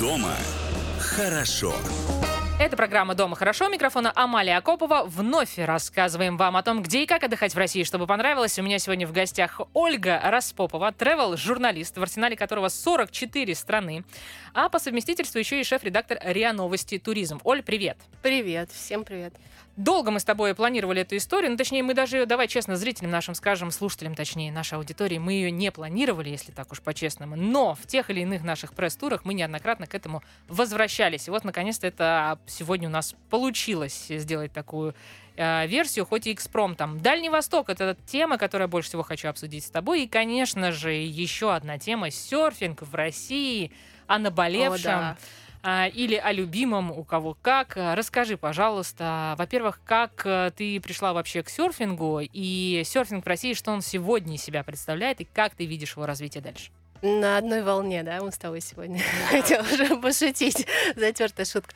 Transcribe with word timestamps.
Дома 0.00 0.34
хорошо. 0.98 1.74
Это 2.58 2.74
программа 2.74 3.14
«Дома 3.14 3.36
хорошо». 3.36 3.68
Микрофона 3.68 4.10
Амалия 4.14 4.56
Акопова. 4.56 5.04
Вновь 5.04 5.58
рассказываем 5.58 6.38
вам 6.38 6.56
о 6.56 6.62
том, 6.62 6.82
где 6.82 7.02
и 7.02 7.06
как 7.06 7.22
отдыхать 7.22 7.54
в 7.54 7.58
России, 7.58 7.82
чтобы 7.82 8.06
понравилось. 8.06 8.58
У 8.58 8.62
меня 8.62 8.78
сегодня 8.78 9.06
в 9.06 9.12
гостях 9.12 9.60
Ольга 9.74 10.18
Распопова, 10.24 10.90
тревел-журналист, 10.92 11.98
в 11.98 12.02
арсенале 12.02 12.34
которого 12.34 12.68
44 12.70 13.54
страны, 13.54 14.04
а 14.54 14.70
по 14.70 14.78
совместительству 14.78 15.38
еще 15.38 15.60
и 15.60 15.64
шеф-редактор 15.64 16.18
РИА 16.22 16.54
Новости 16.54 16.98
Туризм. 16.98 17.40
Оль, 17.44 17.62
привет. 17.62 17.98
Привет, 18.22 18.70
всем 18.72 19.04
привет. 19.04 19.34
Долго 19.76 20.10
мы 20.10 20.20
с 20.20 20.24
тобой 20.24 20.54
планировали 20.54 21.02
эту 21.02 21.18
историю, 21.18 21.50
ну, 21.50 21.58
точнее, 21.58 21.82
мы 21.82 21.92
даже, 21.92 22.24
давай 22.24 22.48
честно, 22.48 22.76
зрителям 22.76 23.10
нашим 23.10 23.34
скажем, 23.34 23.70
слушателям, 23.70 24.14
точнее, 24.14 24.50
нашей 24.50 24.78
аудитории, 24.78 25.18
мы 25.18 25.34
ее 25.34 25.50
не 25.50 25.70
планировали, 25.70 26.30
если 26.30 26.50
так 26.50 26.72
уж 26.72 26.80
по-честному, 26.80 27.36
но 27.36 27.74
в 27.74 27.86
тех 27.86 28.08
или 28.08 28.20
иных 28.20 28.42
наших 28.42 28.72
пресс-турах 28.72 29.26
мы 29.26 29.34
неоднократно 29.34 29.86
к 29.86 29.94
этому 29.94 30.22
возвращались. 30.48 31.28
И 31.28 31.30
вот, 31.30 31.44
наконец-то, 31.44 31.86
это 31.86 32.38
сегодня 32.46 32.88
у 32.88 32.90
нас 32.90 33.14
получилось 33.28 34.06
сделать 34.08 34.50
такую 34.50 34.94
э, 35.36 35.66
версию, 35.66 36.06
хоть 36.06 36.26
и 36.26 36.32
экспромтом. 36.32 36.98
Дальний 37.00 37.28
Восток— 37.28 37.68
это 37.68 37.98
тема, 38.06 38.38
которую 38.38 38.64
я 38.64 38.68
больше 38.68 38.88
всего 38.88 39.02
хочу 39.02 39.28
обсудить 39.28 39.64
с 39.64 39.70
тобой. 39.70 40.04
И, 40.04 40.08
конечно 40.08 40.72
же, 40.72 40.92
еще 40.92 41.54
одна 41.54 41.78
тема— 41.78 42.10
серфинг 42.10 42.80
в 42.80 42.94
России, 42.94 43.72
о 44.06 44.18
наболевшем. 44.18 44.92
О, 44.92 45.02
да 45.02 45.16
или 45.94 46.14
о 46.14 46.32
любимом, 46.32 46.90
у 46.90 47.04
кого 47.04 47.36
как. 47.40 47.76
Расскажи, 47.76 48.36
пожалуйста, 48.36 49.34
во-первых, 49.38 49.80
как 49.84 50.22
э, 50.24 50.50
ты 50.56 50.80
пришла 50.80 51.12
вообще 51.12 51.42
к 51.42 51.48
серфингу 51.48 52.20
и 52.20 52.82
серфинг 52.84 53.24
в 53.24 53.28
России, 53.28 53.54
что 53.54 53.72
он 53.72 53.82
сегодня 53.82 54.36
из 54.36 54.42
себя 54.42 54.62
представляет 54.62 55.20
и 55.20 55.24
как 55.24 55.54
ты 55.54 55.66
видишь 55.66 55.92
его 55.96 56.06
развитие 56.06 56.42
дальше? 56.42 56.70
На 57.02 57.36
одной 57.38 57.62
волне, 57.62 58.02
да, 58.02 58.20
мы 58.22 58.32
с 58.32 58.38
тобой 58.38 58.60
сегодня. 58.60 59.00
Хотела 59.30 59.62
уже 59.62 59.96
пошутить, 59.96 60.66
затертая 60.96 61.44
шутка. 61.44 61.74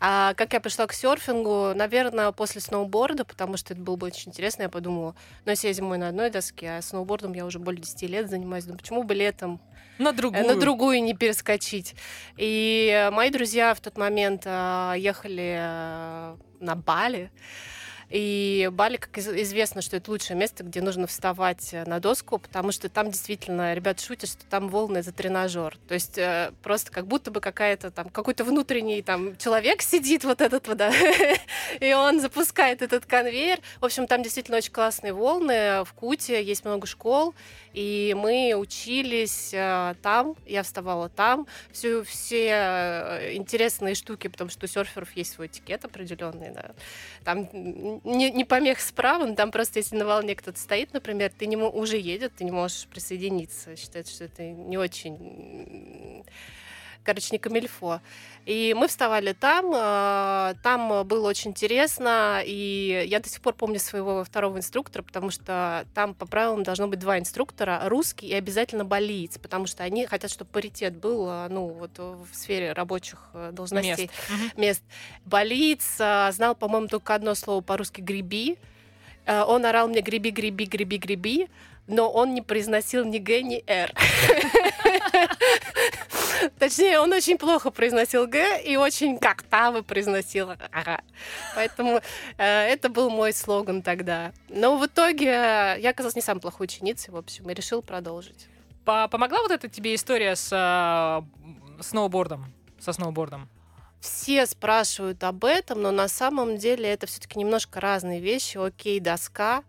А 0.00 0.34
как 0.34 0.52
я 0.52 0.60
пришла 0.60 0.86
к 0.86 0.92
серфингу? 0.92 1.72
Наверное, 1.74 2.32
после 2.32 2.60
сноуборда, 2.60 3.24
потому 3.24 3.56
что 3.56 3.74
это 3.74 3.82
было 3.82 3.96
бы 3.96 4.06
очень 4.06 4.30
интересно. 4.30 4.62
Я 4.62 4.68
подумала, 4.68 5.14
ну, 5.44 5.50
если 5.50 5.68
я 5.68 5.72
зимой 5.72 5.98
на 5.98 6.08
одной 6.08 6.30
доске, 6.30 6.78
а 6.78 6.82
сноубордом 6.82 7.34
я 7.34 7.44
уже 7.44 7.58
более 7.58 7.82
10 7.82 8.02
лет 8.02 8.30
занимаюсь, 8.30 8.66
ну, 8.66 8.76
почему 8.76 9.02
бы 9.02 9.14
летом 9.14 9.60
на 9.98 10.08
э, 10.08 10.12
другую. 10.12 10.46
на 10.46 10.56
другую 10.56 11.02
не 11.02 11.14
перескочить. 11.14 11.94
И 12.36 13.08
мои 13.12 13.30
друзья 13.30 13.74
в 13.74 13.80
тот 13.80 13.96
момент 13.98 14.42
э, 14.44 14.94
ехали 14.96 15.56
э, 15.58 16.36
на 16.60 16.74
Бали. 16.76 17.30
И 18.12 18.68
Бали, 18.70 18.98
как 18.98 19.16
известно, 19.16 19.80
что 19.80 19.96
это 19.96 20.10
лучшее 20.10 20.36
место, 20.36 20.64
где 20.64 20.82
нужно 20.82 21.06
вставать 21.06 21.72
на 21.86 21.98
доску, 21.98 22.38
потому 22.38 22.70
что 22.70 22.90
там 22.90 23.10
действительно, 23.10 23.72
ребят 23.72 24.00
шутят, 24.00 24.28
что 24.28 24.44
там 24.50 24.68
волны 24.68 24.98
это 24.98 25.12
тренажер. 25.12 25.78
То 25.88 25.94
есть 25.94 26.18
э, 26.18 26.52
просто 26.62 26.92
как 26.92 27.06
будто 27.06 27.30
бы 27.30 27.40
какая-то 27.40 27.90
там 27.90 28.10
какой-то 28.10 28.44
внутренний 28.44 29.00
там 29.00 29.38
человек 29.38 29.80
сидит 29.80 30.24
вот 30.24 30.42
этот 30.42 30.68
вот, 30.68 30.76
да, 30.76 30.92
и 31.80 31.92
он 31.94 32.20
запускает 32.20 32.82
этот 32.82 33.06
конвейер. 33.06 33.60
В 33.80 33.86
общем, 33.86 34.06
там 34.06 34.22
действительно 34.22 34.58
очень 34.58 34.72
классные 34.72 35.14
волны. 35.14 35.82
В 35.84 35.94
Куте 35.94 36.44
есть 36.44 36.66
много 36.66 36.86
школ, 36.86 37.34
и 37.72 38.14
мы 38.18 38.54
учились 38.54 39.54
э, 39.54 39.94
там, 40.02 40.36
я 40.44 40.62
вставала 40.62 41.08
там. 41.08 41.46
Все, 41.72 42.04
все 42.04 42.48
э, 42.50 43.32
интересные 43.36 43.94
штуки, 43.94 44.28
потому 44.28 44.50
что 44.50 44.66
у 44.66 44.68
серферов 44.68 45.10
есть 45.16 45.32
свой 45.32 45.46
этикет 45.46 45.86
определенный, 45.86 46.50
да. 46.50 46.72
Там 47.24 47.48
не, 48.04 48.30
не 48.30 48.44
помех 48.44 48.80
с 48.80 48.92
правом, 48.92 49.36
там 49.36 49.50
просто 49.50 49.78
если 49.78 49.96
на 49.96 50.04
волне 50.04 50.34
кто-то 50.34 50.58
стоит, 50.58 50.92
например, 50.92 51.32
ты 51.36 51.46
не, 51.46 51.56
уже 51.56 51.98
едет, 51.98 52.32
ты 52.36 52.44
не 52.44 52.50
можешь 52.50 52.86
присоединиться. 52.86 53.76
Считается, 53.76 54.14
что 54.14 54.24
это 54.24 54.42
не 54.42 54.76
очень 54.76 56.24
короче, 57.04 57.28
не 57.32 57.38
камильфо. 57.38 58.00
И 58.44 58.74
мы 58.76 58.88
вставали 58.88 59.32
там, 59.32 59.72
э, 59.74 60.54
там 60.62 61.06
было 61.06 61.28
очень 61.28 61.50
интересно, 61.50 62.42
и 62.44 63.06
я 63.08 63.20
до 63.20 63.28
сих 63.28 63.40
пор 63.40 63.54
помню 63.54 63.78
своего 63.78 64.24
второго 64.24 64.58
инструктора, 64.58 65.02
потому 65.02 65.30
что 65.30 65.86
там 65.94 66.14
по 66.14 66.26
правилам 66.26 66.64
должно 66.64 66.88
быть 66.88 66.98
два 66.98 67.18
инструктора, 67.18 67.82
русский 67.84 68.26
и 68.26 68.34
обязательно 68.34 68.84
болиец, 68.84 69.38
потому 69.38 69.66
что 69.66 69.84
они 69.84 70.06
хотят, 70.06 70.30
чтобы 70.30 70.50
паритет 70.50 70.96
был, 70.96 71.28
э, 71.28 71.48
ну, 71.50 71.68
вот 71.68 71.98
в 71.98 72.26
сфере 72.32 72.72
рабочих 72.72 73.28
э, 73.32 73.50
должностей, 73.52 74.10
мест. 74.28 74.56
мест. 74.56 74.82
Болиец 75.24 75.96
знал, 76.34 76.54
по-моему, 76.56 76.88
только 76.88 77.14
одно 77.14 77.34
слово 77.34 77.60
по-русски 77.60 78.00
«греби», 78.00 78.58
он 79.24 79.64
орал 79.64 79.86
мне 79.86 80.00
«греби, 80.00 80.30
греби, 80.30 80.64
греби, 80.64 80.96
греби», 80.96 81.48
но 81.86 82.10
он 82.10 82.34
не 82.34 82.42
произносил 82.42 83.04
ни 83.04 83.18
Г, 83.18 83.42
ни 83.42 83.62
Р. 83.66 83.92
Точнее, 86.58 87.00
он 87.00 87.12
очень 87.12 87.38
плохо 87.38 87.70
произносил 87.70 88.26
Г 88.26 88.62
и 88.62 88.76
очень 88.76 89.18
как 89.18 89.42
Тавы 89.42 89.82
произносил 89.82 90.50
Ага. 90.70 91.00
Поэтому 91.54 92.00
э, 92.38 92.44
это 92.44 92.88
был 92.88 93.10
мой 93.10 93.32
слоган 93.32 93.82
тогда. 93.82 94.32
Но 94.48 94.76
в 94.76 94.86
итоге 94.86 95.26
э, 95.26 95.80
я 95.80 95.90
оказалась 95.90 96.16
не 96.16 96.22
самой 96.22 96.40
плохой 96.40 96.64
ученицей, 96.64 97.12
в 97.12 97.16
общем, 97.16 97.48
и 97.50 97.54
решил 97.54 97.82
продолжить. 97.82 98.48
Помогла 98.84 99.42
вот 99.42 99.50
эта 99.50 99.68
тебе 99.68 99.94
история 99.94 100.34
с 100.34 100.50
э, 100.52 101.82
сноубордом? 101.82 102.52
Со 102.80 102.92
сноубордом? 102.92 103.48
Все 104.00 104.46
спрашивают 104.46 105.22
об 105.22 105.44
этом, 105.44 105.80
но 105.80 105.92
на 105.92 106.08
самом 106.08 106.56
деле 106.56 106.88
это 106.88 107.06
все-таки 107.06 107.38
немножко 107.38 107.80
разные 107.80 108.20
вещи. 108.20 108.58
Окей, 108.58 108.98
доска, 108.98 109.62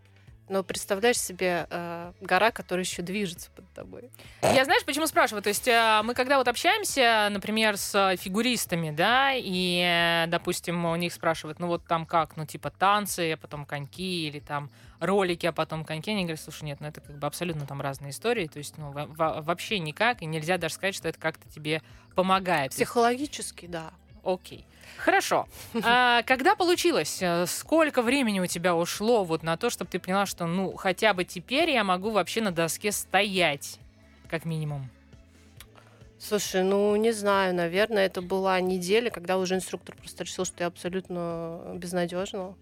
но 0.48 0.62
представляешь 0.62 1.18
себе 1.18 1.66
э, 1.70 2.12
гора, 2.20 2.50
которая 2.50 2.84
еще 2.84 3.02
движется 3.02 3.50
под 3.50 3.68
тобой. 3.72 4.10
Я 4.42 4.64
знаешь, 4.64 4.84
почему 4.84 5.06
спрашиваю? 5.06 5.42
То 5.42 5.48
есть 5.48 5.66
э, 5.66 6.00
мы 6.04 6.14
когда 6.14 6.38
вот 6.38 6.48
общаемся, 6.48 7.28
например, 7.30 7.76
с 7.76 8.16
фигуристами, 8.16 8.90
да, 8.90 9.32
и, 9.34 10.24
э, 10.24 10.26
допустим, 10.28 10.84
у 10.84 10.96
них 10.96 11.12
спрашивают, 11.12 11.58
ну 11.60 11.68
вот 11.68 11.86
там 11.86 12.06
как, 12.06 12.36
ну 12.36 12.44
типа 12.46 12.70
танцы, 12.70 13.32
а 13.32 13.36
потом 13.36 13.64
коньки, 13.64 14.28
или 14.28 14.40
там 14.40 14.70
ролики, 15.00 15.46
а 15.46 15.52
потом 15.52 15.84
коньки, 15.84 16.10
они 16.10 16.22
говорят, 16.22 16.40
слушай, 16.40 16.64
нет, 16.64 16.80
ну 16.80 16.88
это 16.88 17.00
как 17.00 17.16
бы 17.16 17.26
абсолютно 17.26 17.66
там 17.66 17.80
разные 17.80 18.10
истории, 18.10 18.46
то 18.46 18.58
есть, 18.58 18.76
ну, 18.78 18.92
вообще 18.92 19.78
никак, 19.78 20.22
и 20.22 20.26
нельзя 20.26 20.58
даже 20.58 20.74
сказать, 20.74 20.94
что 20.94 21.08
это 21.08 21.18
как-то 21.18 21.48
тебе 21.48 21.82
помогает. 22.14 22.70
Психологически, 22.72 23.66
да. 23.66 23.92
Окей. 24.24 24.64
Хорошо. 24.96 25.46
А, 25.82 26.22
когда 26.22 26.54
получилось? 26.54 27.18
Э, 27.20 27.46
сколько 27.46 28.02
времени 28.02 28.40
у 28.40 28.46
тебя 28.46 28.74
ушло 28.74 29.24
вот 29.24 29.42
на 29.42 29.56
то, 29.56 29.70
чтобы 29.70 29.90
ты 29.90 29.98
поняла, 29.98 30.26
что 30.26 30.46
ну 30.46 30.74
хотя 30.76 31.14
бы 31.14 31.24
теперь 31.24 31.70
я 31.70 31.84
могу 31.84 32.10
вообще 32.10 32.40
на 32.40 32.52
доске 32.52 32.92
стоять, 32.92 33.78
как 34.30 34.44
минимум? 34.44 34.88
Слушай, 36.18 36.62
ну 36.62 36.96
не 36.96 37.12
знаю, 37.12 37.54
наверное, 37.54 38.06
это 38.06 38.22
была 38.22 38.58
неделя, 38.60 39.10
когда 39.10 39.36
уже 39.36 39.56
инструктор 39.56 39.94
просто 39.96 40.24
решил, 40.24 40.44
что 40.44 40.62
я 40.62 40.68
абсолютно 40.68 41.60
безнадежна 41.74 42.54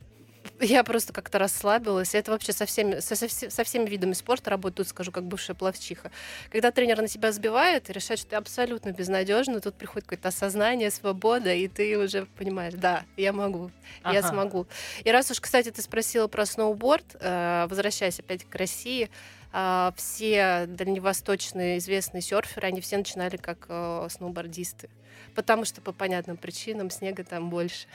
я 0.62 0.84
просто 0.84 1.12
как-то 1.12 1.38
расслабилась. 1.38 2.14
Это 2.14 2.30
вообще 2.30 2.52
со 2.52 2.66
всеми, 2.66 3.00
со, 3.00 3.14
со, 3.16 3.28
со 3.28 3.64
всеми 3.64 3.88
видами 3.88 4.12
спорта 4.12 4.50
работаю, 4.50 4.86
скажу, 4.86 5.12
как 5.12 5.24
бывшая 5.24 5.54
плавчиха. 5.54 6.10
Когда 6.50 6.70
тренер 6.70 7.02
на 7.02 7.08
тебя 7.08 7.32
сбивает 7.32 7.90
и 7.90 7.92
решает, 7.92 8.20
что 8.20 8.30
ты 8.30 8.36
абсолютно 8.36 8.92
безнадежна, 8.92 9.60
тут 9.60 9.74
приходит 9.74 10.04
какое-то 10.04 10.28
осознание, 10.28 10.90
свобода, 10.90 11.52
и 11.52 11.68
ты 11.68 11.98
уже 11.98 12.26
понимаешь, 12.36 12.74
да, 12.74 13.04
я 13.16 13.32
могу, 13.32 13.70
ага. 14.02 14.14
я 14.14 14.22
смогу. 14.22 14.66
И 15.04 15.10
раз 15.10 15.30
уж, 15.30 15.40
кстати, 15.40 15.70
ты 15.70 15.82
спросила 15.82 16.28
про 16.28 16.46
сноуборд, 16.46 17.16
э, 17.20 17.66
возвращаясь 17.68 18.20
опять 18.20 18.44
к 18.44 18.54
России, 18.54 19.10
э, 19.52 19.90
все 19.96 20.66
дальневосточные 20.68 21.78
известные 21.78 22.22
серферы, 22.22 22.68
они 22.68 22.80
все 22.80 22.96
начинали 22.96 23.36
как 23.36 23.66
э, 23.68 24.08
сноубордисты. 24.10 24.88
Потому 25.34 25.64
что 25.64 25.80
по 25.80 25.92
понятным 25.92 26.36
причинам 26.36 26.90
снега 26.90 27.24
там 27.24 27.50
больше. 27.50 27.86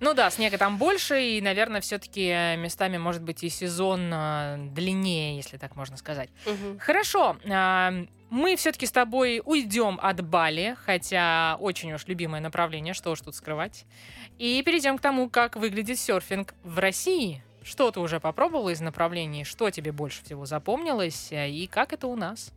Ну 0.00 0.14
да, 0.14 0.30
снега 0.30 0.56
там 0.56 0.78
больше, 0.78 1.22
и, 1.22 1.40
наверное, 1.42 1.82
все-таки 1.82 2.26
э, 2.28 2.56
местами 2.56 2.96
может 2.96 3.22
быть 3.22 3.44
и 3.44 3.50
сезон 3.50 4.08
длиннее, 4.72 5.36
если 5.36 5.58
так 5.58 5.76
можно 5.76 5.98
сказать. 5.98 6.30
Угу. 6.46 6.78
Хорошо. 6.80 7.36
А, 7.50 7.92
мы 8.30 8.54
все-таки 8.56 8.86
с 8.86 8.92
тобой 8.92 9.42
уйдем 9.44 9.98
от 10.00 10.20
Бали, 10.22 10.76
хотя 10.84 11.56
очень 11.60 11.92
уж 11.92 12.06
любимое 12.06 12.40
направление, 12.40 12.94
что 12.94 13.10
уж 13.10 13.20
тут 13.20 13.34
скрывать. 13.34 13.84
И 14.38 14.62
перейдем 14.62 14.96
к 14.98 15.00
тому, 15.00 15.28
как 15.28 15.56
выглядит 15.56 15.98
серфинг 15.98 16.54
в 16.62 16.78
России. 16.78 17.42
Что 17.62 17.90
ты 17.90 18.00
уже 18.00 18.20
попробовала 18.20 18.70
из 18.70 18.80
направлений, 18.80 19.44
что 19.44 19.68
тебе 19.70 19.92
больше 19.92 20.24
всего 20.24 20.46
запомнилось, 20.46 21.30
э, 21.30 21.50
и 21.50 21.66
как 21.66 21.92
это 21.92 22.06
у 22.06 22.16
нас? 22.16 22.52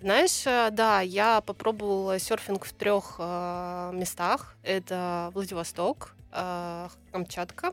Знаешь, 0.00 0.46
э, 0.46 0.70
да, 0.70 1.00
я 1.00 1.40
попробовала 1.40 2.18
серфинг 2.18 2.64
в 2.64 2.72
трех 2.72 3.16
э, 3.18 3.90
местах. 3.94 4.56
Это 4.62 5.30
Владивосток, 5.34 6.14
э, 6.32 6.88
Камчатка 7.12 7.72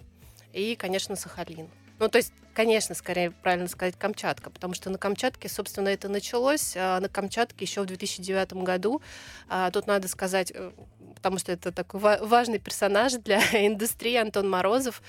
и, 0.54 0.76
конечно, 0.76 1.16
Сахалин. 1.16 1.70
Ну, 2.00 2.10
то 2.10 2.18
есть, 2.18 2.34
конечно, 2.54 2.96
скорее 2.96 3.32
правильно 3.32 3.68
сказать 3.68 3.96
Камчатка, 3.98 4.50
потому 4.50 4.74
что 4.74 4.90
на 4.90 4.98
Камчатке, 4.98 5.48
собственно, 5.48 5.90
это 5.90 6.10
началось. 6.10 6.74
А 6.76 7.00
на 7.00 7.08
Камчатке 7.08 7.66
еще 7.66 7.82
в 7.82 7.86
2009 7.86 8.54
году. 8.64 9.02
А, 9.48 9.70
тут 9.72 9.88
надо 9.88 10.08
сказать, 10.08 10.52
э, 10.54 10.72
потому 11.16 11.38
что 11.40 11.52
это 11.52 11.72
такой 11.72 12.00
важный 12.00 12.60
персонаж 12.60 13.14
для 13.14 13.40
индустрии 13.68 14.16
Антон 14.16 14.50
Морозов, 14.50 15.02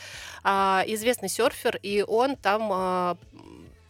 а, 0.43 0.85
известный 0.87 1.29
серфер, 1.29 1.79
и 1.83 2.05
он 2.07 2.37
там 2.37 3.19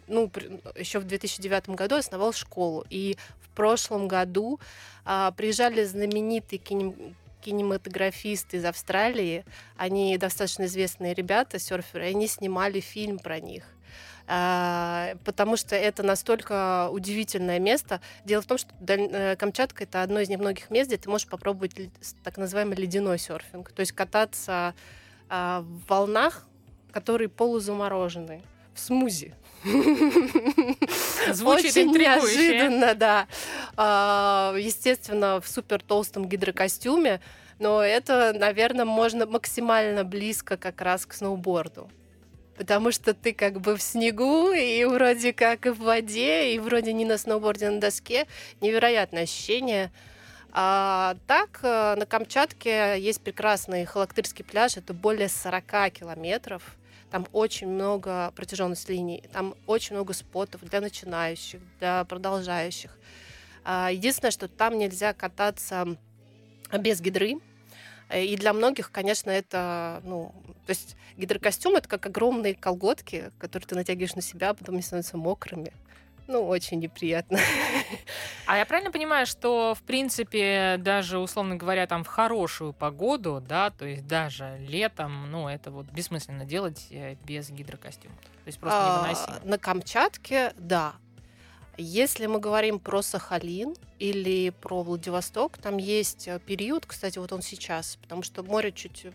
ну, 0.06 0.30
еще 0.76 0.98
в 0.98 1.04
2009 1.04 1.70
году 1.70 1.96
основал 1.96 2.32
школу. 2.32 2.84
И 2.90 3.16
в 3.40 3.48
прошлом 3.54 4.08
году 4.08 4.60
а, 5.04 5.30
приезжали 5.32 5.84
знаменитые 5.84 6.58
кинем 6.58 7.14
кинематографисты 7.44 8.56
из 8.56 8.64
Австралии. 8.64 9.44
Они 9.76 10.16
достаточно 10.16 10.64
известные 10.64 11.12
ребята, 11.12 11.58
серферы, 11.58 12.06
и 12.06 12.10
они 12.10 12.26
снимали 12.26 12.80
фильм 12.80 13.18
про 13.18 13.38
них. 13.38 13.64
А, 14.26 15.16
потому 15.24 15.56
что 15.56 15.76
это 15.76 16.02
настолько 16.02 16.88
удивительное 16.90 17.58
место. 17.58 18.00
Дело 18.24 18.40
в 18.40 18.46
том, 18.46 18.56
что 18.56 18.70
э, 18.88 19.36
Камчатка 19.36 19.84
это 19.84 20.02
одно 20.02 20.20
из 20.20 20.30
немногих 20.30 20.70
мест, 20.70 20.88
где 20.88 20.96
ты 20.96 21.10
можешь 21.10 21.28
попробовать 21.28 21.74
так 22.22 22.38
называемый 22.38 22.76
ледяной 22.76 23.18
серфинг, 23.18 23.70
то 23.72 23.80
есть 23.80 23.92
кататься 23.92 24.74
а, 25.28 25.60
в 25.60 25.88
волнах, 25.88 26.46
которые 26.90 27.28
полузаморожены 27.28 28.42
в 28.72 28.80
смузи. 28.80 29.34
Звучит 31.32 31.76
Очень 31.76 31.92
неожиданно, 31.92 32.94
да. 32.94 33.26
А, 33.76 34.54
естественно, 34.58 35.40
в 35.40 35.48
супер 35.48 35.82
толстом 35.82 36.28
гидрокостюме, 36.28 37.20
но 37.58 37.82
это, 37.82 38.34
наверное, 38.34 38.84
можно 38.84 39.26
максимально 39.26 40.04
близко 40.04 40.56
как 40.56 40.80
раз 40.80 41.06
к 41.06 41.14
сноуборду 41.14 41.90
потому 42.56 42.92
что 42.92 43.14
ты 43.14 43.32
как 43.32 43.60
бы 43.60 43.76
в 43.76 43.82
снегу, 43.82 44.52
и 44.52 44.84
вроде 44.84 45.32
как 45.32 45.66
и 45.66 45.70
в 45.70 45.80
воде, 45.80 46.54
и 46.54 46.58
вроде 46.60 46.92
не 46.92 47.04
на 47.04 47.18
сноуборде, 47.18 47.66
а 47.66 47.72
на 47.72 47.80
доске. 47.80 48.26
Невероятное 48.60 49.24
ощущение. 49.24 49.90
А 50.52 51.16
так, 51.26 51.58
э, 51.62 51.96
на 51.96 52.06
Камчатке 52.06 52.94
есть 53.00 53.20
прекрасный 53.20 53.84
Халактырский 53.84 54.44
пляж, 54.44 54.76
это 54.76 54.94
более 54.94 55.28
40 55.28 55.90
километров. 55.90 56.76
Там 57.14 57.28
очень 57.32 57.68
много 57.68 58.32
протяженность 58.34 58.88
линий, 58.88 59.22
там 59.32 59.54
очень 59.68 59.94
много 59.94 60.12
спотов 60.12 60.64
для 60.64 60.80
начинающих, 60.80 61.60
для 61.78 62.04
продолжающих. 62.06 62.98
А, 63.62 63.92
единственное, 63.92 64.32
что 64.32 64.48
там 64.48 64.76
нельзя 64.76 65.12
кататься 65.12 65.96
без 66.76 67.00
гидры, 67.00 67.34
и 68.12 68.36
для 68.36 68.52
многих, 68.52 68.90
конечно, 68.90 69.30
это, 69.30 70.02
ну, 70.02 70.34
то 70.66 70.70
есть 70.70 70.96
гидрокостюм 71.16 71.76
это 71.76 71.88
как 71.88 72.04
огромные 72.04 72.56
колготки, 72.56 73.30
которые 73.38 73.68
ты 73.68 73.76
натягиваешь 73.76 74.16
на 74.16 74.20
себя, 74.20 74.50
а 74.50 74.54
потом 74.54 74.74
они 74.74 74.82
становятся 74.82 75.16
мокрыми. 75.16 75.72
Ну, 76.26 76.46
очень 76.46 76.78
неприятно. 76.78 77.38
А 78.46 78.58
я 78.58 78.66
правильно 78.66 78.90
понимаю, 78.90 79.26
что, 79.26 79.74
в 79.74 79.82
принципе, 79.82 80.76
даже, 80.78 81.18
условно 81.18 81.56
говоря, 81.56 81.86
там 81.86 82.04
в 82.04 82.08
хорошую 82.08 82.72
погоду, 82.72 83.42
да, 83.46 83.70
то 83.70 83.86
есть 83.86 84.06
даже 84.06 84.58
летом, 84.58 85.30
ну, 85.30 85.48
это 85.48 85.70
вот 85.70 85.86
бессмысленно 85.86 86.44
делать 86.44 86.86
э, 86.90 87.16
без 87.24 87.50
гидрокостюма. 87.50 88.14
То 88.16 88.48
есть 88.48 88.58
просто 88.58 88.78
а, 88.78 88.98
невыносимо. 88.98 89.40
На 89.44 89.58
Камчатке, 89.58 90.52
да. 90.58 90.94
Если 91.76 92.26
мы 92.26 92.38
говорим 92.38 92.78
про 92.78 93.02
Сахалин 93.02 93.74
или 93.98 94.50
про 94.50 94.82
Владивосток, 94.82 95.58
там 95.58 95.76
есть 95.76 96.28
э, 96.28 96.38
период, 96.38 96.86
кстати, 96.86 97.18
вот 97.18 97.32
он 97.32 97.42
сейчас, 97.42 97.96
потому 98.00 98.22
что 98.22 98.42
море 98.42 98.70
чуть 98.70 99.06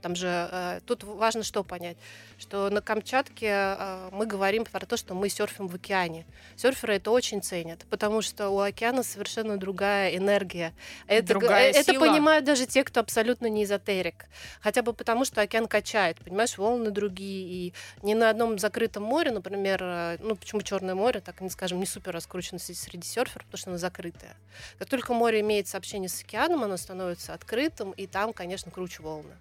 там 0.00 0.14
же 0.14 0.48
э, 0.50 0.80
тут 0.86 1.04
важно 1.04 1.42
что 1.42 1.64
понять, 1.64 1.96
что 2.38 2.70
на 2.70 2.80
Камчатке 2.80 3.48
э, 3.48 4.08
мы 4.12 4.26
говорим 4.26 4.64
про 4.64 4.84
то, 4.86 4.96
что 4.96 5.14
мы 5.14 5.28
серфим 5.28 5.68
в 5.68 5.74
океане. 5.74 6.26
Серферы 6.56 6.96
это 6.96 7.10
очень 7.10 7.42
ценят, 7.42 7.84
потому 7.90 8.22
что 8.22 8.50
у 8.50 8.60
океана 8.60 9.02
совершенно 9.02 9.56
другая 9.56 10.16
энергия. 10.16 10.72
Это, 11.06 11.28
другая 11.28 11.70
это 11.70 11.92
сила. 11.92 12.06
понимают 12.06 12.44
даже 12.44 12.66
те, 12.66 12.84
кто 12.84 13.00
абсолютно 13.00 13.46
не 13.46 13.64
эзотерик. 13.64 14.26
Хотя 14.60 14.82
бы 14.82 14.92
потому, 14.92 15.24
что 15.24 15.40
океан 15.40 15.66
качает, 15.66 16.18
понимаешь, 16.18 16.58
волны 16.58 16.90
другие. 16.90 17.46
И 17.46 17.72
не 18.02 18.14
на 18.14 18.30
одном 18.30 18.58
закрытом 18.58 19.02
море, 19.02 19.30
например, 19.30 20.18
ну 20.20 20.36
почему 20.36 20.62
Черное 20.62 20.94
море, 20.94 21.20
так 21.20 21.40
не 21.40 21.50
скажем, 21.50 21.78
не 21.78 21.86
супер 21.96 22.12
раскручено 22.12 22.58
среди 22.58 23.06
серферов, 23.06 23.46
потому 23.46 23.58
что 23.58 23.70
оно 23.70 23.78
закрытое. 23.78 24.36
Как 24.78 24.88
только 24.88 25.14
море 25.14 25.40
имеет 25.40 25.66
сообщение 25.66 26.10
с 26.10 26.20
океаном, 26.20 26.62
оно 26.62 26.76
становится 26.76 27.32
открытым, 27.32 27.92
и 27.92 28.06
там, 28.06 28.34
конечно, 28.34 28.70
круче 28.70 29.02
волны. 29.02 29.32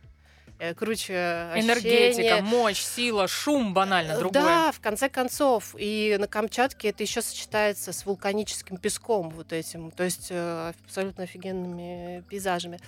Э, 0.57 0.73
круче 0.73 1.13
Энергетика, 1.55 2.41
мощь, 2.41 2.79
сила, 2.79 3.27
шум 3.27 3.73
банально 3.73 4.13
э, 4.13 4.19
другой. 4.19 4.41
Да, 4.41 4.71
в 4.71 4.79
конце 4.79 5.09
концов. 5.09 5.75
И 5.77 6.15
на 6.17 6.27
Камчатке 6.27 6.89
это 6.89 7.03
еще 7.03 7.21
сочетается 7.21 7.91
с 7.91 8.05
вулканическим 8.05 8.77
песком 8.77 9.31
вот 9.31 9.51
этим, 9.51 9.91
то 9.91 10.03
есть 10.03 10.27
э, 10.29 10.71
абсолютно 10.85 11.25
офигенными 11.25 12.23
пейзажами. 12.29 12.79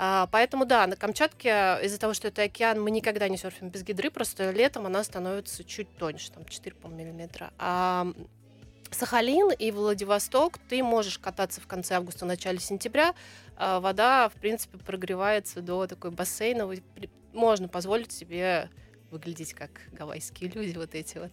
А, 0.00 0.28
поэтому 0.30 0.64
да, 0.64 0.86
на 0.86 0.96
Камчатке 0.96 1.78
из-за 1.82 1.98
того, 1.98 2.14
что 2.14 2.28
это 2.28 2.42
океан, 2.42 2.80
мы 2.80 2.90
никогда 2.90 3.28
не 3.28 3.36
серфим 3.36 3.70
без 3.70 3.82
гидры, 3.82 4.10
просто 4.10 4.50
летом 4.52 4.86
она 4.86 5.02
становится 5.02 5.64
чуть 5.64 5.88
тоньше, 5.96 6.30
там 6.30 6.44
4 6.44 6.76
миллиметра. 6.90 7.50
А 7.58 8.06
Сахалин 8.90 9.50
и 9.50 9.70
Владивосток 9.70 10.58
ты 10.68 10.82
можешь 10.82 11.18
кататься 11.18 11.60
в 11.60 11.66
конце 11.66 11.96
августа, 11.96 12.24
начале 12.24 12.58
сентября. 12.58 13.14
А 13.56 13.80
вода, 13.80 14.28
в 14.28 14.34
принципе, 14.34 14.78
прогревается 14.78 15.60
до 15.60 15.86
такой 15.86 16.10
бассейновой. 16.10 16.82
Можно 17.32 17.68
позволить 17.68 18.12
себе 18.12 18.70
выглядеть 19.10 19.54
как 19.54 19.70
гавайские 19.92 20.50
люди, 20.50 20.76
вот 20.76 20.94
эти 20.94 21.18
вот. 21.18 21.32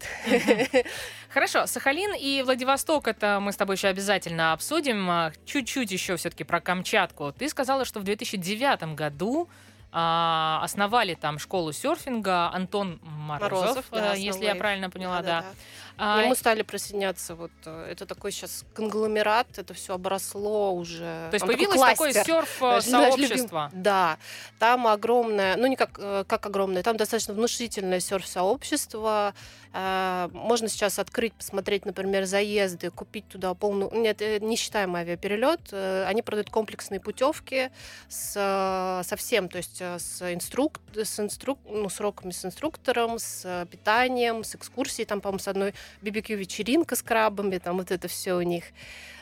Хорошо, 1.29 1.67
Сахалин 1.67 2.13
и 2.17 2.41
Владивосток, 2.43 3.07
это 3.07 3.39
мы 3.41 3.51
с 3.51 3.57
тобой 3.57 3.75
еще 3.75 3.89
обязательно 3.89 4.53
обсудим. 4.53 5.09
А, 5.09 5.33
чуть-чуть 5.45 5.91
еще 5.91 6.15
все-таки 6.15 6.43
про 6.43 6.61
Камчатку. 6.61 7.33
Ты 7.33 7.49
сказала, 7.49 7.83
что 7.83 7.99
в 7.99 8.03
2009 8.03 8.95
году 8.95 9.49
а, 9.91 10.59
основали 10.63 11.15
там 11.15 11.39
школу 11.39 11.71
серфинга 11.71 12.49
Антон 12.53 12.99
Морозов, 13.01 13.61
Морозов 13.61 13.85
да, 13.91 14.15
э, 14.15 14.19
если 14.19 14.45
я 14.45 14.55
правильно 14.55 14.89
поняла, 14.89 15.21
да. 15.21 15.23
да. 15.23 15.41
да. 15.41 15.94
А... 15.97 16.23
Ему 16.23 16.35
стали 16.35 16.61
присоединяться 16.61 17.35
вот 17.35 17.51
э, 17.65 17.87
это 17.91 18.05
такой 18.05 18.31
сейчас 18.31 18.65
конгломерат, 18.73 19.47
это 19.57 19.73
все 19.73 19.93
обросло 19.93 20.73
уже. 20.73 21.29
То 21.29 21.35
есть 21.35 21.45
появилось 21.45 21.79
такое 21.79 22.11
серф-сообщество. 22.11 23.69
Да, 23.73 24.17
там 24.59 24.87
огромное, 24.87 25.55
ну 25.55 25.67
не 25.67 25.77
как, 25.77 25.97
э, 25.97 26.25
как 26.27 26.45
огромное, 26.45 26.83
там 26.83 26.97
достаточно 26.97 27.33
внушительное 27.33 28.01
серф-сообщество. 28.01 29.33
Э, 29.71 30.29
можно 30.33 30.67
сейчас 30.67 30.99
открыть, 30.99 31.33
посмотреть, 31.33 31.85
например, 31.85 32.25
заезды, 32.25 32.89
купить 32.89 33.27
туда 33.29 33.53
полную... 33.53 33.89
Нет, 33.93 34.21
не 34.41 34.57
считаем 34.57 34.95
авиаперелет. 34.95 35.73
Они 35.73 36.21
продают 36.21 36.49
комплексные 36.49 36.99
путевки 36.99 37.69
с, 38.09 39.01
со 39.05 39.15
всем, 39.15 39.47
то 39.47 39.57
есть 39.57 39.81
с, 39.81 40.21
инструк... 40.33 40.81
с, 40.93 41.19
инструк... 41.19 41.59
ну, 41.69 41.87
с 41.89 41.99
уроками 41.99 42.31
с 42.31 42.43
инструктором, 42.43 43.17
с 43.19 43.65
питанием, 43.71 44.43
с 44.43 44.55
экскурсией, 44.55 45.05
там, 45.05 45.21
по-моему, 45.21 45.39
с 45.39 45.47
одной 45.47 45.73
BBQ-вечеринка 46.01 46.95
с 46.95 47.01
крабами, 47.01 47.57
там 47.57 47.77
вот 47.77 47.91
это 47.91 48.07
все 48.07 48.33
у 48.33 48.41
них. 48.41 48.65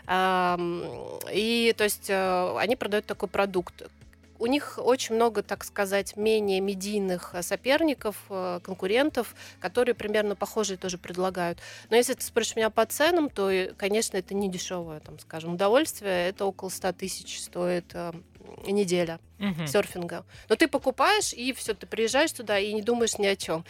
И, 0.05 1.73
то 1.77 1.83
есть, 1.83 2.09
э, 2.09 2.57
они 2.57 2.75
продают 2.75 3.05
такой 3.05 3.29
продукт. 3.29 3.83
У 4.39 4.45
них 4.47 4.77
очень 4.77 5.15
много, 5.15 5.41
так 5.41 5.63
сказать, 5.63 6.17
менее 6.17 6.59
медийных 6.59 7.33
соперников, 7.41 8.17
э, 8.29 8.59
конкурентов, 8.61 9.35
которые 9.61 9.95
примерно 9.95 10.35
похожие 10.35 10.75
тоже 10.75 10.97
предлагают. 10.97 11.59
Но 11.89 11.95
если 11.95 12.13
ты 12.13 12.23
спросишь 12.23 12.57
меня 12.57 12.69
по 12.69 12.85
ценам, 12.85 13.29
то, 13.29 13.49
конечно, 13.77 14.17
это 14.17 14.33
не 14.33 14.49
дешевое, 14.49 14.99
там, 14.99 15.17
скажем, 15.19 15.53
удовольствие. 15.53 16.27
Это 16.27 16.45
около 16.45 16.67
100 16.67 16.91
тысяч 16.91 17.39
стоит 17.39 17.85
э, 17.93 18.11
неделя 18.67 19.19
угу. 19.39 19.67
серфинга. 19.67 20.25
Но 20.49 20.55
ты 20.55 20.67
покупаешь, 20.67 21.33
и 21.33 21.53
все, 21.53 21.73
ты 21.73 21.85
приезжаешь 21.85 22.31
туда 22.31 22.59
и 22.59 22.73
не 22.73 22.81
думаешь 22.81 23.17
ни 23.17 23.25
о 23.25 23.35
чем. 23.35 23.65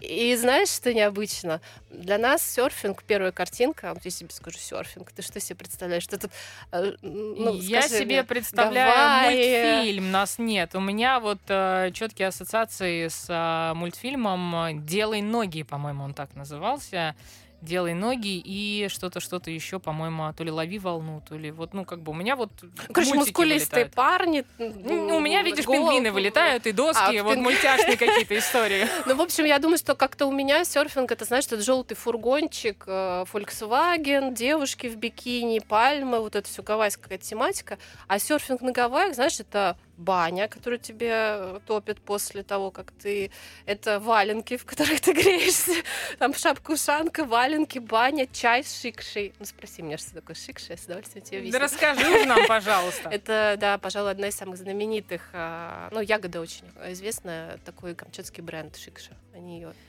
И 0.00 0.34
знаешь, 0.36 0.68
что 0.68 0.92
необычно? 0.92 1.60
Для 1.90 2.18
нас 2.18 2.42
серфинг, 2.42 3.04
первая 3.04 3.30
картинка, 3.30 3.94
вот 3.94 4.04
я 4.04 4.10
себе 4.10 4.30
скажу 4.30 4.58
серфинг, 4.58 5.12
ты 5.12 5.22
что 5.22 5.38
себе 5.38 5.56
представляешь? 5.56 6.02
Что 6.02 6.18
тут, 6.18 6.30
э, 6.72 6.92
ну, 7.02 7.54
я 7.54 7.82
себе 7.82 8.04
мне, 8.04 8.24
представляю 8.24 8.92
Гавайи. 8.92 9.74
мультфильм, 9.74 10.10
нас 10.10 10.38
нет. 10.38 10.74
У 10.74 10.80
меня 10.80 11.20
вот 11.20 11.40
э, 11.48 11.90
четкие 11.94 12.28
ассоциации 12.28 13.08
с 13.08 13.26
э, 13.28 13.74
мультфильмом 13.74 14.84
«Делай 14.84 15.22
ноги», 15.22 15.62
по-моему, 15.62 16.04
он 16.04 16.14
так 16.14 16.34
назывался 16.34 17.14
делай 17.62 17.94
ноги 17.94 18.42
и 18.44 18.88
что-то, 18.88 19.20
что-то 19.20 19.50
еще, 19.50 19.78
по-моему, 19.78 20.32
то 20.36 20.44
ли 20.44 20.50
лови 20.50 20.78
волну, 20.78 21.22
то 21.26 21.36
ли 21.36 21.50
вот, 21.50 21.72
ну, 21.72 21.84
как 21.84 22.02
бы 22.02 22.10
у 22.12 22.14
меня 22.14 22.36
вот 22.36 22.50
Короче, 22.92 23.14
мускулистые 23.14 23.84
вылетают. 23.84 23.94
парни. 23.94 24.44
Ну, 24.58 25.16
у 25.16 25.20
меня, 25.20 25.42
видишь, 25.42 25.64
голову. 25.64 25.90
пингвины 25.90 26.12
вылетают 26.12 26.66
и 26.66 26.72
доски, 26.72 27.16
а, 27.16 27.22
вот 27.22 27.34
пинг... 27.34 27.44
мультяшные 27.44 27.96
какие-то 27.96 28.36
истории. 28.38 28.86
Ну, 29.06 29.16
в 29.16 29.20
общем, 29.20 29.44
я 29.44 29.58
думаю, 29.58 29.78
что 29.78 29.94
как-то 29.94 30.26
у 30.26 30.32
меня 30.32 30.64
серфинг, 30.64 31.10
это, 31.12 31.24
знаешь, 31.24 31.46
этот 31.46 31.64
желтый 31.64 31.96
фургончик, 31.96 32.84
э, 32.86 33.24
Volkswagen, 33.32 34.34
девушки 34.34 34.86
в 34.86 34.96
бикини, 34.96 35.58
пальмы, 35.60 36.20
вот 36.20 36.36
это 36.36 36.48
все 36.48 36.62
гавайская 36.62 37.18
тематика. 37.18 37.78
А 38.08 38.18
серфинг 38.18 38.60
на 38.60 38.72
Гавайях, 38.72 39.14
знаешь, 39.14 39.38
это 39.40 39.76
баня, 40.02 40.48
которую 40.48 40.78
тебе 40.78 41.10
э, 41.12 41.60
топят 41.66 42.00
после 42.00 42.42
того, 42.42 42.70
как 42.70 42.92
ты... 42.92 43.30
Это 43.66 44.00
валенки, 44.00 44.56
в 44.56 44.64
которых 44.64 45.00
ты 45.00 45.12
греешься. 45.20 45.72
Там 46.18 46.34
шапка-ушанка, 46.34 47.24
валенки, 47.24 47.78
баня, 47.78 48.26
чай 48.26 48.64
с 48.64 48.80
шикшей. 48.80 49.32
Ну, 49.38 49.44
спроси 49.46 49.82
меня, 49.82 49.98
что 49.98 50.14
такое 50.14 50.36
шикша, 50.36 50.72
я 50.72 50.76
с 50.76 50.84
удовольствием 50.84 51.24
тебе 51.24 51.38
Да 51.38 51.58
объясню. 51.58 51.60
расскажи 51.60 52.10
уже 52.10 52.26
нам, 52.26 52.46
пожалуйста. 52.48 53.08
Это, 53.08 53.56
да, 53.58 53.78
пожалуй, 53.78 54.10
одна 54.10 54.28
из 54.28 54.34
самых 54.34 54.56
знаменитых. 54.58 55.22
а, 55.32 55.88
Ну, 55.92 56.00
ягода 56.00 56.40
очень 56.40 56.64
известная, 56.88 57.58
такой 57.64 57.94
камчатский 57.94 58.42
бренд 58.42 58.76
Шикша. 58.76 59.12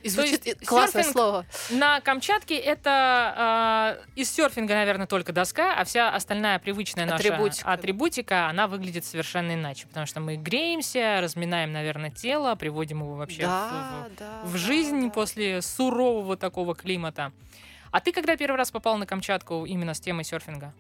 И 0.04 0.10
звучит 0.10 0.46
есть 0.46 0.66
классное 0.66 1.04
слово. 1.04 1.46
На 1.70 2.00
Камчатке 2.02 2.56
это 2.58 3.98
э, 4.00 4.20
из 4.20 4.32
серфинга, 4.32 4.74
наверное, 4.74 5.08
только 5.08 5.34
доска, 5.34 5.74
а 5.76 5.84
вся 5.84 6.14
остальная 6.14 6.60
привычная 6.60 7.06
наша 7.06 7.16
Атрибутика. 7.34 7.72
атрибутика, 7.72 8.48
она 8.50 8.68
выглядит 8.68 9.06
совершенно 9.06 9.54
иначе, 9.54 9.88
потому 9.88 10.06
что 10.06 10.20
мы 10.20 10.36
греемся, 10.38 11.20
разминаем, 11.22 11.72
наверное, 11.74 12.10
тело, 12.12 12.56
приводим 12.56 13.02
его 13.02 13.16
вообще 13.16 13.44
в- 13.44 13.46
Да, 13.48 14.08
в, 14.44 14.48
в 14.50 14.52
да, 14.54 14.58
жизнь 14.58 15.06
да. 15.08 15.10
после 15.10 15.62
сурового 15.62 16.38
такого 16.38 16.76
климата. 16.76 17.32
А 17.92 18.00
ты 18.00 18.12
когда 18.12 18.36
первый 18.38 18.56
раз 18.58 18.72
попал 18.72 18.98
на 18.98 19.06
Камчатку 19.06 19.66
именно 19.66 19.94
с 19.94 20.00
темой 20.00 20.24
серфинга? 20.24 20.74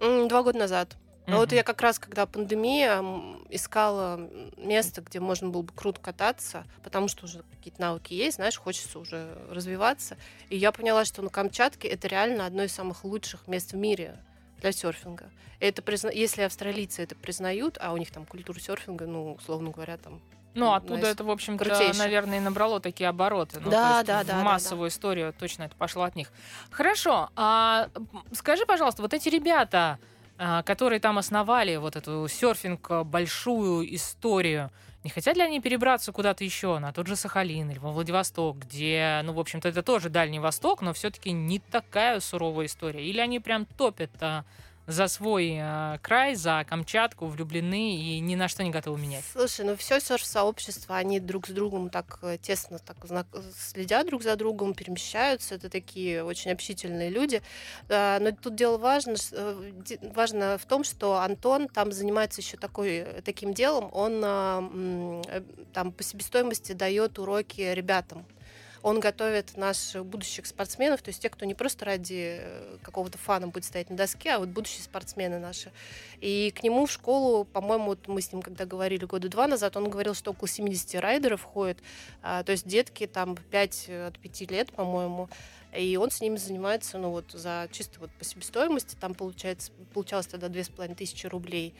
Два 0.00 0.42
года 0.42 0.58
назад. 0.58 0.96
А 1.28 1.36
Вот 1.36 1.48
Мгм. 1.48 1.56
я 1.56 1.62
как 1.62 1.82
раз, 1.82 1.98
когда 1.98 2.24
пандемия, 2.24 3.04
искала 3.50 4.18
место, 4.56 5.02
где 5.02 5.20
можно 5.20 5.48
было 5.50 5.60
бы 5.62 5.72
круто 5.74 6.00
кататься, 6.00 6.64
потому 6.82 7.08
что 7.08 7.26
уже 7.26 7.42
какие-то 7.58 7.80
навыки 7.82 8.14
есть, 8.14 8.36
знаешь, 8.36 8.56
хочется 8.56 8.98
уже 8.98 9.36
развиваться. 9.50 10.16
И 10.48 10.56
я 10.56 10.72
поняла, 10.72 11.04
что 11.04 11.20
на 11.20 11.28
Камчатке 11.28 11.86
это 11.88 12.08
реально 12.08 12.46
одно 12.46 12.62
из 12.62 12.72
самых 12.72 13.04
лучших 13.04 13.46
мест 13.46 13.72
в 13.72 13.76
мире 13.76 14.16
для 14.60 14.72
серфинга. 14.72 15.30
Это 15.60 15.82
призна... 15.82 16.10
Если 16.10 16.42
австралийцы 16.42 17.02
это 17.02 17.14
признают, 17.14 17.76
а 17.80 17.92
у 17.92 17.98
них 17.98 18.10
там 18.10 18.24
культура 18.24 18.58
серфинга, 18.58 19.06
ну, 19.06 19.34
условно 19.34 19.70
говоря, 19.70 19.98
там 19.98 20.22
Ну, 20.54 20.72
оттуда 20.72 21.00
знаешь, 21.00 21.14
это, 21.14 21.24
в 21.24 21.30
общем-то, 21.30 21.62
крутейшее. 21.64 21.98
наверное, 21.98 22.38
и 22.38 22.40
набрало 22.40 22.80
такие 22.80 23.08
обороты. 23.08 23.60
Ну, 23.60 23.70
Да, 23.70 23.98
есть 23.98 24.06
да, 24.06 24.22
в 24.22 24.26
да, 24.26 24.34
да, 24.38 24.42
массовую 24.42 24.88
историю 24.88 25.34
точно 25.38 25.64
это 25.64 25.76
пошло 25.76 26.04
от 26.04 26.16
них. 26.16 26.32
Хорошо. 26.70 27.28
А 27.36 27.88
скажи, 28.32 28.64
пожалуйста, 28.64 29.02
вот 29.02 29.12
эти 29.12 29.28
ребята, 29.28 29.98
которые 30.62 31.00
там 31.00 31.18
основали 31.18 31.76
вот 31.76 31.96
эту 31.96 32.28
серфинг 32.28 32.90
а, 32.90 33.04
большую 33.04 33.94
историю, 33.94 34.70
не 35.04 35.10
хотят 35.10 35.36
ли 35.36 35.42
они 35.42 35.60
перебраться 35.60 36.12
куда-то 36.12 36.44
еще, 36.44 36.78
на 36.78 36.92
тот 36.92 37.06
же 37.06 37.16
Сахалин 37.16 37.70
или 37.70 37.78
во 37.78 37.92
Владивосток, 37.92 38.58
где, 38.58 39.20
ну, 39.24 39.32
в 39.32 39.40
общем-то, 39.40 39.68
это 39.68 39.82
тоже 39.82 40.10
Дальний 40.10 40.38
Восток, 40.38 40.82
но 40.82 40.92
все-таки 40.92 41.32
не 41.32 41.58
такая 41.58 42.20
суровая 42.20 42.66
история? 42.66 43.04
Или 43.04 43.20
они 43.20 43.40
прям 43.40 43.66
топят 43.66 44.10
а, 44.20 44.44
за 44.88 45.06
свой 45.06 45.58
а, 45.60 45.98
край, 45.98 46.34
за 46.34 46.64
Камчатку, 46.66 47.26
влюблены 47.26 47.94
и 47.94 48.18
ни 48.20 48.34
на 48.34 48.48
что 48.48 48.64
не 48.64 48.70
готовы 48.70 48.98
менять? 48.98 49.24
Слушай, 49.32 49.66
ну 49.66 49.76
все 49.76 50.00
серф-сообщество, 50.00 50.96
они 50.96 51.20
друг 51.20 51.46
с 51.46 51.50
другом 51.50 51.90
так 51.90 52.18
э, 52.22 52.38
тесно 52.38 52.78
так 52.78 52.96
знак- 53.04 53.26
следят 53.56 54.06
друг 54.06 54.22
за 54.22 54.34
другом, 54.34 54.72
перемещаются. 54.72 55.54
Это 55.54 55.68
такие 55.68 56.24
очень 56.24 56.50
общительные 56.50 57.10
люди. 57.10 57.42
Но 57.88 58.30
тут 58.42 58.54
дело 58.54 58.78
важно, 58.78 59.16
э, 59.32 59.72
важно 60.14 60.56
в 60.56 60.64
том, 60.64 60.84
что 60.84 61.18
Антон 61.18 61.68
там 61.68 61.92
занимается 61.92 62.40
еще 62.40 62.56
такой, 62.56 62.96
э, 62.96 63.20
таким 63.22 63.52
делом. 63.52 63.90
Он 63.92 64.22
э, 64.24 65.42
там 65.74 65.92
по 65.92 66.02
себестоимости 66.02 66.72
дает 66.72 67.18
уроки 67.18 67.60
ребятам. 67.60 68.24
Он 68.82 69.00
готовит 69.00 69.56
наших 69.56 70.04
будущих 70.04 70.46
спортсменов, 70.46 71.02
то 71.02 71.08
есть 71.08 71.20
те, 71.20 71.28
кто 71.28 71.44
не 71.44 71.54
просто 71.54 71.84
ради 71.84 72.38
э, 72.40 72.76
какого-то 72.82 73.18
фана 73.18 73.48
будет 73.48 73.64
стоять 73.64 73.90
на 73.90 73.96
доске, 73.96 74.32
а 74.32 74.38
вот 74.38 74.48
будущие 74.48 74.82
спортсмены 74.82 75.38
наши. 75.38 75.72
И 76.20 76.52
к 76.56 76.62
нему 76.62 76.86
в 76.86 76.92
школу, 76.92 77.44
по-моему, 77.44 77.86
вот 77.86 78.08
мы 78.08 78.20
с 78.20 78.32
ним 78.32 78.42
когда 78.42 78.66
говорили 78.66 79.04
года 79.04 79.28
два 79.28 79.46
назад, 79.46 79.76
он 79.76 79.90
говорил, 79.90 80.14
что 80.14 80.30
около 80.30 80.48
70 80.48 81.00
райдеров 81.00 81.42
ходит. 81.42 81.78
А, 82.22 82.42
то 82.42 82.52
есть 82.52 82.66
детки 82.66 83.06
там 83.06 83.36
5, 83.36 83.90
от 84.08 84.18
5 84.18 84.50
лет, 84.50 84.72
по-моему. 84.72 85.28
И 85.76 85.96
он 85.96 86.10
с 86.10 86.20
ними 86.20 86.36
занимается, 86.36 86.98
ну 86.98 87.10
вот, 87.10 87.32
за 87.32 87.68
чисто 87.72 88.00
вот 88.00 88.10
по 88.12 88.24
себестоимости, 88.24 88.96
там 88.98 89.14
получается, 89.14 89.70
получалось 89.92 90.26
тогда 90.26 90.48
2500 90.48 91.30
рублей. 91.30 91.74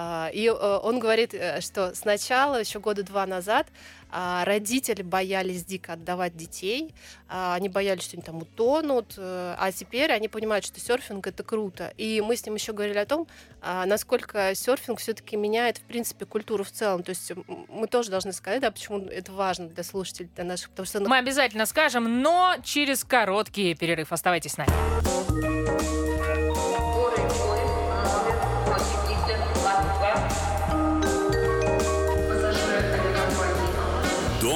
А, 0.00 0.30
И 0.32 0.46
э, 0.46 0.52
он 0.52 1.00
говорит, 1.00 1.34
э, 1.34 1.60
что 1.60 1.92
сначала, 1.94 2.60
еще 2.60 2.78
года 2.78 3.02
два 3.02 3.26
назад, 3.26 3.66
а, 4.10 4.44
родители 4.44 5.02
боялись 5.02 5.64
дико 5.64 5.94
отдавать 5.94 6.36
детей, 6.36 6.94
а, 7.28 7.54
они 7.56 7.68
боялись, 7.68 8.04
что 8.04 8.16
они 8.16 8.22
там 8.22 8.38
утонут, 8.38 9.14
э, 9.16 9.54
а 9.58 9.72
теперь 9.72 10.12
они 10.12 10.28
понимают, 10.28 10.64
что 10.64 10.78
серфинг 10.78 11.26
это 11.26 11.42
круто. 11.42 11.92
И 11.96 12.20
мы 12.20 12.36
с 12.36 12.46
ним 12.46 12.54
еще 12.54 12.72
говорили 12.72 12.98
о 12.98 13.06
том, 13.06 13.26
насколько 13.60 14.54
серфинг 14.54 15.00
все-таки 15.00 15.36
меняет, 15.36 15.78
в 15.78 15.82
принципе, 15.82 16.24
культуру 16.26 16.62
в 16.62 16.70
целом. 16.70 17.02
То 17.02 17.10
есть 17.10 17.32
мы 17.68 17.88
тоже 17.88 18.10
должны 18.10 18.32
сказать, 18.32 18.60
да, 18.60 18.70
почему 18.70 19.00
это 19.00 19.32
важно 19.32 19.68
для 19.68 19.82
слушателей, 19.82 20.30
для 20.36 20.44
наших, 20.44 20.70
потому 20.70 20.86
что 20.86 21.00
ну, 21.00 21.08
Мы 21.08 21.18
обязательно 21.18 21.66
скажем, 21.66 22.22
но 22.22 22.54
через 22.62 23.02
короткий 23.02 23.74
перерыв. 23.74 24.12
Оставайтесь 24.12 24.52
с 24.52 24.58
нами. 24.58 26.17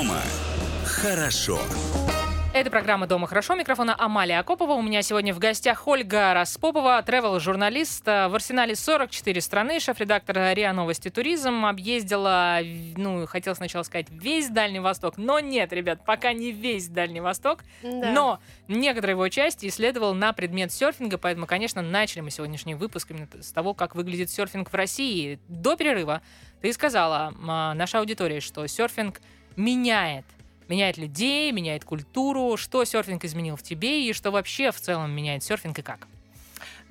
Дома 0.03 0.21
хорошо. 0.85 1.61
Это 2.53 2.71
программа 2.71 3.07
«Дома 3.07 3.29
хорошо». 3.29 3.55
Микрофона 3.55 3.95
Амалия 3.97 4.41
Акопова. 4.41 4.73
У 4.73 4.83
меня 4.83 5.01
сегодня 5.03 5.33
в 5.33 5.39
гостях 5.39 5.87
Ольга 5.87 6.35
Распопова, 6.35 7.01
тревел-журналист. 7.03 8.05
В 8.05 8.35
арсенале 8.35 8.75
44 8.75 9.41
страны, 9.41 9.79
шеф-редактор 9.79 10.55
РИА 10.55 10.73
Новости 10.73 11.09
Туризм. 11.09 11.65
Объездила, 11.65 12.59
ну, 12.97 13.27
хотел 13.27 13.55
сначала 13.55 13.85
сказать, 13.85 14.09
весь 14.11 14.49
Дальний 14.49 14.81
Восток. 14.81 15.19
Но 15.19 15.39
нет, 15.39 15.73
ребят, 15.73 16.05
пока 16.05 16.33
не 16.33 16.51
весь 16.51 16.89
Дальний 16.89 17.21
Восток. 17.21 17.61
да. 17.85 18.11
Но 18.11 18.41
некоторые 18.67 19.13
его 19.13 19.29
части 19.29 19.69
исследовал 19.69 20.15
на 20.15 20.33
предмет 20.33 20.73
серфинга, 20.73 21.17
поэтому, 21.17 21.47
конечно, 21.47 21.81
начали 21.81 22.23
мы 22.23 22.33
сегодняшний 22.33 22.75
выпуск 22.75 23.13
именно 23.13 23.29
с 23.41 23.53
того, 23.53 23.73
как 23.73 23.95
выглядит 23.95 24.31
серфинг 24.31 24.73
в 24.73 24.75
России. 24.75 25.39
До 25.47 25.77
перерыва 25.77 26.23
ты 26.61 26.73
сказала 26.73 27.33
а, 27.47 27.75
нашей 27.75 28.01
аудитории, 28.01 28.41
что 28.41 28.67
серфинг 28.67 29.21
меняет. 29.57 30.25
Меняет 30.69 30.97
людей, 30.97 31.53
меняет 31.53 31.85
культуру. 31.85 32.57
Что 32.57 32.85
серфинг 32.85 33.25
изменил 33.25 33.57
в 33.57 33.63
тебе 33.63 34.09
и 34.09 34.13
что 34.13 34.31
вообще 34.31 34.71
в 34.71 34.81
целом 34.81 35.11
меняет 35.11 35.43
серфинг 35.43 35.79
и 35.79 35.83
как? 35.83 36.07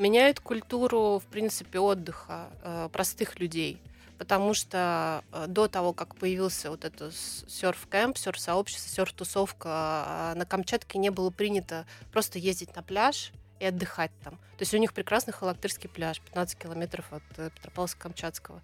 меняет 0.02 0.40
культуру, 0.40 1.20
в 1.20 1.26
принципе, 1.26 1.80
отдыха 1.80 2.50
э, 2.64 2.90
простых 2.92 3.40
людей. 3.40 3.80
Потому 4.18 4.54
что 4.54 5.24
э, 5.32 5.46
до 5.48 5.68
того, 5.68 5.94
как 5.94 6.16
появился 6.16 6.70
вот 6.70 6.86
это 6.86 7.12
серф-кэмп, 7.12 8.18
серф-сообщество, 8.18 8.90
серф-тусовка, 8.90 10.34
э, 10.34 10.38
на 10.38 10.46
Камчатке 10.46 11.00
не 11.00 11.10
было 11.10 11.30
принято 11.30 11.86
просто 12.12 12.40
ездить 12.40 12.76
на 12.76 12.84
пляж 12.84 13.32
и 13.60 13.66
отдыхать 13.66 14.12
там. 14.24 14.36
То 14.58 14.64
есть 14.64 14.74
у 14.74 14.78
них 14.78 14.94
прекрасный 14.94 15.34
Халактырский 15.34 15.90
пляж, 15.90 16.20
15 16.22 16.58
километров 16.58 17.06
от 17.12 17.24
Петропавловска-Камчатского. 17.38 18.60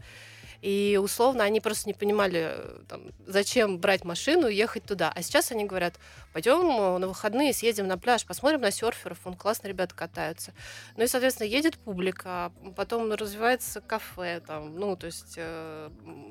И 0.62 1.00
условно 1.02 1.44
они 1.44 1.62
просто 1.62 1.88
не 1.88 1.94
понимали, 1.94 2.52
э, 2.52 2.80
там, 2.88 3.02
зачем 3.26 3.78
брать 3.78 4.04
машину 4.04 4.48
и 4.48 4.56
ехать 4.56 4.84
туда. 4.84 5.12
А 5.14 5.22
сейчас 5.22 5.52
они 5.52 5.66
говорят, 5.66 5.96
пойдем 6.34 7.00
на 7.00 7.08
выходные, 7.08 7.54
съездим 7.54 7.88
на 7.88 7.98
пляж, 7.98 8.26
посмотрим 8.26 8.62
на 8.62 8.72
серферов, 8.72 9.20
он 9.26 9.36
классно 9.36 9.68
ребята 9.68 9.96
катаются. 9.96 10.54
Ну 10.96 11.04
и, 11.04 11.08
соответственно, 11.08 11.48
едет 11.48 11.78
публика, 11.78 12.52
потом 12.76 13.12
развивается 13.14 13.82
кафе, 13.82 14.42
там, 14.46 14.76
ну, 14.76 14.96
то 14.96 15.06
есть 15.08 15.36
э, 15.38 15.90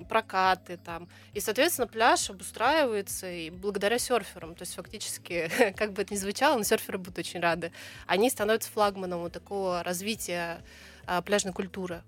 прокаты 0.09 0.79
там. 0.85 1.09
И, 1.33 1.41
соответственно, 1.41 1.87
пляж 1.87 2.31
обустраивается 2.31 3.31
и 3.31 3.51
благодаря 3.51 3.99
серферам. 3.99 4.55
То 4.55 4.63
есть 4.63 4.75
фактически, 4.75 5.51
как 5.77 5.93
бы 5.93 6.03
это 6.03 6.13
ни 6.13 6.19
звучало, 6.19 6.57
но 6.57 6.65
серферы 6.65 6.99
будут 6.99 7.19
очень 7.19 7.41
рады. 7.41 7.73
Они 8.07 8.29
становятся 8.31 8.71
флагманом 8.71 9.21
вот 9.21 9.33
такого 9.33 9.83
развития 9.83 10.63
а, 11.07 11.23
пляжной 11.23 11.53
культуры. 11.53 12.03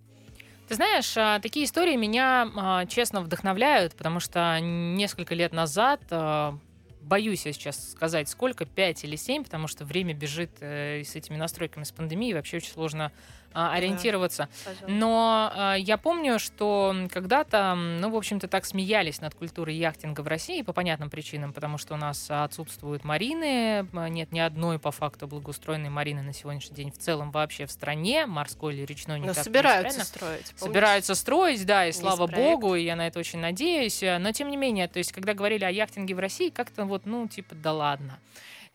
Ты 0.69 0.75
знаешь, 0.75 1.15
а, 1.17 1.41
такие 1.41 1.65
истории 1.65 1.97
меня, 1.97 2.47
а, 2.55 2.85
честно, 2.85 3.23
вдохновляют, 3.23 3.95
потому 3.95 4.21
что 4.21 4.59
несколько 4.61 5.35
лет 5.35 5.55
назад, 5.55 6.03
а, 6.11 6.59
боюсь 7.01 7.47
я 7.47 7.55
сейчас 7.55 7.93
сказать, 7.93 8.29
сколько, 8.29 8.67
5 8.67 9.05
или 9.05 9.17
7, 9.17 9.45
потому 9.45 9.67
что 9.67 9.87
время 9.87 10.13
бежит 10.13 10.51
э, 10.61 11.03
с 11.05 11.17
этими 11.17 11.37
настройками 11.37 11.85
с 11.85 11.91
пандемией, 11.91 12.35
вообще 12.35 12.59
очень 12.59 12.71
сложно 12.71 13.13
а, 13.55 13.73
ориентироваться. 13.75 14.49
Пожалуйста. 14.65 14.87
Но 14.89 15.53
э, 15.55 15.81
я 15.81 15.97
помню, 15.97 16.39
что 16.39 16.95
когда-то, 17.11 17.75
ну, 17.75 18.11
в 18.11 18.17
общем-то, 18.17 18.47
так 18.47 18.65
смеялись 18.65 19.21
над 19.21 19.35
культурой 19.35 19.75
яхтинга 19.75 20.21
в 20.21 20.27
России 20.27 20.63
по 20.63 20.73
понятным 20.73 21.11
причинам, 21.11 21.53
потому 21.53 21.79
что 21.79 21.95
у 21.95 21.97
нас 21.97 22.27
отсутствуют 22.31 23.05
марины, 23.05 23.87
нет 24.11 24.33
ни 24.33 24.39
одной 24.39 24.79
по 24.79 24.91
факту 24.91 25.27
благоустроенной 25.27 25.89
марины 25.89 26.23
на 26.23 26.33
сегодняшний 26.33 26.77
день 26.77 26.93
в 26.93 26.99
целом 26.99 27.31
вообще 27.31 27.67
в 27.67 27.73
стране, 27.73 28.27
морской 28.27 28.75
или 28.75 28.85
речной, 28.85 29.19
Но 29.21 29.33
собираются 29.35 30.05
строить. 30.05 30.55
помнишь? 30.59 30.61
Собираются 30.61 31.15
строить, 31.15 31.67
да, 31.67 31.85
и 31.85 31.89
Есть 31.89 32.01
слава 32.01 32.27
проект. 32.27 32.37
богу, 32.37 32.75
и 32.75 32.85
я 32.85 32.97
на 32.97 33.07
это 33.07 33.19
очень 33.19 33.39
надеюсь. 33.39 34.03
Но 34.03 34.33
тем 34.33 34.51
не 34.51 34.57
менее, 34.57 34.89
то 34.89 34.99
есть, 34.99 35.13
когда 35.13 35.35
говорили 35.35 35.65
о 35.65 35.71
яхтинге 35.71 36.15
в 36.15 36.19
России, 36.19 36.51
как-то 36.51 36.85
вот, 36.85 37.07
ну, 37.07 37.27
типа, 37.27 37.55
да 37.55 37.73
ладно. 37.73 38.19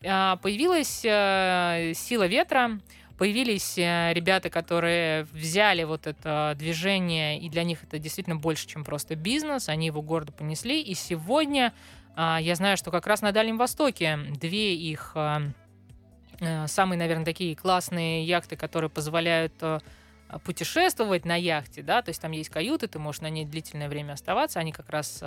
А, 0.06 0.36
Появилась 0.36 1.02
э, 1.04 1.92
сила 1.94 2.26
ветра, 2.26 2.78
Появились 3.18 3.78
э, 3.78 4.12
ребята, 4.12 4.50
которые 4.50 5.24
взяли 5.24 5.84
вот 5.84 6.06
это 6.06 6.54
движение, 6.58 7.38
и 7.38 7.48
для 7.48 7.62
них 7.62 7.84
это 7.84 7.98
действительно 7.98 8.36
больше, 8.36 8.66
чем 8.66 8.84
просто 8.84 9.14
бизнес. 9.14 9.68
Они 9.68 9.86
его 9.86 10.02
гордо 10.02 10.32
понесли. 10.32 10.82
И 10.82 10.94
сегодня 10.94 11.72
а, 12.16 12.38
я 12.40 12.54
знаю, 12.54 12.76
что 12.76 12.90
как 12.90 13.06
раз 13.06 13.22
на 13.22 13.32
Дальнем 13.32 13.58
Востоке 13.58 14.18
две 14.38 14.74
их 14.74 15.12
а, 15.14 15.42
э, 16.40 16.66
самые, 16.68 16.98
наверное, 16.98 17.24
такие 17.24 17.56
классные 17.56 18.24
яхты, 18.24 18.56
которые 18.56 18.88
позволяют 18.88 19.54
э, 19.60 19.80
путешествовать 20.44 21.24
на 21.24 21.36
яхте, 21.36 21.82
да, 21.82 22.02
то 22.02 22.10
есть 22.10 22.20
там 22.20 22.30
есть 22.30 22.50
каюты, 22.50 22.86
ты 22.86 22.98
можешь 22.98 23.20
на 23.20 23.30
ней 23.30 23.44
длительное 23.44 23.88
время 23.88 24.12
оставаться, 24.12 24.60
они 24.60 24.72
как 24.72 24.90
раз 24.90 25.22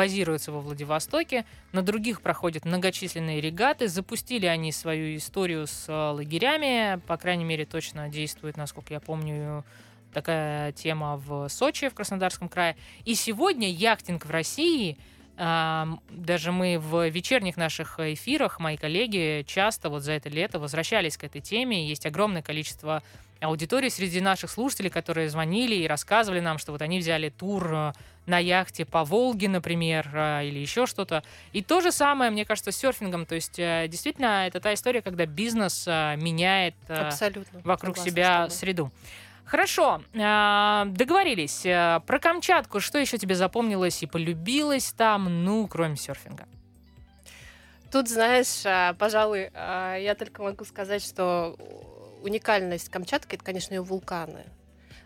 базируются 0.00 0.50
во 0.50 0.60
Владивостоке, 0.60 1.44
на 1.72 1.82
других 1.82 2.22
проходят 2.22 2.64
многочисленные 2.64 3.38
регаты, 3.42 3.86
запустили 3.86 4.46
они 4.46 4.72
свою 4.72 5.14
историю 5.14 5.66
с 5.66 5.90
э, 5.90 5.92
лагерями, 5.92 6.98
по 7.06 7.18
крайней 7.18 7.44
мере, 7.44 7.66
точно 7.66 8.08
действует, 8.08 8.56
насколько 8.56 8.94
я 8.94 9.00
помню, 9.00 9.62
такая 10.14 10.72
тема 10.72 11.18
в 11.18 11.50
Сочи, 11.50 11.90
в 11.90 11.94
Краснодарском 11.94 12.48
крае. 12.48 12.78
И 13.04 13.14
сегодня 13.14 13.70
яхтинг 13.70 14.24
в 14.24 14.30
России 14.30 14.96
даже 15.36 16.52
мы 16.52 16.78
в 16.78 17.08
вечерних 17.08 17.56
наших 17.56 17.98
эфирах, 17.98 18.58
мои 18.58 18.76
коллеги 18.76 19.42
часто 19.46 19.88
вот 19.88 20.02
за 20.02 20.12
это 20.12 20.28
лето 20.28 20.58
возвращались 20.58 21.16
к 21.16 21.24
этой 21.24 21.40
теме. 21.40 21.86
Есть 21.86 22.04
огромное 22.04 22.42
количество 22.42 23.02
аудитории 23.40 23.88
среди 23.88 24.20
наших 24.20 24.50
слушателей, 24.50 24.90
которые 24.90 25.28
звонили 25.28 25.74
и 25.74 25.86
рассказывали 25.86 26.40
нам, 26.40 26.58
что 26.58 26.72
вот 26.72 26.82
они 26.82 26.98
взяли 26.98 27.30
тур 27.30 27.72
э, 27.72 27.92
на 28.26 28.38
яхте 28.38 28.84
по 28.84 29.04
Волге, 29.04 29.48
например, 29.48 30.08
э, 30.12 30.46
или 30.46 30.58
еще 30.58 30.86
что-то. 30.86 31.22
И 31.52 31.62
то 31.62 31.80
же 31.80 31.90
самое, 31.90 32.30
мне 32.30 32.44
кажется, 32.44 32.70
с 32.70 32.76
серфингом. 32.76 33.26
То 33.26 33.34
есть 33.34 33.58
э, 33.58 33.86
действительно 33.88 34.46
это 34.46 34.60
та 34.60 34.74
история, 34.74 35.02
когда 35.02 35.26
бизнес 35.26 35.86
меняет 35.86 36.74
Абсолютно. 36.88 37.60
вокруг 37.64 37.96
себя 37.98 38.48
среду. 38.50 38.92
Хорошо, 39.44 40.00
договорились. 40.12 41.62
Про 42.06 42.18
Камчатку, 42.20 42.78
что 42.78 42.98
еще 42.98 43.18
тебе 43.18 43.34
запомнилось 43.34 44.00
и 44.02 44.06
полюбилось 44.06 44.92
там, 44.92 45.44
ну, 45.44 45.66
кроме 45.66 45.96
серфинга? 45.96 46.46
Тут, 47.90 48.08
знаешь, 48.08 48.96
пожалуй, 48.96 49.50
я 49.52 50.14
только 50.16 50.42
могу 50.42 50.64
сказать, 50.64 51.04
что 51.04 51.56
уникальность 52.22 52.88
Камчатки 52.88 53.34
это, 53.34 53.44
конечно, 53.44 53.74
ее 53.74 53.82
вулканы. 53.82 54.44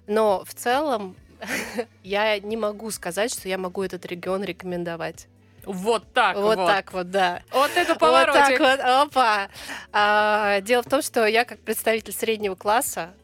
Но 0.06 0.44
в 0.44 0.54
целом 0.54 1.16
я 2.02 2.38
не 2.38 2.56
могу 2.56 2.90
сказать, 2.90 3.32
что 3.32 3.48
я 3.48 3.58
могу 3.58 3.82
этот 3.82 4.04
регион 4.06 4.44
рекомендовать. 4.44 5.28
Вот 5.64 6.04
так 6.12 6.36
вот. 6.36 6.56
Вот 6.56 6.66
так 6.66 6.92
вот, 6.92 7.10
да. 7.10 7.42
Вот 7.50 7.70
это 7.74 7.94
поворотик. 7.94 8.60
Вот 8.60 8.78
так 8.78 8.78
вот, 8.78 8.80
опа. 8.80 9.48
А, 9.92 10.60
дело 10.60 10.82
в 10.82 10.88
том, 10.88 11.00
что 11.00 11.26
я 11.26 11.44
как 11.44 11.58
представитель 11.60 12.12
среднего 12.12 12.54
класса 12.54 13.14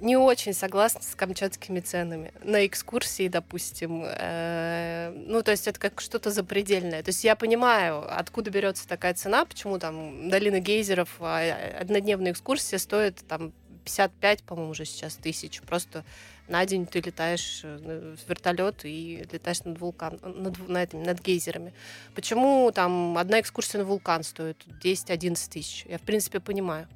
не 0.00 0.16
очень 0.16 0.52
согласна 0.52 1.02
с 1.02 1.14
камчатскими 1.14 1.80
ценами 1.80 2.32
на 2.42 2.66
экскурсии, 2.66 3.28
допустим. 3.28 4.04
Э, 4.06 5.12
ну, 5.14 5.42
то 5.42 5.50
есть 5.50 5.68
это 5.68 5.78
как 5.78 6.00
что-то 6.00 6.30
запредельное. 6.30 7.02
То 7.02 7.10
есть 7.10 7.24
я 7.24 7.36
понимаю, 7.36 8.04
откуда 8.08 8.50
берется 8.50 8.88
такая 8.88 9.14
цена, 9.14 9.44
почему 9.44 9.78
там 9.78 10.28
долина 10.28 10.60
гейзеров, 10.60 11.16
а, 11.20 11.40
однодневная 11.78 12.32
экскурсия 12.32 12.78
стоит 12.78 13.22
там 13.28 13.52
55, 13.84 14.42
по-моему, 14.44 14.70
уже 14.70 14.84
сейчас 14.84 15.16
тысяч. 15.16 15.60
Просто 15.62 16.04
на 16.48 16.64
день 16.66 16.86
ты 16.86 17.00
летаешь 17.00 17.60
э, 17.64 18.16
в 18.16 18.28
вертолет 18.28 18.84
и 18.84 19.26
летаешь 19.30 19.62
над 19.64 19.78
вулкан, 19.78 20.18
над, 20.22 20.68
над, 20.68 20.92
над 20.92 21.20
гейзерами. 21.20 21.72
Почему 22.14 22.70
там 22.72 23.18
одна 23.18 23.40
экскурсия 23.40 23.80
на 23.80 23.86
вулкан 23.86 24.22
стоит 24.22 24.64
10-11 24.82 25.50
тысяч? 25.50 25.86
Я, 25.86 25.98
в 25.98 26.02
принципе, 26.02 26.40
понимаю. 26.40 26.88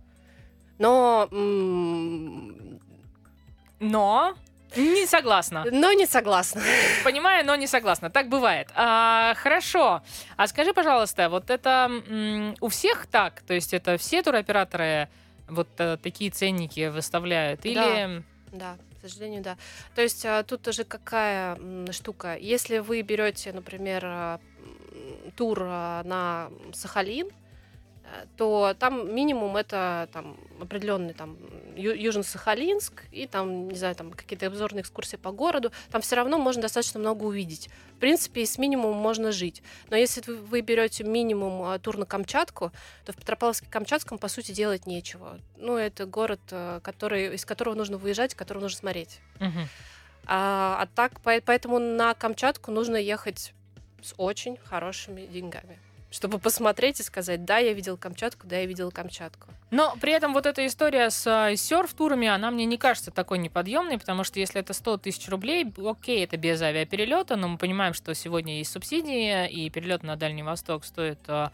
Но... 0.78 1.28
Но... 3.80 4.34
Не 4.76 5.06
согласна. 5.06 5.64
Но 5.70 5.92
не 5.92 6.06
согласна. 6.06 6.60
Понимаю, 7.04 7.46
но 7.46 7.56
не 7.56 7.66
согласна. 7.66 8.10
Так 8.10 8.28
бывает. 8.28 8.68
А, 8.74 9.34
хорошо. 9.36 10.02
А 10.36 10.46
скажи, 10.48 10.74
пожалуйста, 10.74 11.30
вот 11.30 11.48
это 11.50 11.88
м, 12.08 12.54
у 12.60 12.68
всех 12.68 13.06
так? 13.06 13.40
То 13.42 13.54
есть 13.54 13.72
это 13.72 13.96
все 13.96 14.22
туроператоры 14.22 15.08
вот 15.48 15.68
а, 15.78 15.96
такие 15.96 16.30
ценники 16.30 16.88
выставляют? 16.88 17.64
Или... 17.64 18.22
Да, 18.52 18.76
да 18.76 18.76
сожалению, 19.08 19.42
да. 19.42 19.56
То 19.94 20.02
есть 20.02 20.24
а, 20.26 20.42
тут 20.42 20.62
тоже 20.62 20.84
какая 20.84 21.58
штука. 21.92 22.36
Если 22.36 22.78
вы 22.78 23.02
берете, 23.02 23.52
например, 23.52 24.02
а, 24.04 24.40
тур 25.36 25.60
на 25.60 26.48
Сахалин, 26.72 27.28
Э, 27.28 27.45
то 28.36 28.74
там 28.78 29.14
минимум 29.14 29.56
это 29.56 30.08
там 30.12 30.36
определенный 30.60 31.14
там 31.14 31.36
Южно-Сахалинск 31.76 33.02
и 33.12 33.26
там, 33.26 33.68
не 33.68 33.76
знаю, 33.76 33.94
там 33.94 34.10
какие-то 34.10 34.46
обзорные 34.46 34.82
экскурсии 34.82 35.16
по 35.16 35.30
городу, 35.32 35.72
там 35.90 36.00
все 36.00 36.16
равно 36.16 36.38
можно 36.38 36.62
достаточно 36.62 37.00
много 37.00 37.24
увидеть. 37.24 37.68
В 37.96 37.98
принципе, 37.98 38.44
с 38.44 38.58
минимумом 38.58 38.96
можно 38.96 39.32
жить. 39.32 39.62
Но 39.90 39.96
если 39.96 40.20
вы, 40.20 40.60
берете 40.60 41.04
минимум 41.04 41.62
а, 41.62 41.78
тур 41.78 41.96
на 41.96 42.06
Камчатку, 42.06 42.72
то 43.04 43.12
в 43.12 43.16
Петропавловске-Камчатском, 43.16 44.18
по 44.18 44.28
сути, 44.28 44.52
делать 44.52 44.86
нечего. 44.86 45.38
Ну, 45.56 45.76
это 45.76 46.06
город, 46.06 46.40
э, 46.50 46.80
который, 46.82 47.34
из 47.34 47.44
которого 47.44 47.74
нужно 47.74 47.98
выезжать, 47.98 48.34
который 48.34 48.58
нужно 48.58 48.78
смотреть. 48.78 49.20
Угу. 49.40 49.60
А, 50.26 50.78
а 50.80 50.86
так, 50.94 51.20
поэтому 51.22 51.78
на 51.78 52.14
Камчатку 52.14 52.70
нужно 52.70 52.96
ехать 52.96 53.52
с 54.02 54.14
очень 54.16 54.56
хорошими 54.56 55.26
деньгами 55.26 55.78
чтобы 56.10 56.38
посмотреть 56.38 57.00
и 57.00 57.02
сказать, 57.02 57.44
да, 57.44 57.58
я 57.58 57.72
видел 57.72 57.96
Камчатку, 57.96 58.46
да, 58.46 58.58
я 58.58 58.66
видел 58.66 58.90
Камчатку. 58.90 59.48
Но 59.70 59.96
при 60.00 60.12
этом 60.12 60.32
вот 60.32 60.46
эта 60.46 60.66
история 60.66 61.10
с 61.10 61.26
э, 61.26 61.56
серф-турами, 61.56 62.28
она 62.28 62.50
мне 62.50 62.64
не 62.64 62.78
кажется 62.78 63.10
такой 63.10 63.38
неподъемной, 63.38 63.98
потому 63.98 64.22
что 64.22 64.38
если 64.38 64.60
это 64.60 64.72
100 64.72 64.98
тысяч 64.98 65.28
рублей, 65.28 65.66
окей, 65.84 66.24
это 66.24 66.36
без 66.36 66.62
авиаперелета, 66.62 67.36
но 67.36 67.48
мы 67.48 67.58
понимаем, 67.58 67.92
что 67.92 68.14
сегодня 68.14 68.58
есть 68.58 68.70
субсидии, 68.70 69.48
и 69.48 69.68
перелет 69.70 70.02
на 70.02 70.16
Дальний 70.16 70.44
Восток 70.44 70.84
стоит 70.84 71.18
э, 71.26 71.48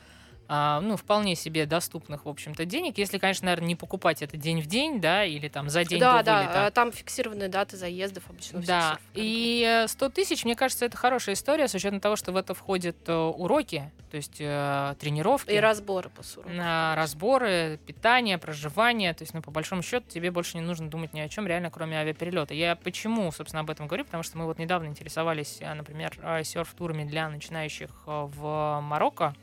ну, 0.49 0.97
вполне 0.97 1.35
себе 1.35 1.67
доступных, 1.67 2.27
в 2.27 2.29
общем-то, 2.29 2.65
денег. 2.65 2.99
Если, 2.99 3.19
конечно, 3.19 3.47
наверное, 3.47 3.69
не 3.69 3.77
покупать 3.77 4.23
это 4.23 4.37
день 4.37 4.61
в 4.61 4.67
день, 4.67 5.01
да, 5.01 5.25
или 5.25 5.49
там 5.49 5.69
за 5.69 5.85
день 5.85 6.01
да, 6.01 6.19
до 6.19 6.25
да, 6.25 6.39
вылета. 6.39 6.55
Да, 6.55 6.71
там 6.71 6.93
фиксированные 6.93 7.49
даты 7.49 7.77
заездов 7.77 8.25
обычно. 8.29 8.61
Да, 8.61 8.99
и 9.15 9.85
100 9.87 10.09
тысяч, 10.11 10.45
мне 10.45 10.55
кажется, 10.55 10.85
это 10.85 10.97
хорошая 10.97 11.35
история, 11.35 11.69
с 11.69 11.75
учетом 11.75 12.01
того, 12.01 12.17
что 12.17 12.33
в 12.33 12.37
это 12.37 12.55
входят 12.55 12.97
э, 13.07 13.15
уроки, 13.15 13.91
то 14.11 14.17
есть 14.17 14.37
э, 14.41 14.95
тренировки. 14.99 15.51
И 15.51 15.59
разборы 15.59 16.11
по 16.11 16.23
суру. 16.23 16.49
На 16.49 16.95
разборы, 16.97 17.79
питание, 17.87 18.39
проживание. 18.39 19.15
То 19.15 19.23
есть, 19.23 19.35
ну, 19.35 19.43
по 19.43 19.51
большому 19.51 19.83
счету, 19.83 20.07
тебе 20.09 20.31
больше 20.31 20.57
не 20.57 20.63
нужно 20.63 20.91
думать 20.91 21.13
ни 21.15 21.21
о 21.21 21.29
чем 21.29 21.47
реально, 21.47 21.71
кроме 21.71 21.99
авиаперелета. 21.99 22.55
Я 22.55 22.77
почему, 22.77 23.31
собственно, 23.33 23.61
об 23.61 23.71
этом 23.71 23.87
говорю? 23.87 24.05
Потому 24.05 24.23
что 24.23 24.39
мы 24.39 24.45
вот 24.45 24.59
недавно 24.59 24.87
интересовались, 24.87 25.59
э, 25.61 25.73
например, 25.73 26.13
серф-турами 26.45 27.05
для 27.05 27.29
начинающих 27.29 27.91
в 28.07 28.81
Марокко 28.83 29.35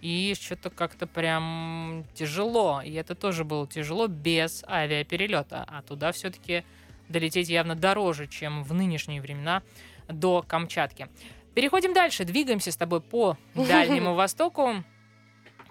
и 0.00 0.34
что-то 0.40 0.70
как-то 0.70 1.06
прям 1.06 2.04
тяжело. 2.14 2.80
И 2.84 2.92
это 2.92 3.14
тоже 3.14 3.44
было 3.44 3.66
тяжело 3.66 4.06
без 4.06 4.64
авиаперелета. 4.68 5.64
А 5.66 5.82
туда 5.82 6.12
все-таки 6.12 6.64
долететь 7.08 7.48
явно 7.48 7.74
дороже, 7.74 8.26
чем 8.26 8.62
в 8.62 8.74
нынешние 8.74 9.20
времена 9.20 9.62
до 10.08 10.42
Камчатки. 10.46 11.08
Переходим 11.54 11.92
дальше, 11.92 12.24
двигаемся 12.24 12.70
с 12.70 12.76
тобой 12.76 13.00
по 13.00 13.36
Дальнему 13.54 14.14
Востоку. 14.16 14.84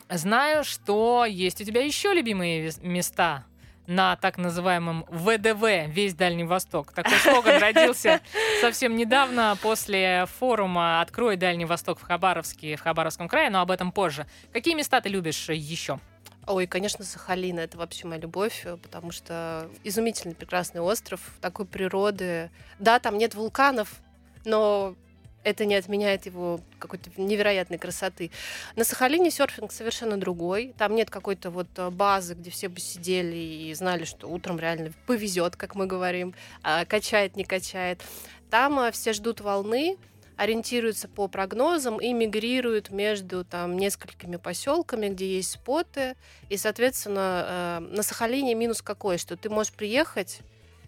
Знаю, 0.09 0.63
что 0.63 1.25
есть 1.25 1.61
у 1.61 1.63
тебя 1.63 1.83
еще 1.83 2.13
любимые 2.13 2.71
места 2.81 3.45
на 3.87 4.15
так 4.17 4.37
называемом 4.37 5.05
ВДВ, 5.09 5.87
весь 5.87 6.13
Дальний 6.13 6.43
Восток. 6.43 6.91
Такой 6.91 7.17
слоган 7.17 7.57
родился 7.61 8.21
совсем 8.61 8.95
недавно 8.95 9.57
после 9.61 10.25
форума 10.37 11.01
«Открой 11.01 11.37
Дальний 11.37 11.65
Восток» 11.65 11.99
в 11.99 12.03
Хабаровске, 12.03 12.75
в 12.75 12.81
Хабаровском 12.81 13.27
крае, 13.27 13.49
но 13.49 13.61
об 13.61 13.71
этом 13.71 13.91
позже. 13.91 14.27
Какие 14.51 14.75
места 14.75 15.01
ты 15.01 15.09
любишь 15.09 15.49
еще? 15.49 15.99
Ой, 16.45 16.65
конечно, 16.65 17.03
Сахалин— 17.03 17.59
это 17.59 17.77
вообще 17.77 18.07
моя 18.07 18.21
любовь, 18.21 18.65
потому 18.81 19.11
что 19.11 19.69
изумительный 19.83 20.35
прекрасный 20.35 20.79
остров, 20.79 21.19
такой 21.41 21.65
природы. 21.65 22.51
Да, 22.79 22.99
там 22.99 23.17
нет 23.17 23.35
вулканов, 23.35 23.89
но 24.45 24.95
это 25.47 25.63
не 25.65 25.75
отменяет 25.75 26.25
его 26.25 26.59
какой-то 26.77 27.09
невероятной 27.15 27.77
красоты. 27.77 28.31
На 28.75 28.83
Сахалине 28.83 29.31
серфинг 29.31 29.71
совершенно 29.71 30.17
другой. 30.17 30.73
Там 30.77 30.93
нет 30.93 31.09
какой-то 31.09 31.51
вот 31.51 31.67
э, 31.77 31.89
базы, 31.89 32.33
где 32.33 32.51
все 32.51 32.67
бы 32.67 32.81
сидели 32.81 33.37
и 33.37 33.73
знали, 33.73 34.03
что 34.03 34.27
утром 34.27 34.59
реально 34.59 34.91
повезет, 35.05 35.55
как 35.55 35.75
мы 35.75 35.85
говорим, 35.85 36.33
а 36.63 36.83
качает, 36.83 37.37
не 37.37 37.45
качает. 37.45 38.01
Там 38.49 38.77
э, 38.77 38.91
все 38.91 39.13
ждут 39.13 39.39
волны, 39.39 39.95
ориентируются 40.35 41.07
по 41.07 41.29
прогнозам 41.29 41.97
и 41.97 42.11
мигрируют 42.11 42.89
между 42.89 43.45
там 43.45 43.77
несколькими 43.77 44.35
поселками, 44.35 45.07
где 45.07 45.37
есть 45.37 45.51
споты. 45.51 46.17
И, 46.49 46.57
соответственно, 46.57 47.45
э, 47.47 47.95
на 47.95 48.03
Сахалине 48.03 48.53
минус 48.53 48.81
какой, 48.81 49.17
что 49.17 49.37
ты 49.37 49.49
можешь 49.49 49.71
приехать 49.71 50.41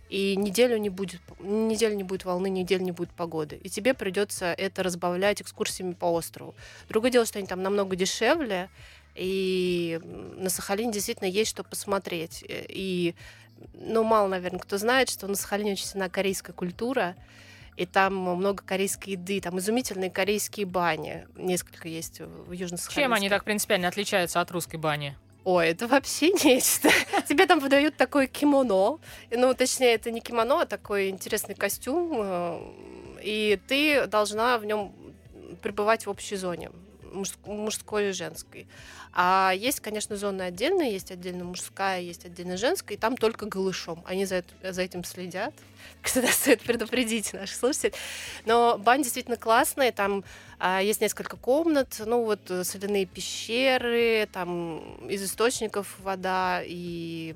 и 0.09 0.35
неделю 0.35 0.77
не 0.77 0.89
будет, 0.89 1.21
неделю 1.39 1.95
не 1.95 2.03
будет 2.03 2.25
волны, 2.25 2.49
неделю 2.49 2.83
не 2.83 2.91
будет 2.91 3.11
погоды. 3.11 3.59
И 3.63 3.69
тебе 3.69 3.93
придется 3.93 4.53
это 4.53 4.83
разбавлять 4.83 5.41
экскурсиями 5.41 5.93
по 5.93 6.11
острову. 6.11 6.55
Другое 6.89 7.11
дело, 7.11 7.25
что 7.25 7.39
они 7.39 7.47
там 7.47 7.61
намного 7.61 7.95
дешевле, 7.95 8.69
И 9.15 9.99
на 10.03 10.49
Сахалине 10.49 10.93
действительно 10.93 11.27
есть 11.27 11.51
что 11.51 11.63
посмотреть. 11.63 12.43
И, 12.47 13.15
ну, 13.73 14.03
мало, 14.03 14.27
наверное, 14.27 14.59
кто 14.59 14.77
знает, 14.77 15.09
что 15.09 15.27
на 15.27 15.35
Сахалине 15.35 15.73
очень 15.73 15.85
сильна 15.85 16.09
корейская 16.09 16.53
культура, 16.53 17.15
и 17.75 17.85
там 17.85 18.15
много 18.15 18.63
корейской 18.63 19.11
еды, 19.11 19.41
там 19.41 19.59
изумительные 19.59 20.09
корейские 20.09 20.65
бани, 20.65 21.27
несколько 21.35 21.87
есть 21.87 22.19
в 22.19 22.51
южно 22.51 22.77
Чем 22.89 23.13
они 23.13 23.29
так 23.29 23.43
принципиально 23.43 23.87
отличаются 23.87 24.41
от 24.41 24.51
русской 24.51 24.77
бани? 24.77 25.17
Ой, 25.43 25.69
это 25.69 25.87
вообще 25.87 26.31
нечто. 26.43 26.89
Тебе 27.27 27.45
там 27.45 27.59
выдают 27.59 27.95
такое 27.95 28.27
кимоно. 28.27 28.99
Ну, 29.31 29.53
точнее, 29.53 29.95
это 29.95 30.11
не 30.11 30.21
кимоно, 30.21 30.61
а 30.61 30.65
такой 30.65 31.09
интересный 31.09 31.55
костюм. 31.55 32.11
Э, 32.21 32.59
и 33.23 33.59
ты 33.67 34.07
должна 34.07 34.57
в 34.57 34.65
нем 34.65 34.93
пребывать 35.61 36.05
в 36.05 36.09
общей 36.09 36.35
зоне 36.35 36.71
мужской 37.45 38.09
и 38.09 38.11
женской. 38.11 38.67
А 39.13 39.53
есть, 39.55 39.79
конечно, 39.79 40.15
зоны 40.15 40.43
отдельные, 40.43 40.93
есть 40.93 41.11
отдельно 41.11 41.43
мужская, 41.43 41.99
есть 41.99 42.25
отдельно 42.25 42.57
женская, 42.57 42.93
и 42.93 42.97
там 42.97 43.17
только 43.17 43.45
голышом. 43.47 44.03
Они 44.05 44.25
за, 44.25 44.35
это, 44.35 44.73
за 44.73 44.81
этим 44.81 45.03
следят. 45.03 45.53
Всегда 46.03 46.27
стоит 46.29 46.61
предупредить 46.61 47.33
наших 47.33 47.55
слушателей. 47.55 47.93
Но 48.45 48.77
бань 48.77 49.01
действительно 49.01 49.37
классная, 49.37 49.91
там 49.91 50.23
а, 50.59 50.81
есть 50.81 51.01
несколько 51.01 51.37
комнат, 51.37 52.01
ну 52.05 52.23
вот 52.23 52.51
э, 52.51 52.63
соляные 52.63 53.05
пещеры, 53.05 54.27
там 54.31 55.07
из 55.07 55.23
источников 55.23 55.95
вода, 55.99 56.61
и 56.63 57.35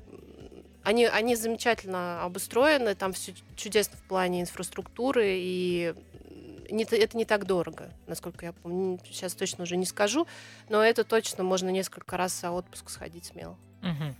они, 0.84 1.06
они 1.06 1.34
замечательно 1.34 2.22
обустроены, 2.22 2.94
там 2.94 3.14
все 3.14 3.32
чудесно 3.56 3.96
в 3.96 4.02
плане 4.02 4.42
инфраструктуры, 4.42 5.24
и 5.26 5.94
не, 6.70 6.84
это 6.84 7.16
не 7.16 7.24
так 7.24 7.46
дорого, 7.46 7.90
насколько 8.06 8.46
я 8.46 8.52
помню. 8.52 8.98
Сейчас 9.04 9.34
точно 9.34 9.64
уже 9.64 9.76
не 9.76 9.86
скажу, 9.86 10.26
но 10.68 10.82
это 10.82 11.04
точно 11.04 11.44
можно 11.44 11.68
несколько 11.70 12.16
раз 12.16 12.40
за 12.40 12.50
отпуск 12.50 12.90
сходить 12.90 13.26
смело. 13.26 13.56
Угу. 13.82 14.14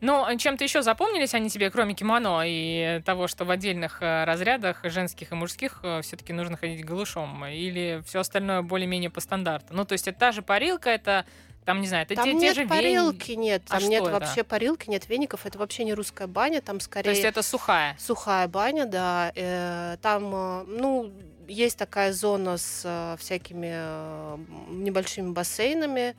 Ну, 0.00 0.24
а 0.24 0.36
чем-то 0.36 0.64
еще 0.64 0.82
запомнились 0.82 1.34
они 1.34 1.48
тебе, 1.48 1.70
кроме 1.70 1.94
кимоно 1.94 2.42
и 2.44 3.00
того, 3.06 3.26
что 3.26 3.44
в 3.44 3.50
отдельных 3.50 4.02
э, 4.02 4.24
разрядах 4.24 4.80
женских 4.84 5.32
и 5.32 5.34
мужских 5.34 5.80
э, 5.82 6.02
все-таки 6.02 6.32
нужно 6.32 6.56
ходить 6.56 6.84
голышом, 6.84 7.44
или 7.46 8.02
все 8.06 8.20
остальное 8.20 8.60
более-менее 8.62 9.08
по 9.08 9.20
стандарту? 9.20 9.72
Ну, 9.72 9.84
то 9.84 9.92
есть 9.92 10.06
это 10.06 10.18
та 10.18 10.32
же 10.32 10.42
парилка, 10.42 10.90
это 10.90 11.24
там, 11.64 11.80
не 11.80 11.88
знаю, 11.88 12.04
это 12.04 12.14
там 12.14 12.24
те, 12.24 12.34
нет 12.34 12.54
те 12.54 12.62
же 12.62 12.68
парилки, 12.68 13.30
вени... 13.30 13.44
нет. 13.44 13.62
А 13.68 13.80
там 13.80 13.88
нет 13.88 14.02
это? 14.02 14.12
вообще 14.12 14.44
парилки, 14.44 14.90
нет 14.90 15.08
веников. 15.08 15.46
Это 15.46 15.58
вообще 15.58 15.84
не 15.84 15.94
русская 15.94 16.26
баня, 16.26 16.60
там 16.60 16.78
скорее... 16.80 17.04
То 17.04 17.10
есть 17.10 17.24
это 17.24 17.42
сухая? 17.42 17.96
Сухая 17.98 18.48
баня, 18.48 18.84
да. 18.84 19.32
Э, 19.34 19.96
там, 20.02 20.30
ну, 20.68 21.10
есть 21.48 21.78
такая 21.78 22.12
зона 22.12 22.58
с 22.58 22.82
э, 22.84 23.16
всякими 23.18 23.70
э, 23.72 24.38
небольшими 24.68 25.30
бассейнами. 25.30 26.14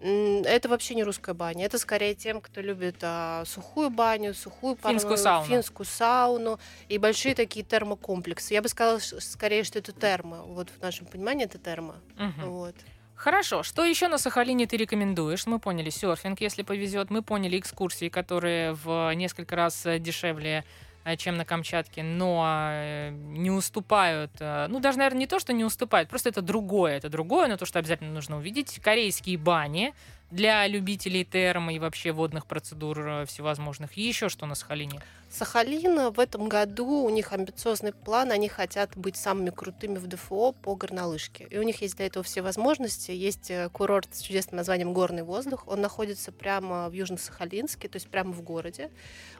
Это 0.00 0.68
вообще 0.68 0.94
не 0.94 1.02
русская 1.02 1.34
баня. 1.34 1.66
Это 1.66 1.76
скорее 1.76 2.14
тем, 2.14 2.40
кто 2.40 2.60
любит 2.60 2.98
а, 3.02 3.42
сухую 3.44 3.90
баню, 3.90 4.32
сухую 4.32 4.76
финскую 4.76 5.16
пару, 5.16 5.22
сауну. 5.22 5.46
финскую 5.48 5.86
сауну 5.86 6.60
и 6.88 6.98
большие 6.98 7.34
такие 7.34 7.64
термокомплексы. 7.64 8.54
Я 8.54 8.62
бы 8.62 8.68
сказала 8.68 9.00
скорее, 9.00 9.64
что 9.64 9.80
это 9.80 9.90
термо. 9.90 10.42
Вот 10.42 10.68
в 10.70 10.80
нашем 10.80 11.06
понимании 11.06 11.46
это 11.46 11.58
термо. 11.58 11.96
Угу. 12.16 12.48
Вот. 12.48 12.76
Хорошо. 13.18 13.64
Что 13.64 13.84
еще 13.84 14.06
на 14.06 14.16
Сахалине 14.16 14.66
ты 14.66 14.76
рекомендуешь? 14.76 15.46
Мы 15.46 15.58
поняли 15.58 15.90
серфинг, 15.90 16.40
если 16.40 16.62
повезет. 16.62 17.10
Мы 17.10 17.22
поняли 17.22 17.58
экскурсии, 17.58 18.08
которые 18.08 18.74
в 18.74 19.12
несколько 19.14 19.56
раз 19.56 19.84
дешевле 19.98 20.64
Э, 21.08 21.16
чем 21.16 21.36
на 21.36 21.44
Камчатке, 21.46 22.02
но 22.02 22.44
э, 22.70 23.10
не 23.10 23.50
уступают, 23.50 24.30
э, 24.40 24.66
ну 24.68 24.78
даже, 24.78 24.98
наверное, 24.98 25.20
не 25.20 25.26
то, 25.26 25.38
что 25.38 25.54
не 25.54 25.64
уступают, 25.64 26.10
просто 26.10 26.28
это 26.28 26.42
другое, 26.42 26.98
это 26.98 27.08
другое, 27.08 27.48
но 27.48 27.56
то, 27.56 27.64
что 27.64 27.78
обязательно 27.78 28.12
нужно 28.12 28.36
увидеть, 28.36 28.78
корейские 28.82 29.38
бани, 29.38 29.94
для 30.30 30.66
любителей 30.66 31.24
термо 31.24 31.72
и 31.72 31.78
вообще 31.78 32.12
водных 32.12 32.46
процедур 32.46 33.00
э, 33.00 33.26
всевозможных. 33.26 33.94
Еще 33.94 34.28
что 34.28 34.46
на 34.46 34.54
Сахалине? 34.54 35.00
Сахалин 35.30 36.10
в 36.10 36.20
этом 36.20 36.48
году, 36.48 37.04
у 37.04 37.10
них 37.10 37.32
амбициозный 37.32 37.92
план, 37.92 38.32
они 38.32 38.48
хотят 38.48 38.96
быть 38.96 39.16
самыми 39.16 39.50
крутыми 39.50 39.98
в 39.98 40.06
ДФО 40.06 40.52
по 40.52 40.74
горнолыжке. 40.74 41.46
И 41.50 41.58
у 41.58 41.62
них 41.62 41.82
есть 41.82 41.96
для 41.96 42.06
этого 42.06 42.22
все 42.22 42.40
возможности. 42.40 43.10
Есть 43.10 43.50
э, 43.50 43.68
курорт 43.70 44.08
с 44.12 44.20
чудесным 44.20 44.56
названием 44.56 44.94
«Горный 44.94 45.22
воздух». 45.22 45.64
Он 45.66 45.80
находится 45.80 46.32
прямо 46.32 46.88
в 46.88 46.92
Южно-Сахалинске, 46.92 47.88
то 47.88 47.96
есть 47.96 48.08
прямо 48.08 48.32
в 48.32 48.42
городе. 48.42 48.90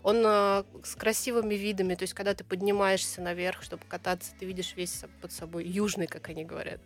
Он 0.03 0.23
э, 0.25 0.65
с 0.85 0.95
красивыми 0.95 1.55
видами, 1.55 1.95
то 1.95 2.03
есть 2.03 2.15
когда 2.15 2.35
ты 2.35 2.45
поднимаешься 2.45 3.23
наверх, 3.23 3.63
чтобы 3.63 3.83
кататься, 3.89 4.33
ты 4.39 4.45
видишь 4.45 4.75
весь 4.77 5.05
под 5.23 5.33
собой 5.33 5.67
южный, 5.67 6.07
как 6.07 6.29
они 6.29 6.45
говорят. 6.45 6.81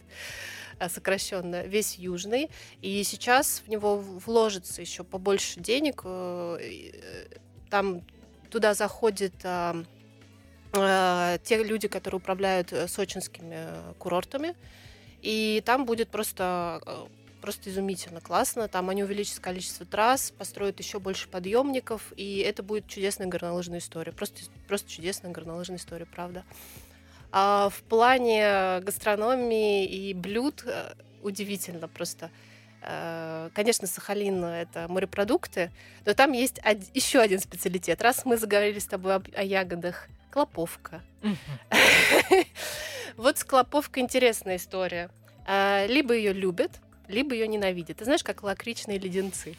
Э, 0.78 0.88
сокращенно, 0.88 1.62
весь 1.62 1.96
южный. 1.96 2.50
И 2.80 3.02
сейчас 3.04 3.62
в 3.64 3.68
него 3.68 3.96
вложится 3.98 4.80
еще 4.80 5.04
побольше 5.04 5.60
денег. 5.60 6.02
Э, 6.04 6.58
э, 6.60 7.38
там 7.70 8.02
туда 8.50 8.74
заходят 8.74 9.32
те 10.72 11.62
люди, 11.62 11.88
которые 11.88 12.18
управляют 12.18 12.72
сочинскими 12.86 13.94
курортами. 13.98 14.54
И 15.20 15.62
там 15.64 15.84
будет 15.84 16.08
просто 16.08 17.08
просто 17.42 17.70
изумительно 17.70 18.20
классно. 18.20 18.68
Там 18.68 18.88
они 18.88 19.02
увеличат 19.02 19.40
количество 19.40 19.84
трасс, 19.84 20.30
построят 20.30 20.78
еще 20.78 21.00
больше 21.00 21.28
подъемников, 21.28 22.12
и 22.16 22.38
это 22.38 22.62
будет 22.62 22.86
чудесная 22.86 23.26
горнолыжная 23.26 23.80
история. 23.80 24.12
Просто, 24.12 24.42
просто 24.68 24.88
чудесная 24.88 25.32
горнолыжная 25.32 25.78
история, 25.78 26.06
правда. 26.06 26.44
А 27.32 27.70
в 27.70 27.82
плане 27.82 28.80
гастрономии 28.80 29.86
и 29.86 30.12
блюд 30.14 30.64
э, 30.66 30.92
удивительно 31.22 31.88
просто. 31.88 32.30
Э, 32.82 33.48
конечно, 33.54 33.86
Сахалин— 33.86 34.44
это 34.44 34.86
морепродукты, 34.88 35.70
но 36.04 36.12
там 36.14 36.32
есть 36.32 36.58
од- 36.64 36.94
еще 36.94 37.20
один 37.20 37.40
специалитет. 37.40 38.02
Раз 38.02 38.24
мы 38.26 38.36
заговорили 38.36 38.78
с 38.78 38.86
тобой 38.86 39.14
об, 39.14 39.28
о 39.34 39.42
ягодах, 39.42 40.08
клоповка. 40.30 41.00
Вот 43.16 43.38
с 43.38 43.44
клоповкой 43.44 44.02
интересная 44.02 44.56
история. 44.56 45.10
Э, 45.46 45.86
либо 45.86 46.14
ее 46.14 46.32
любят, 46.32 46.70
либо 47.08 47.34
ее 47.34 47.46
ненавидят. 47.46 47.98
Ты 47.98 48.04
знаешь, 48.04 48.22
как 48.22 48.42
лакричные 48.42 48.98
леденцы. 48.98 49.56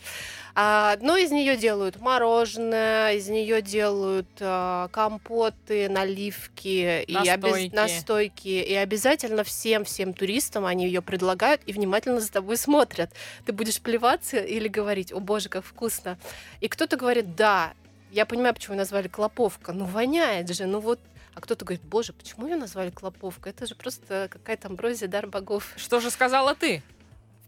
А, 0.55 0.97
но 1.01 1.17
из 1.17 1.31
нее 1.31 1.57
делают 1.57 1.99
мороженое, 1.99 3.13
из 3.13 3.27
нее 3.27 3.61
делают 3.61 4.27
а, 4.39 4.87
компоты, 4.89 5.89
наливки 5.89 7.05
настойки. 7.07 7.11
и 7.11 7.29
обез... 7.29 7.73
настойки. 7.73 8.47
И 8.47 8.73
обязательно 8.75 9.43
всем 9.43 9.83
всем 9.83 10.13
туристам 10.13 10.65
они 10.65 10.85
ее 10.85 11.01
предлагают 11.01 11.61
и 11.65 11.73
внимательно 11.73 12.19
за 12.19 12.31
тобой 12.31 12.57
смотрят. 12.57 13.11
Ты 13.45 13.53
будешь 13.53 13.81
плеваться 13.81 14.37
или 14.37 14.67
говорить, 14.67 15.11
о 15.11 15.19
боже, 15.19 15.49
как 15.49 15.65
вкусно. 15.65 16.17
И 16.61 16.67
кто-то 16.67 16.97
говорит, 16.97 17.35
да, 17.35 17.73
я 18.11 18.25
понимаю, 18.25 18.53
почему 18.53 18.75
назвали 18.77 19.07
клоповка. 19.07 19.73
Ну 19.73 19.85
воняет 19.85 20.53
же, 20.55 20.65
ну 20.65 20.79
вот 20.79 20.99
а 21.35 21.41
кто-то 21.41 21.65
говорит, 21.65 21.83
боже, 21.83 22.13
почему 22.13 22.47
ее 22.47 22.55
назвали 22.55 22.91
клоповка? 22.91 23.49
Это 23.49 23.65
же 23.65 23.73
просто 23.75 24.27
какая-то 24.29 24.67
амброзия, 24.67 25.07
дар 25.07 25.25
богов. 25.25 25.73
Что 25.77 25.99
же 25.99 26.11
сказала 26.11 26.53
ты? 26.53 26.83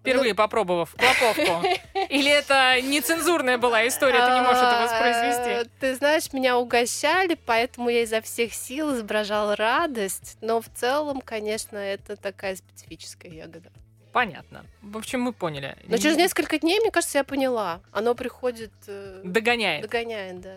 Впервые 0.06 0.34
ну... 0.34 0.36
попробовав 0.36 0.96
клоповку? 0.98 1.68
Или 2.10 2.32
это 2.32 2.82
нецензурная 2.82 3.58
была 3.58 3.88
история, 3.88 4.26
ты 4.26 4.34
не 4.34 4.42
можешь 4.42 4.62
это 4.62 4.84
воспроизвести? 4.84 5.52
А, 5.52 5.66
ты 5.80 5.96
знаешь, 5.96 6.32
меня 6.34 6.58
угощали, 6.58 7.38
поэтому 7.46 7.90
я 7.90 8.04
изо 8.04 8.22
всех 8.22 8.54
сил 8.54 8.94
изображала 8.94 9.56
радость, 9.56 10.38
но 10.42 10.62
в 10.62 10.70
целом, 10.74 11.22
конечно, 11.22 11.78
это 11.78 12.16
такая 12.16 12.56
специфическая 12.56 13.32
ягода. 13.32 13.72
Понятно. 14.16 14.66
В 14.82 14.98
общем, 14.98 15.20
мы 15.20 15.34
поняли. 15.34 15.76
Но 15.88 15.98
через 15.98 16.16
несколько 16.16 16.58
дней, 16.58 16.80
мне 16.80 16.90
кажется, 16.90 17.18
я 17.18 17.26
поняла. 17.26 17.82
Оно 17.92 18.16
приходит... 18.16 18.72
Э, 18.88 19.20
догоняет. 19.26 19.82
Догоняет, 19.82 20.40
да. 20.40 20.56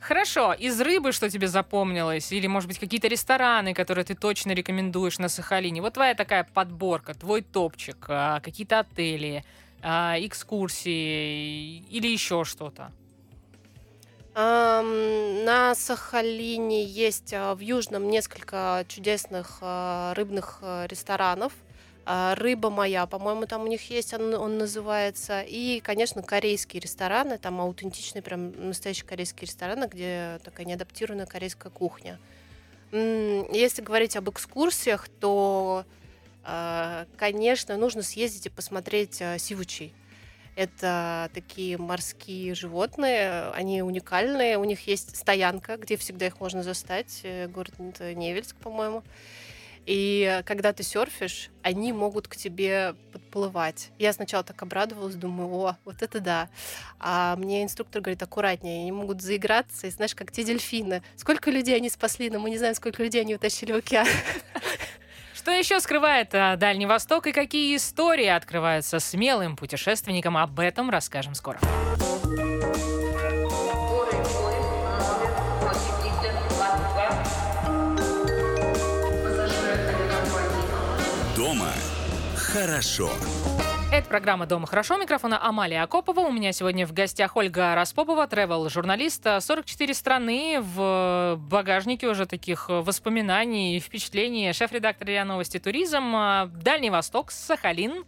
Хорошо, 0.00 0.52
из 0.52 0.80
рыбы 0.80 1.12
что 1.12 1.28
тебе 1.28 1.48
запомнилось? 1.48 2.30
Или, 2.30 2.46
может 2.46 2.68
быть, 2.68 2.78
какие-то 2.78 3.08
рестораны, 3.08 3.74
которые 3.74 4.04
ты 4.04 4.14
точно 4.14 4.52
рекомендуешь 4.52 5.18
на 5.18 5.28
Сахалине? 5.28 5.82
Вот 5.82 5.94
твоя 5.94 6.14
такая 6.14 6.44
подборка, 6.44 7.14
твой 7.14 7.42
топчик, 7.42 8.06
а, 8.08 8.40
какие-то 8.40 8.80
отели, 8.80 9.44
а, 9.82 10.14
экскурсии 10.18 11.78
или 11.90 12.06
еще 12.06 12.44
что-то? 12.44 12.92
На 14.34 15.74
Сахалине 15.74 16.84
есть 16.84 17.34
а, 17.34 17.56
в 17.56 17.58
Южном 17.58 18.08
несколько 18.08 18.84
чудесных 18.88 19.58
рыбных 20.14 20.60
ресторанов– 20.62 21.52
рыба 22.08 22.70
моя, 22.70 23.06
по-моему, 23.06 23.46
там 23.46 23.64
у 23.64 23.66
них 23.66 23.90
есть, 23.90 24.14
он, 24.14 24.32
он 24.34 24.56
называется. 24.56 25.42
И, 25.42 25.80
конечно, 25.80 26.22
корейские 26.22 26.80
рестораны, 26.80 27.36
там 27.36 27.60
аутентичные, 27.60 28.22
прям 28.22 28.68
настоящие 28.68 29.06
корейские 29.06 29.46
рестораны, 29.46 29.86
где 29.86 30.40
такая 30.42 30.64
неадаптированная 30.64 31.26
корейская 31.26 31.70
кухня. 31.70 32.18
Если 32.92 33.82
говорить 33.82 34.16
об 34.16 34.30
экскурсиях, 34.30 35.08
то, 35.20 35.84
а, 36.44 37.04
конечно, 37.18 37.76
нужно 37.76 38.02
съездить 38.02 38.46
и 38.46 38.50
посмотреть 38.50 39.20
а, 39.20 39.36
сивучей. 39.36 39.92
Это 40.56 41.30
такие 41.34 41.76
морские 41.76 42.54
животные, 42.54 43.50
они 43.50 43.82
уникальные. 43.82 44.58
У 44.58 44.64
них 44.64 44.86
есть 44.88 45.14
стоянка, 45.14 45.76
где 45.76 45.96
всегда 45.96 46.26
их 46.26 46.40
можно 46.40 46.64
застать, 46.64 47.20
э, 47.22 47.46
город 47.46 47.74
Невельск, 47.78 48.56
по-моему. 48.56 49.04
И 49.88 50.42
когда 50.44 50.74
ты 50.74 50.82
серфишь, 50.82 51.48
они 51.62 51.94
могут 51.94 52.28
к 52.28 52.36
тебе 52.36 52.94
подплывать. 53.10 53.88
Я 53.98 54.12
сначала 54.12 54.44
так 54.44 54.60
обрадовалась, 54.62 55.14
думаю, 55.14 55.48
о, 55.48 55.76
вот 55.86 56.02
это 56.02 56.20
да. 56.20 56.50
А 57.00 57.34
мне 57.36 57.62
инструктор 57.62 58.02
говорит, 58.02 58.22
аккуратнее, 58.22 58.82
они 58.82 58.92
могут 58.92 59.22
заиграться, 59.22 59.86
и 59.86 59.90
знаешь, 59.90 60.14
как 60.14 60.30
те 60.30 60.44
дельфины. 60.44 61.02
Сколько 61.16 61.50
людей 61.50 61.74
они 61.74 61.88
спасли, 61.88 62.28
но 62.28 62.38
мы 62.38 62.50
не 62.50 62.58
знаем, 62.58 62.74
сколько 62.74 63.02
людей 63.02 63.22
они 63.22 63.34
утащили 63.34 63.72
в 63.72 63.76
океан. 63.76 64.06
Что 65.34 65.52
еще 65.52 65.80
скрывает 65.80 66.34
а, 66.34 66.56
Дальний 66.56 66.84
Восток 66.84 67.26
и 67.26 67.32
какие 67.32 67.74
истории 67.74 68.26
открываются 68.26 69.00
смелым 69.00 69.56
путешественникам, 69.56 70.36
об 70.36 70.60
этом 70.60 70.90
расскажем 70.90 71.34
скоро. 71.34 71.58
Дома 81.58 81.72
хорошо. 82.36 83.10
Это 83.90 84.08
программа 84.08 84.46
«Дома 84.46 84.68
хорошо». 84.68 84.96
Микрофона 84.96 85.44
Амалия 85.44 85.82
Акопова. 85.82 86.20
У 86.20 86.30
меня 86.30 86.52
сегодня 86.52 86.86
в 86.86 86.92
гостях 86.92 87.36
Ольга 87.36 87.74
Распопова, 87.74 88.28
тревел-журналист. 88.28 89.26
44 89.40 89.92
страны 89.94 90.60
в 90.60 91.36
багажнике 91.36 92.06
уже 92.06 92.26
таких 92.26 92.68
воспоминаний 92.68 93.76
и 93.76 93.80
впечатлений. 93.80 94.52
Шеф-редактор 94.52 95.08
РИА 95.08 95.24
Новости 95.24 95.58
Туризм. 95.58 96.12
Дальний 96.62 96.90
Восток, 96.90 97.32
Сахалин 97.32 98.04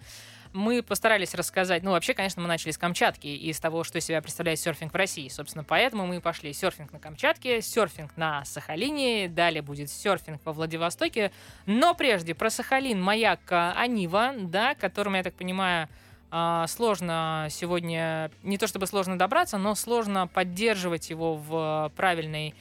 мы 0.52 0.82
постарались 0.82 1.34
рассказать, 1.34 1.82
ну, 1.82 1.92
вообще, 1.92 2.14
конечно, 2.14 2.42
мы 2.42 2.48
начали 2.48 2.72
с 2.72 2.78
Камчатки 2.78 3.28
и 3.28 3.52
с 3.52 3.60
того, 3.60 3.84
что 3.84 3.98
из 3.98 4.04
себя 4.04 4.20
представляет 4.20 4.58
серфинг 4.58 4.92
в 4.92 4.96
России. 4.96 5.28
Собственно, 5.28 5.64
поэтому 5.64 6.06
мы 6.06 6.20
пошли 6.20 6.52
серфинг 6.52 6.92
на 6.92 6.98
Камчатке, 6.98 7.62
серфинг 7.62 8.16
на 8.16 8.44
Сахалине, 8.44 9.28
далее 9.28 9.62
будет 9.62 9.90
серфинг 9.90 10.40
во 10.44 10.52
Владивостоке. 10.52 11.30
Но 11.66 11.94
прежде 11.94 12.34
про 12.34 12.50
Сахалин, 12.50 13.00
маяк 13.00 13.40
Анива, 13.50 14.32
да, 14.36 14.74
которым, 14.74 15.14
я 15.14 15.22
так 15.22 15.34
понимаю, 15.34 15.88
а, 16.32 16.66
сложно 16.68 17.48
сегодня, 17.50 18.30
не 18.42 18.56
то 18.56 18.66
чтобы 18.66 18.86
сложно 18.86 19.18
добраться, 19.18 19.58
но 19.58 19.74
сложно 19.74 20.26
поддерживать 20.26 21.10
его 21.10 21.36
в 21.36 21.92
правильной 21.96 22.54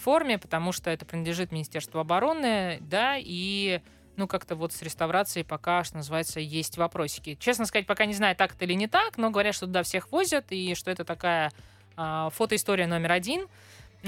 форме, 0.00 0.38
потому 0.38 0.72
что 0.72 0.90
это 0.90 1.04
принадлежит 1.04 1.50
Министерству 1.50 1.98
обороны, 1.98 2.78
да, 2.80 3.16
и 3.18 3.80
ну, 4.22 4.28
как-то 4.28 4.54
вот 4.54 4.72
с 4.72 4.80
реставрацией 4.82 5.44
пока, 5.44 5.82
что 5.82 5.96
называется, 5.96 6.38
есть 6.38 6.78
вопросики. 6.78 7.36
Честно 7.40 7.66
сказать, 7.66 7.88
пока 7.88 8.06
не 8.06 8.14
знаю, 8.14 8.36
так 8.36 8.54
это 8.54 8.64
или 8.64 8.74
не 8.74 8.86
так, 8.86 9.18
но 9.18 9.30
говорят, 9.30 9.52
что 9.52 9.66
туда 9.66 9.82
всех 9.82 10.12
возят, 10.12 10.46
и 10.50 10.76
что 10.76 10.92
это 10.92 11.04
такая 11.04 11.50
э, 11.96 12.28
фотоистория 12.32 12.86
номер 12.86 13.10
один. 13.10 13.48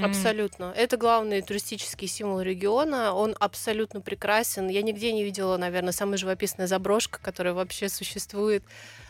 Абсолютно. 0.01 0.73
Это 0.75 0.97
главный 0.97 1.41
туристический 1.41 2.07
символ 2.07 2.41
региона. 2.41 3.13
Он 3.13 3.35
абсолютно 3.39 4.01
прекрасен. 4.01 4.67
Я 4.67 4.81
нигде 4.81 5.11
не 5.11 5.23
видела, 5.23 5.57
наверное, 5.57 5.93
самая 5.93 6.17
живописная 6.17 6.67
заброшка, 6.67 7.19
которая 7.21 7.53
вообще 7.53 7.89
существует. 7.89 8.63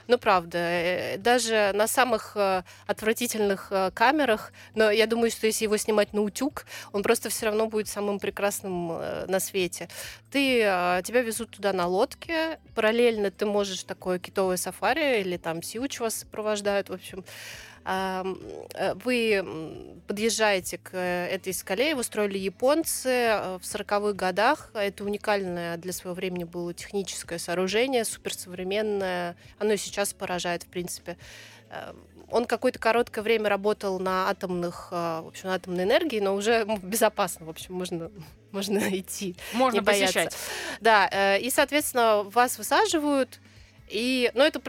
Ну, 0.08 0.20
правда, 0.20 0.60
э, 0.60 1.18
даже 1.18 1.72
на 1.74 1.88
самых 1.88 2.34
э, 2.36 2.64
отвратительных 2.86 3.68
э, 3.72 3.90
камерах, 3.92 4.54
но 4.76 4.92
я 4.92 5.08
думаю, 5.08 5.32
что 5.32 5.48
если 5.48 5.64
его 5.64 5.78
снимать 5.78 6.14
на 6.14 6.22
утюг, 6.22 6.66
он 6.92 7.02
просто 7.02 7.30
все 7.30 7.48
равно 7.48 7.68
будет 7.68 7.88
самым 7.88 8.20
прекрасным 8.20 8.88
на 9.28 9.40
свете. 9.40 9.90
Ты, 10.32 10.60
тебя 11.04 11.22
везут 11.22 11.52
туда 11.52 11.74
на 11.74 11.88
лодке, 11.88 12.60
параллельно 12.76 13.32
ты 13.32 13.46
можешь 13.46 13.84
такое 13.84 14.20
китовое 14.20 14.58
сафари 14.58 15.22
или 15.22 15.38
там 15.38 15.64
сиуч 15.64 16.00
вас 16.00 16.16
сопровождают, 16.16 16.90
в 16.90 16.94
общем, 16.94 17.24
вы 17.86 19.46
подъезжаете 20.08 20.80
к 20.80 20.98
этой 20.98 21.54
скале, 21.54 21.92
его 21.92 22.02
строили 22.04 22.38
японцы 22.38 23.40
в 23.60 23.62
40-х 23.62 24.14
годах. 24.14 24.72
Это 24.74 25.04
уникальное 25.04 25.78
для 25.78 25.94
своего 25.94 26.16
времени 26.16 26.46
было 26.46 26.74
техническое 26.74 27.38
сооружение, 27.38 28.04
суперсовременное. 28.04 29.36
Оно 29.60 29.74
и 29.74 29.78
сейчас 29.78 30.14
поражает, 30.14 30.64
в 30.64 30.68
принципе. 30.68 31.18
Он 32.30 32.46
какое-то 32.46 32.80
короткое 32.80 33.22
время 33.22 33.50
работал 33.50 34.00
на 34.00 34.30
атомных, 34.30 34.92
в 34.92 35.28
общем, 35.28 35.50
на 35.50 35.56
атомной 35.56 35.84
энергии, 35.84 36.20
но 36.20 36.34
уже 36.34 36.66
безопасно, 36.82 37.46
в 37.46 37.50
общем, 37.50 37.76
можно, 37.76 38.12
можно 38.52 38.80
идти. 38.98 39.36
Можно 39.54 39.80
не 39.80 39.86
посещать. 39.86 40.16
Бояться. 40.16 40.38
Да, 40.82 41.10
э, 41.12 41.40
и, 41.40 41.50
соответственно, 41.50 42.24
вас 42.24 42.58
высаживают, 42.58 43.40
и, 43.88 44.32
ну, 44.34 44.44
это 44.44 44.60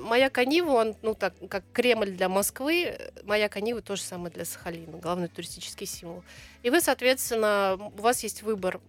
моя 0.00 0.30
Канива, 0.30 0.72
он, 0.72 0.96
ну, 1.02 1.14
так, 1.14 1.34
как 1.48 1.64
Кремль 1.72 2.10
для 2.10 2.28
Москвы, 2.28 2.98
моя 3.24 3.48
Канива 3.48 3.82
то 3.82 3.96
же 3.96 4.02
самое 4.02 4.32
для 4.32 4.44
Сахалина, 4.44 4.98
главный 4.98 5.28
туристический 5.28 5.86
символ. 5.86 6.24
И 6.62 6.70
вы, 6.70 6.80
соответственно, 6.80 7.78
у 7.96 8.00
вас 8.00 8.22
есть 8.22 8.42
выбор 8.42 8.80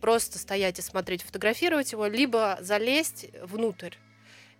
просто 0.00 0.38
стоять 0.38 0.78
и 0.78 0.82
смотреть, 0.82 1.22
фотографировать 1.22 1.92
его, 1.92 2.06
либо 2.06 2.58
залезть 2.60 3.26
внутрь. 3.42 3.94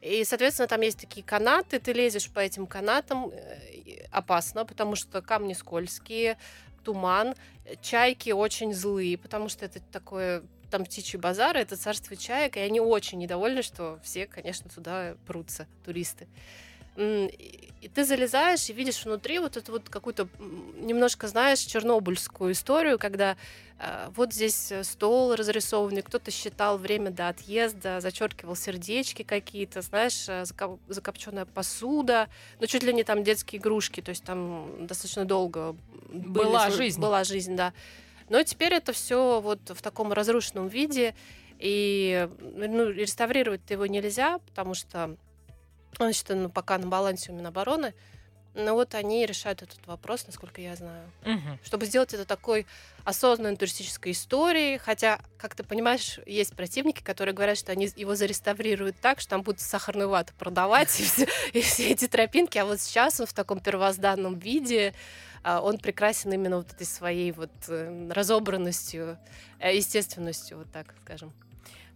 И, 0.00 0.24
соответственно, 0.24 0.68
там 0.68 0.80
есть 0.80 0.98
такие 0.98 1.24
канаты, 1.24 1.78
ты 1.78 1.92
лезешь 1.92 2.30
по 2.30 2.40
этим 2.40 2.66
канатам, 2.66 3.30
э, 3.30 4.06
опасно, 4.10 4.64
потому 4.64 4.96
что 4.96 5.20
камни 5.20 5.52
скользкие, 5.52 6.38
туман, 6.84 7.34
чайки 7.82 8.30
очень 8.30 8.72
злые, 8.72 9.18
потому 9.18 9.48
что 9.48 9.66
это 9.66 9.80
такое 9.92 10.42
там 10.70 10.84
птичий 10.84 11.18
базар, 11.18 11.56
это 11.56 11.76
царство 11.76 12.16
чаек, 12.16 12.56
и 12.56 12.60
они 12.60 12.80
очень 12.80 13.18
недовольны, 13.18 13.62
что 13.62 13.98
все, 14.02 14.26
конечно, 14.26 14.70
туда 14.70 15.16
прутся, 15.26 15.66
туристы. 15.84 16.26
И 16.96 17.88
ты 17.94 18.04
залезаешь 18.04 18.68
и 18.68 18.74
видишь 18.74 19.04
внутри 19.04 19.38
вот 19.38 19.56
эту 19.56 19.72
вот 19.72 19.88
какую-то 19.88 20.28
немножко, 20.76 21.28
знаешь, 21.28 21.60
чернобыльскую 21.60 22.52
историю, 22.52 22.98
когда 22.98 23.38
э, 23.78 24.10
вот 24.14 24.34
здесь 24.34 24.72
стол 24.82 25.34
разрисованный, 25.34 26.02
кто-то 26.02 26.30
считал 26.30 26.76
время 26.76 27.10
до 27.10 27.28
отъезда, 27.28 28.00
зачеркивал 28.00 28.54
сердечки 28.54 29.22
какие-то, 29.22 29.80
знаешь, 29.80 30.26
э, 30.28 30.44
закопченная 30.88 31.46
посуда, 31.46 32.28
ну 32.60 32.66
чуть 32.66 32.82
ли 32.82 32.92
не 32.92 33.02
там 33.02 33.24
детские 33.24 33.60
игрушки, 33.62 34.02
то 34.02 34.10
есть 34.10 34.24
там 34.24 34.86
достаточно 34.86 35.24
долго 35.24 35.74
была 36.12 36.66
были, 36.66 36.76
жизнь. 36.76 37.00
Была 37.00 37.24
жизнь, 37.24 37.56
да. 37.56 37.72
Но 38.30 38.42
теперь 38.44 38.72
это 38.72 38.92
все 38.92 39.40
вот 39.40 39.68
в 39.68 39.82
таком 39.82 40.12
разрушенном 40.12 40.68
виде, 40.68 41.14
и 41.58 42.28
ну, 42.40 42.88
реставрировать 42.88 43.68
его 43.68 43.84
нельзя, 43.86 44.38
потому 44.38 44.72
что 44.72 45.16
значит, 45.96 46.26
ну, 46.30 46.48
пока 46.48 46.78
на 46.78 46.86
балансе 46.86 47.32
у 47.32 47.34
Минобороны. 47.34 47.92
Но 48.54 48.74
вот 48.74 48.94
они 48.94 49.26
решают 49.26 49.62
этот 49.62 49.86
вопрос, 49.86 50.26
насколько 50.26 50.60
я 50.60 50.74
знаю. 50.74 51.10
Угу. 51.24 51.58
Чтобы 51.62 51.86
сделать 51.86 52.12
это 52.14 52.24
такой 52.24 52.66
осознанной 53.04 53.56
туристической 53.56 54.12
историей. 54.12 54.78
Хотя, 54.78 55.20
как 55.38 55.54
ты 55.54 55.62
понимаешь, 55.62 56.18
есть 56.26 56.54
противники, 56.54 57.02
которые 57.02 57.34
говорят, 57.34 57.58
что 57.58 57.72
они 57.72 57.88
его 57.96 58.14
зареставрируют 58.14 58.96
так, 59.00 59.20
что 59.20 59.30
там 59.30 59.42
будут 59.42 59.60
сахарную 59.60 60.08
вату 60.08 60.32
продавать 60.38 60.98
и 61.00 61.04
все, 61.04 61.28
и 61.52 61.60
все 61.60 61.90
эти 61.90 62.08
тропинки. 62.08 62.58
А 62.58 62.64
вот 62.64 62.80
сейчас 62.80 63.20
он 63.20 63.26
в 63.26 63.32
таком 63.32 63.60
первозданном 63.60 64.38
виде 64.38 64.94
а, 65.42 65.60
он 65.60 65.78
прекрасен 65.78 66.32
именно 66.32 66.58
вот 66.58 66.72
этой 66.72 66.86
своей 66.86 67.32
вот 67.32 67.50
э, 67.68 68.10
разобранностью, 68.10 69.18
э, 69.58 69.74
естественностью, 69.74 70.58
вот 70.58 70.70
так 70.70 70.94
скажем. 71.02 71.32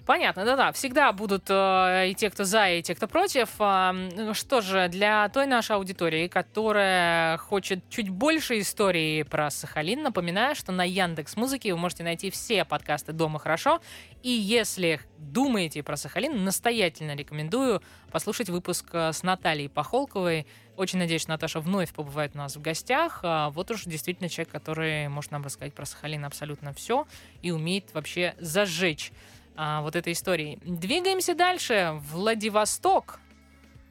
Понятно, 0.07 0.45
да-да. 0.45 0.71
Всегда 0.73 1.13
будут 1.13 1.45
э, 1.49 2.11
и 2.11 2.15
те, 2.15 2.29
кто 2.29 2.45
за, 2.45 2.69
и 2.69 2.83
те, 2.83 2.95
кто 2.95 3.09
против. 3.09 3.49
Э, 3.59 4.33
что 4.35 4.61
же, 4.61 4.89
для 4.89 5.31
той 5.31 5.47
нашей 5.47 5.77
аудитории, 5.77 6.29
которая 6.29 7.39
хочет 7.39 7.89
чуть 7.89 8.11
больше 8.11 8.61
истории 8.61 9.23
про 9.23 9.51
Сахалин, 9.51 10.03
напоминаю, 10.03 10.55
что 10.55 10.73
на 10.73 10.85
Яндекс 10.85 11.37
Музыке 11.37 11.73
вы 11.73 11.81
можете 11.81 12.05
найти 12.05 12.31
все 12.31 12.67
подкасты 12.67 13.13
«Дома 13.13 13.39
хорошо». 13.39 13.81
И 14.23 14.29
если 14.29 15.01
думаете 15.17 15.83
про 15.83 15.97
Сахалин, 15.97 16.45
настоятельно 16.45 17.17
рекомендую 17.17 17.83
послушать 18.13 18.51
выпуск 18.51 18.87
э, 18.93 19.11
с 19.11 19.23
Натальей 19.23 19.71
Похолковой. 19.71 20.47
Очень 20.77 20.99
надеюсь, 20.99 21.29
Наташа 21.29 21.61
вновь 21.61 21.95
побывает 21.95 22.35
у 22.35 22.39
нас 22.39 22.57
в 22.57 22.61
гостях. 22.61 23.21
А 23.23 23.49
вот 23.49 23.71
уж 23.71 23.85
действительно 23.85 24.29
человек, 24.29 24.53
который 24.53 25.09
может 25.09 25.31
нам 25.31 25.45
рассказать 25.45 25.73
про 25.73 25.87
Сахалин 25.87 26.27
абсолютно 26.27 26.75
все 26.75 27.07
и 27.41 27.53
умеет 27.53 27.95
вообще 27.95 28.35
зажечь 28.39 29.11
а, 29.57 29.83
вот 29.83 29.97
этой 29.97 30.13
истории. 30.13 30.59
Двигаемся 30.65 31.35
дальше. 31.35 32.01
Владивосток. 32.11 33.21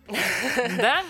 Да? 0.77 1.03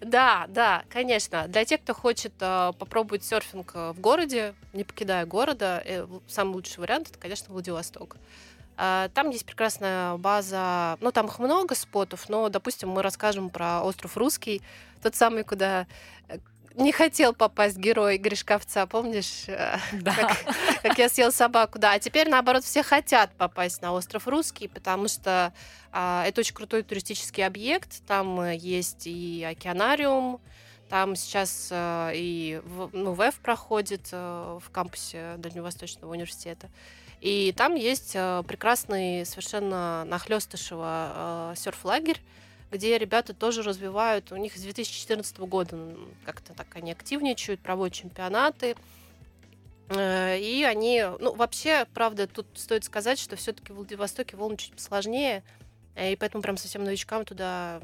Да, 0.00 0.46
да, 0.48 0.82
конечно. 0.88 1.46
Для 1.46 1.64
тех, 1.64 1.80
кто 1.80 1.94
хочет 1.94 2.32
э, 2.40 2.72
попробовать 2.76 3.22
серфинг 3.22 3.70
э, 3.74 3.92
в 3.92 4.00
городе, 4.00 4.54
не 4.72 4.82
покидая 4.82 5.26
города, 5.26 5.80
э, 5.84 6.08
самый 6.26 6.54
лучший 6.54 6.80
вариант 6.80 7.10
это, 7.10 7.18
конечно, 7.20 7.52
Владивосток. 7.52 8.16
Э, 8.76 9.10
там 9.14 9.30
есть 9.30 9.46
прекрасная 9.46 10.16
база, 10.16 10.96
ну 11.00 11.12
там 11.12 11.26
их 11.26 11.38
много 11.38 11.76
спотов, 11.76 12.28
но, 12.28 12.48
допустим, 12.48 12.88
мы 12.88 13.02
расскажем 13.02 13.48
про 13.48 13.82
остров 13.84 14.16
Русский, 14.16 14.60
тот 15.00 15.14
самый, 15.14 15.44
куда 15.44 15.86
э, 16.28 16.38
не 16.74 16.92
хотел 16.92 17.32
попасть 17.34 17.76
герой 17.76 18.18
Гришковца, 18.18 18.86
помнишь? 18.86 19.44
Э, 19.48 19.76
да. 19.92 20.14
Как, 20.14 20.44
как 20.82 20.98
я 20.98 21.08
съел 21.08 21.32
собаку, 21.32 21.78
да. 21.78 21.92
А 21.92 21.98
теперь, 21.98 22.28
наоборот, 22.28 22.64
все 22.64 22.82
хотят 22.82 23.30
попасть 23.36 23.82
на 23.82 23.92
остров 23.92 24.26
Русский, 24.26 24.68
потому 24.68 25.08
что 25.08 25.52
а, 25.92 26.24
это 26.26 26.40
очень 26.40 26.54
крутой 26.54 26.82
туристический 26.82 27.44
объект. 27.44 28.04
Там 28.06 28.40
э, 28.40 28.56
есть 28.56 29.06
и 29.06 29.46
океанариум, 29.48 30.40
там 30.88 31.16
сейчас 31.16 31.68
а, 31.70 32.10
и 32.14 32.60
ну, 32.92 33.12
ВЭФ 33.12 33.36
проходит 33.36 34.08
а, 34.12 34.58
в 34.58 34.70
кампусе 34.70 35.34
Дальневосточного 35.38 36.12
университета. 36.12 36.70
И 37.20 37.54
там 37.56 37.76
есть 37.76 38.14
прекрасный 38.14 39.24
совершенно 39.24 40.04
нахлестышево 40.06 41.54
серф-лагерь, 41.56 42.20
где 42.72 42.98
ребята 42.98 43.34
тоже 43.34 43.62
развивают, 43.62 44.32
у 44.32 44.36
них 44.36 44.56
с 44.56 44.60
2014 44.60 45.38
года 45.40 45.78
как-то 46.24 46.54
так 46.54 46.66
они 46.74 46.90
активничают, 46.90 47.60
проводят 47.60 47.94
чемпионаты. 47.94 48.74
Э, 49.90 50.38
и 50.38 50.64
они, 50.64 51.04
ну, 51.20 51.34
вообще, 51.34 51.86
правда, 51.94 52.26
тут 52.26 52.46
стоит 52.54 52.84
сказать, 52.84 53.18
что 53.18 53.36
все-таки 53.36 53.72
в 53.72 53.76
Владивостоке 53.76 54.36
волны 54.36 54.56
чуть 54.56 54.80
сложнее, 54.80 55.44
и 55.96 56.16
поэтому 56.18 56.42
прям 56.42 56.56
совсем 56.56 56.84
новичкам 56.84 57.26
туда 57.26 57.80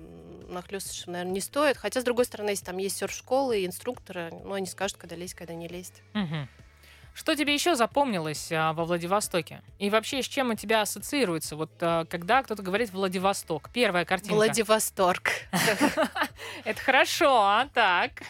нахлёстываться, 0.48 1.10
наверное, 1.10 1.34
не 1.34 1.40
стоит. 1.40 1.76
Хотя, 1.76 2.00
с 2.00 2.04
другой 2.04 2.24
стороны, 2.24 2.50
если 2.50 2.64
там 2.64 2.78
есть 2.78 2.96
серф-школы 2.96 3.60
и 3.60 3.66
инструкторы, 3.66 4.32
ну, 4.44 4.54
они 4.54 4.66
скажут, 4.66 4.96
когда 4.96 5.14
лезть, 5.14 5.34
когда 5.34 5.52
не 5.52 5.68
лезть. 5.68 6.02
Угу. 6.14 6.48
Что 7.18 7.34
тебе 7.34 7.52
еще 7.52 7.74
запомнилось 7.74 8.52
а, 8.52 8.72
во 8.72 8.84
Владивостоке? 8.84 9.60
И 9.80 9.90
вообще, 9.90 10.22
с 10.22 10.26
чем 10.26 10.50
у 10.50 10.54
тебя 10.54 10.82
ассоциируется? 10.82 11.56
Вот 11.56 11.72
а, 11.80 12.04
когда 12.04 12.44
кто-то 12.44 12.62
говорит 12.62 12.92
Владивосток, 12.92 13.70
первая 13.72 14.04
картинка. 14.04 14.34
Владивосток. 14.36 15.22
Это 16.64 16.80
хорошо, 16.80 17.40
а 17.40 17.68
так. 17.74 18.22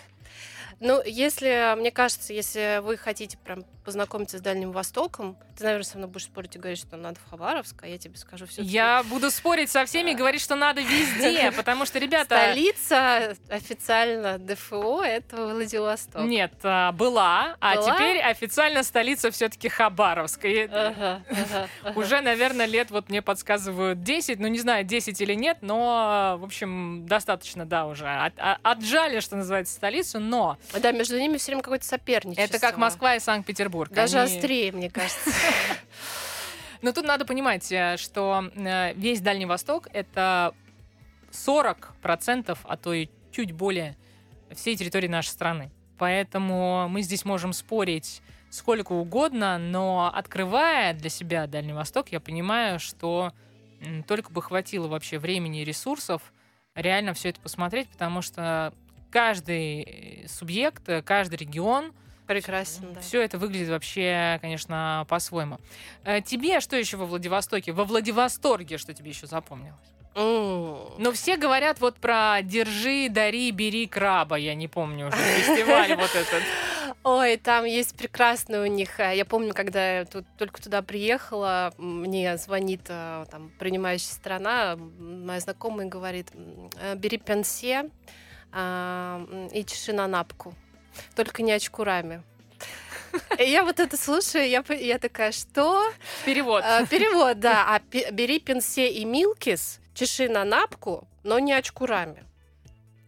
Ну, 0.80 1.02
если, 1.04 1.76
мне 1.78 1.90
кажется, 1.90 2.32
если 2.32 2.80
вы 2.82 2.96
хотите 2.96 3.36
прям 3.36 3.64
познакомиться 3.84 4.38
с 4.38 4.40
Дальним 4.40 4.72
Востоком, 4.72 5.36
ты, 5.58 5.64
наверное, 5.64 5.84
со 5.84 5.98
мной 5.98 6.08
будешь 6.08 6.24
спорить 6.24 6.54
и 6.54 6.58
говорить, 6.58 6.78
что 6.78 6.96
надо 6.96 7.18
в 7.18 7.30
Хабаровск, 7.30 7.82
а 7.82 7.88
я 7.88 7.98
тебе 7.98 8.16
скажу 8.16 8.46
все. 8.46 8.62
Я 8.62 9.02
буду 9.02 9.28
спорить 9.30 9.70
со 9.70 9.84
всеми 9.86 10.12
и 10.12 10.14
говорить, 10.14 10.40
что 10.40 10.54
надо 10.54 10.80
везде, 10.80 11.50
потому 11.56 11.84
что, 11.84 11.98
ребята... 11.98 12.36
Столица 12.36 13.36
официально 13.48 14.38
ДФО— 14.38 15.02
это 15.04 15.48
Владивосток. 15.48 16.22
Нет, 16.22 16.52
а, 16.62 16.92
была, 16.92 17.56
а 17.60 17.76
теперь 17.76 18.20
официально 18.20 18.84
столица 18.84 19.32
все 19.32 19.48
таки 19.48 19.68
Хабаровск. 19.68 20.44
Уже, 21.96 22.20
наверное, 22.20 22.66
лет, 22.66 22.92
вот 22.92 23.08
мне 23.08 23.20
подсказывают 23.20 24.02
10, 24.04 24.38
ну 24.38 24.46
не 24.46 24.60
знаю, 24.60 24.84
10 24.84 25.20
или 25.20 25.34
нет, 25.34 25.58
но, 25.60 26.36
в 26.38 26.44
общем, 26.44 27.04
достаточно, 27.06 27.66
да, 27.66 27.86
уже. 27.86 28.06
Отжали, 28.62 29.18
что 29.18 29.34
называется, 29.34 29.74
столицу, 29.74 30.20
но... 30.20 30.56
Да, 30.78 30.92
между 30.92 31.18
ними 31.18 31.36
все 31.36 31.46
время 31.46 31.62
какое-то 31.62 31.84
соперничество. 31.84 32.42
Это 32.42 32.60
как 32.60 32.76
Москва 32.76 33.16
и 33.16 33.18
Санкт-Петербург. 33.18 33.90
Даже 33.90 34.20
острее, 34.20 34.70
мне 34.70 34.88
кажется. 34.88 35.30
Но 36.82 36.92
тут 36.92 37.04
надо 37.04 37.24
понимать, 37.24 37.70
э, 37.72 37.96
что 37.96 38.50
э, 38.54 38.94
весь 38.94 39.20
Дальний 39.20 39.46
Восток— 39.46 39.88
это 39.92 40.54
40%, 41.32 42.58
а 42.62 42.76
то 42.76 42.92
и 42.92 43.08
чуть 43.32 43.52
более 43.52 43.96
всей 44.52 44.76
территории 44.76 45.08
нашей 45.08 45.28
страны. 45.28 45.70
Поэтому 45.98 46.88
мы 46.88 47.02
здесь 47.02 47.24
можем 47.24 47.52
спорить 47.52 48.22
сколько 48.50 48.92
угодно, 48.92 49.58
но 49.58 50.10
открывая 50.14 50.94
для 50.94 51.10
себя 51.10 51.46
Дальний 51.46 51.72
Восток, 51.72 52.10
я 52.10 52.20
понимаю, 52.20 52.78
что 52.78 53.32
только 54.06 54.30
бы 54.30 54.40
хватило 54.40 54.88
вообще 54.88 55.18
времени 55.18 55.62
и 55.62 55.64
ресурсов 55.64 56.22
реально 56.74 57.12
все 57.12 57.30
это 57.30 57.40
посмотреть, 57.40 57.88
потому 57.88 58.22
что 58.22 58.72
каждый 59.10 59.82
э, 59.82 60.28
субъект, 60.28 60.88
каждый 61.04 61.36
регион— 61.36 61.92
Прекрасно, 62.28 62.88
да. 62.90 63.00
Все 63.00 63.22
это 63.22 63.38
выглядит 63.38 63.70
вообще, 63.70 64.38
конечно, 64.42 65.06
по-своему. 65.08 65.58
Э, 66.04 66.20
тебе 66.20 66.60
что 66.60 66.76
еще 66.76 66.98
во 66.98 67.06
Владивостоке? 67.06 67.72
Во 67.72 67.84
Владивосторге 67.84 68.76
что 68.76 68.92
тебе 68.92 69.08
еще 69.08 69.26
запомнилось? 69.26 69.80
Mm. 70.14 70.96
Но 70.98 71.12
все 71.12 71.38
говорят 71.38 71.80
вот 71.80 71.96
про 71.96 72.40
«держи, 72.42 73.08
дари, 73.08 73.50
бери 73.50 73.86
краба». 73.86 74.36
Я 74.36 74.54
не 74.54 74.68
помню 74.68 75.08
уже 75.08 75.16
фестиваль 75.16 75.96
вот 75.96 76.14
этот. 76.14 76.42
Ой, 77.02 77.38
там 77.38 77.64
есть 77.64 77.96
прекрасный 77.96 78.60
у 78.60 78.66
них. 78.66 79.00
Э, 79.00 79.16
я 79.16 79.24
помню, 79.24 79.54
когда 79.54 80.00
я 80.00 80.04
тут, 80.04 80.26
только 80.36 80.60
туда 80.62 80.82
приехала, 80.82 81.72
мне 81.78 82.36
звонит 82.36 82.82
э, 82.88 83.24
там 83.30 83.50
принимающая 83.58 84.12
страна, 84.12 84.76
моя 84.76 85.40
знакомая 85.40 85.86
говорит, 85.86 86.28
бери 86.96 87.16
пенсе 87.16 87.88
и 88.54 89.64
чеши 89.66 89.92
на 89.92 90.06
напку 90.06 90.54
только 91.14 91.42
не 91.42 91.52
очкурами. 91.52 92.22
И 93.38 93.44
я 93.44 93.64
вот 93.64 93.80
это 93.80 93.96
слушаю, 93.96 94.48
я, 94.48 94.62
я 94.68 94.98
такая, 94.98 95.32
что? 95.32 95.82
Перевод. 96.24 96.62
А, 96.64 96.84
перевод, 96.86 97.40
да. 97.40 97.64
А 97.68 97.80
бери 98.12 98.38
пенсе 98.38 98.90
и 98.90 99.04
милкис, 99.04 99.80
чеши 99.94 100.28
на 100.28 100.44
напку, 100.44 101.08
но 101.24 101.38
не 101.38 101.52
очкурами 101.52 102.27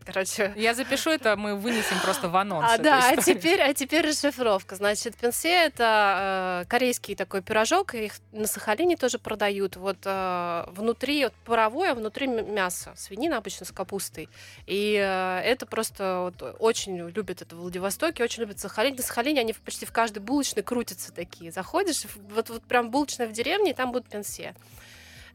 короче. 0.05 0.53
Я 0.57 0.75
запишу 0.75 1.11
это, 1.11 1.37
мы 1.37 1.57
вынесем 1.57 1.99
просто 2.03 2.29
в 2.29 2.37
анонс. 2.37 2.67
А, 2.71 2.79
да, 2.79 3.11
а 3.11 3.17
теперь, 3.17 3.61
а 3.61 3.73
теперь 3.75 4.07
расшифровка. 4.07 4.77
Значит, 4.77 5.17
пенсе— 5.17 5.51
это 5.67 6.63
э, 6.63 6.69
корейский 6.69 7.15
такой 7.15 7.43
пирожок, 7.43 7.95
их 7.95 8.15
на 8.33 8.47
Сахалине 8.47 8.97
тоже 8.97 9.19
продают. 9.19 9.77
Вот 9.77 9.99
э, 10.05 10.65
внутри, 10.69 11.25
вот 11.25 11.35
паровое, 11.45 11.93
а 11.93 11.95
внутри 11.95 12.27
мясо. 12.27 12.93
Свинина 12.97 13.39
обычно 13.39 13.67
с 13.67 13.73
капустой. 13.73 14.29
И 14.67 14.95
э, 14.95 15.41
это 15.41 15.67
просто 15.67 16.21
вот, 16.21 16.57
очень 16.59 16.99
любят 17.11 17.43
это 17.43 17.55
в 17.55 17.61
Владивостоке, 17.61 18.25
очень 18.25 18.43
любят 18.43 18.59
Сахалин. 18.59 18.97
На 18.97 19.03
Сахалине 19.03 19.41
они 19.41 19.53
почти 19.53 19.87
в 19.87 19.93
каждой 19.93 20.21
булочной 20.21 20.63
крутятся 20.63 21.13
такие. 21.13 21.53
Заходишь, 21.53 22.05
вот, 22.31 22.51
вот 22.51 22.63
прям 22.65 22.91
булочная 22.91 23.27
в 23.27 23.33
деревне, 23.33 23.71
и 23.71 23.75
там 23.75 23.93
будут 23.93 24.09
пенсе. 24.09 24.55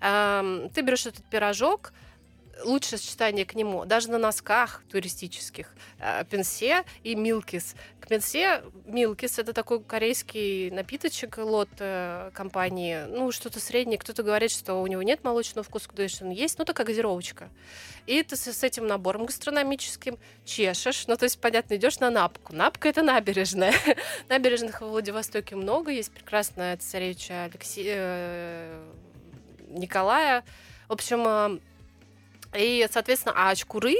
Эм, 0.02 0.70
ты 0.70 0.82
берешь 0.82 1.06
этот 1.06 1.26
пирожок, 1.26 1.94
лучшее 2.64 3.00
сочетание 3.00 3.46
к 3.46 3.56
нему, 3.56 3.86
даже 3.86 4.10
на 4.10 4.18
носках 4.18 4.84
туристических, 4.90 5.74
э, 6.00 6.24
пенсе 6.30 6.84
и 7.04 7.16
милкис. 7.16 7.76
К 8.00 8.08
пенсе 8.08 8.64
милкис 8.86 9.40
это 9.40 9.54
такой 9.54 9.84
корейский 9.84 10.70
напиточек 10.72 11.38
лот 11.38 11.70
э, 11.80 12.32
компании, 12.34 13.06
ну 13.10 13.32
что-то 13.32 13.60
среднее. 13.60 13.98
Кто-то 13.98 14.24
говорит, 14.24 14.52
что 14.52 14.76
у 14.76 14.88
него 14.88 15.02
нет 15.04 15.24
молочного 15.24 15.64
вкуса, 15.64 15.90
кто 15.90 16.08
что 16.08 16.26
он 16.26 16.32
есть, 16.32 16.58
ну 16.58 16.66
такая 16.66 16.88
газировочка. 16.88 17.50
И 18.06 18.22
ты 18.24 18.36
с, 18.36 18.64
этим 18.64 18.88
набором 18.88 19.26
гастрономическим 19.26 20.18
чешешь, 20.46 21.08
ну 21.08 21.18
то 21.18 21.24
есть 21.26 21.40
понятно, 21.40 21.76
идешь 21.76 22.00
на 22.00 22.10
напку. 22.10 22.54
Напка 22.54 22.90
это 22.90 23.02
набережная. 23.02 23.74
Набережных 24.30 24.82
в 24.82 24.88
Владивостоке 24.88 25.56
много, 25.56 25.92
есть 25.92 26.12
прекрасная 26.12 26.78
царевича 26.78 27.46
Алексея 27.46 27.96
э, 27.98 28.92
Николая. 29.70 30.44
В 30.88 30.94
общем, 30.94 31.60
и, 32.58 32.88
соответственно, 32.92 33.34
а 33.38 33.50
очкуры 33.50 33.96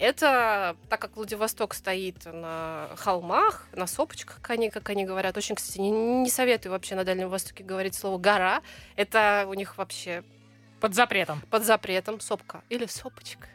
это, 0.00 0.76
так 0.88 0.98
как 0.98 1.16
Владивосток 1.16 1.74
стоит 1.74 2.24
на 2.24 2.88
холмах, 2.96 3.66
на 3.74 3.86
сопочках, 3.86 4.36
как 4.36 4.50
они, 4.52 4.70
как 4.70 4.88
они 4.88 5.04
говорят, 5.04 5.36
очень, 5.36 5.54
кстати, 5.54 5.78
не, 5.78 5.90
не 5.90 6.30
советую 6.30 6.72
вообще 6.72 6.94
на 6.94 7.04
Дальнем 7.04 7.28
Востоке 7.28 7.62
говорить 7.62 7.94
слово 7.94 8.16
«гора». 8.16 8.62
Это 8.96 9.44
у 9.46 9.52
них 9.52 9.76
вообще... 9.76 10.24
Под 10.80 10.94
запретом. 10.94 11.42
Под 11.50 11.64
запретом. 11.64 12.18
Сопка. 12.20 12.62
Или 12.70 12.86
сопочка. 12.86 13.46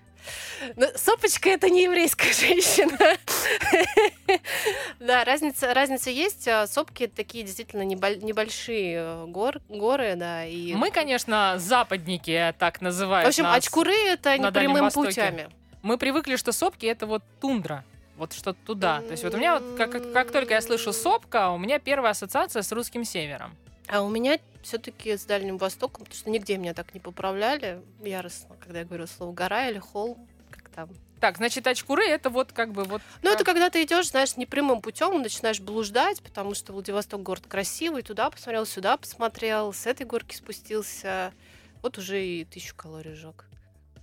Но 0.75 0.85
ну, 0.85 0.91
Сопочка 0.95 1.49
это 1.49 1.69
не 1.69 1.83
еврейская 1.83 2.33
женщина. 2.33 2.97
Да, 4.99 5.23
разница, 5.23 5.73
разница 5.73 6.09
есть. 6.09 6.47
А 6.47 6.67
сопки 6.67 7.07
такие 7.07 7.43
действительно 7.43 7.83
небольшие 7.83 8.97
э, 8.97 9.25
гор, 9.27 9.59
горы, 9.69 10.15
да. 10.15 10.45
И... 10.45 10.73
Мы, 10.73 10.91
конечно, 10.91 11.55
западники, 11.57 12.53
так 12.57 12.81
называют 12.81 13.25
В 13.25 13.29
общем, 13.29 13.43
нас 13.43 13.57
очкуры 13.57 13.93
это 13.93 14.38
не 14.38 14.51
прямыми 14.51 14.89
путями. 14.89 15.49
Мы 15.81 15.97
привыкли, 15.97 16.35
что 16.35 16.51
сопки 16.51 16.85
это 16.85 17.05
вот 17.05 17.23
тундра. 17.39 17.83
Вот 18.17 18.33
что-то 18.33 18.57
туда. 18.65 19.01
То 19.01 19.11
есть 19.11 19.23
вот 19.23 19.33
у 19.33 19.38
меня 19.38 19.59
вот, 19.59 19.77
как, 19.77 20.13
как 20.13 20.31
только 20.31 20.53
я 20.53 20.61
слышу 20.61 20.93
сопка, 20.93 21.49
у 21.49 21.57
меня 21.57 21.79
первая 21.79 22.11
ассоциация 22.11 22.61
с 22.61 22.71
русским 22.71 23.03
севером. 23.03 23.55
А 23.87 24.01
у 24.01 24.09
меня 24.09 24.39
все-таки 24.63 25.15
с 25.15 25.25
Дальним 25.25 25.57
Востоком, 25.57 26.05
потому 26.05 26.19
что 26.19 26.29
нигде 26.29 26.57
меня 26.57 26.73
так 26.73 26.93
не 26.93 26.99
поправляли 26.99 27.81
яростно, 28.01 28.55
когда 28.59 28.79
я 28.79 28.85
говорю 28.85 29.07
слово 29.07 29.31
гора 29.31 29.69
или 29.69 29.79
холм, 29.79 30.27
как 30.49 30.69
там. 30.69 30.89
Так, 31.19 31.37
значит, 31.37 31.65
очкуры 31.65 32.05
это 32.05 32.29
вот 32.29 32.51
как 32.51 32.71
бы 32.71 32.83
вот. 32.83 33.01
Ну, 33.21 33.31
это 33.31 33.43
когда 33.43 33.69
ты 33.69 33.83
идешь, 33.83 34.09
знаешь, 34.09 34.37
непрямым 34.37 34.81
путем, 34.81 35.21
начинаешь 35.21 35.59
блуждать, 35.59 36.21
потому 36.21 36.53
что 36.55 36.73
Владивосток 36.73 37.23
город 37.23 37.43
красивый, 37.47 38.01
туда 38.01 38.29
посмотрел, 38.29 38.65
сюда 38.65 38.97
посмотрел, 38.97 39.73
с 39.73 39.85
этой 39.85 40.05
горки 40.05 40.35
спустился. 40.35 41.31
Вот 41.81 41.97
уже 41.97 42.23
и 42.23 42.45
тысячу 42.45 42.75
калорий 42.75 43.13
жег. 43.13 43.45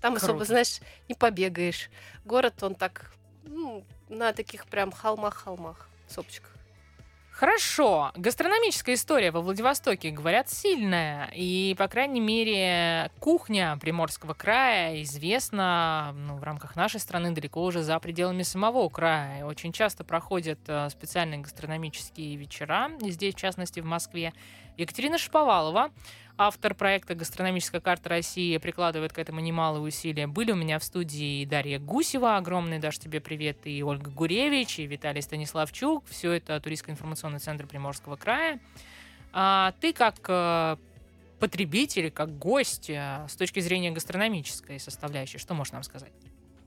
Там 0.00 0.14
Круто. 0.14 0.26
особо, 0.26 0.44
знаешь, 0.44 0.80
не 1.08 1.14
побегаешь. 1.14 1.90
Город, 2.24 2.62
он 2.62 2.74
так, 2.74 3.12
ну, 3.44 3.84
на 4.08 4.32
таких 4.32 4.66
прям 4.66 4.90
холмах-холмах, 4.90 5.88
сопочках. 6.08 6.51
Хорошо. 7.42 8.12
Гастрономическая 8.14 8.94
история 8.94 9.32
во 9.32 9.40
Владивостоке, 9.40 10.12
говорят, 10.12 10.48
сильная. 10.48 11.28
И, 11.34 11.74
по 11.76 11.88
крайней 11.88 12.20
мере, 12.20 13.10
кухня 13.18 13.76
Приморского 13.80 14.32
края 14.32 15.02
известна 15.02 16.14
ну, 16.14 16.36
в 16.36 16.44
рамках 16.44 16.76
нашей 16.76 17.00
страны 17.00 17.32
далеко 17.32 17.64
уже 17.64 17.82
за 17.82 17.98
пределами 17.98 18.44
самого 18.44 18.88
края. 18.88 19.44
Очень 19.44 19.72
часто 19.72 20.04
проходят 20.04 20.60
э, 20.68 20.88
специальные 20.90 21.40
гастрономические 21.40 22.36
вечера, 22.36 22.92
здесь, 23.00 23.34
в 23.34 23.38
частности, 23.38 23.80
в 23.80 23.86
Москве. 23.86 24.32
Екатерина 24.76 25.18
Шаповалова 25.18 25.90
автор 26.36 26.74
проекта 26.74 27.14
«Гастрономическая 27.14 27.80
карта 27.80 28.08
России» 28.08 28.56
прикладывает 28.58 29.12
к 29.12 29.18
этому 29.18 29.40
немалые 29.40 29.82
усилия. 29.82 30.26
Были 30.26 30.52
у 30.52 30.56
меня 30.56 30.78
в 30.78 30.84
студии 30.84 31.44
Дарья 31.44 31.78
Гусева, 31.78 32.36
огромный, 32.36 32.78
Даш, 32.78 32.98
тебе 32.98 33.20
привет, 33.20 33.58
и 33.64 33.82
Ольга 33.82 34.10
Гуревич, 34.10 34.78
и 34.78 34.86
Виталий 34.86 35.22
Станиславчук. 35.22 36.04
Все 36.08 36.32
это 36.32 36.60
Туристско-информационный 36.60 37.38
центр 37.38 37.66
Приморского 37.66 38.16
края. 38.16 38.60
А 39.32 39.74
ты 39.80 39.92
как 39.92 40.16
э, 40.28 40.76
потребитель, 41.38 42.10
как 42.10 42.38
гость 42.38 42.90
э, 42.90 43.26
с 43.28 43.36
точки 43.36 43.60
зрения 43.60 43.90
гастрономической 43.90 44.78
составляющей, 44.78 45.38
что 45.38 45.54
можешь 45.54 45.72
нам 45.72 45.82
сказать? 45.82 46.12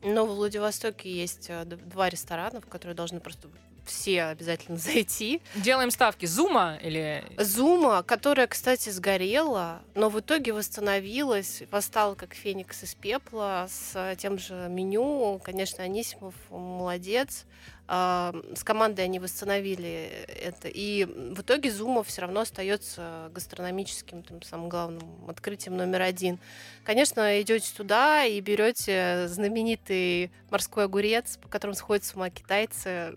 Ну, 0.01 0.25
в 0.25 0.35
Владивостоке 0.35 1.09
есть 1.09 1.47
э, 1.49 1.65
два 1.65 2.09
ресторана, 2.09 2.61
в 2.61 2.67
которые 2.67 2.95
должны 2.95 3.19
просто 3.19 3.47
все 3.85 4.23
обязательно 4.23 4.77
зайти. 4.77 5.41
Делаем 5.55 5.91
ставки 5.91 6.25
Зума 6.25 6.77
или... 6.81 7.23
Зума, 7.37 8.03
которая, 8.03 8.47
кстати, 8.47 8.89
сгорела, 8.89 9.81
но 9.93 10.09
в 10.09 10.19
итоге 10.19 10.53
восстановилась, 10.53 11.63
восстала 11.71 12.15
как 12.15 12.33
феникс 12.33 12.83
из 12.83 12.95
пепла 12.95 13.67
с 13.69 14.15
тем 14.17 14.37
же 14.37 14.67
меню. 14.69 15.39
Конечно, 15.43 15.83
Анисимов 15.83 16.33
молодец. 16.49 17.45
А, 17.87 18.33
С 18.55 18.63
командой 18.63 19.01
они 19.01 19.19
восстановили 19.19 20.25
это. 20.27 20.67
И 20.67 21.05
в 21.05 21.41
итоге 21.41 21.71
Зума 21.71 22.03
все 22.03 22.21
равно 22.21 22.41
остается 22.41 23.29
гастрономическим, 23.33 24.23
там, 24.23 24.41
самым 24.41 24.69
главным 24.69 25.29
открытием 25.29 25.77
номер 25.77 26.01
один. 26.01 26.39
Конечно, 26.83 27.39
идете 27.41 27.71
туда 27.75 28.25
и 28.25 28.39
берете 28.39 29.27
знаменитый 29.27 30.31
морской 30.49 30.85
огурец, 30.85 31.37
по 31.37 31.47
которому 31.47 31.75
сходят 31.75 32.03
с 32.03 32.15
ума 32.15 32.29
китайцы. 32.29 33.15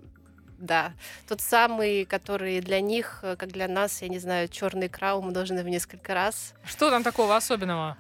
Да, 0.59 0.93
тот 1.29 1.41
самый, 1.41 2.05
который 2.05 2.61
для 2.61 2.81
них, 2.81 3.21
э, 3.23 3.37
как 3.37 3.51
для 3.53 3.69
нас, 3.69 4.03
я 4.03 4.09
не 4.09 4.19
знаю, 4.19 4.49
черный 4.49 4.89
икра 4.89 5.15
умноженный 5.15 5.63
в 5.63 5.69
несколько 5.69 6.15
раз. 6.15 6.53
Что 6.65 6.91
там 6.91 7.05
такого 7.05 7.37
особенного? 7.37 7.97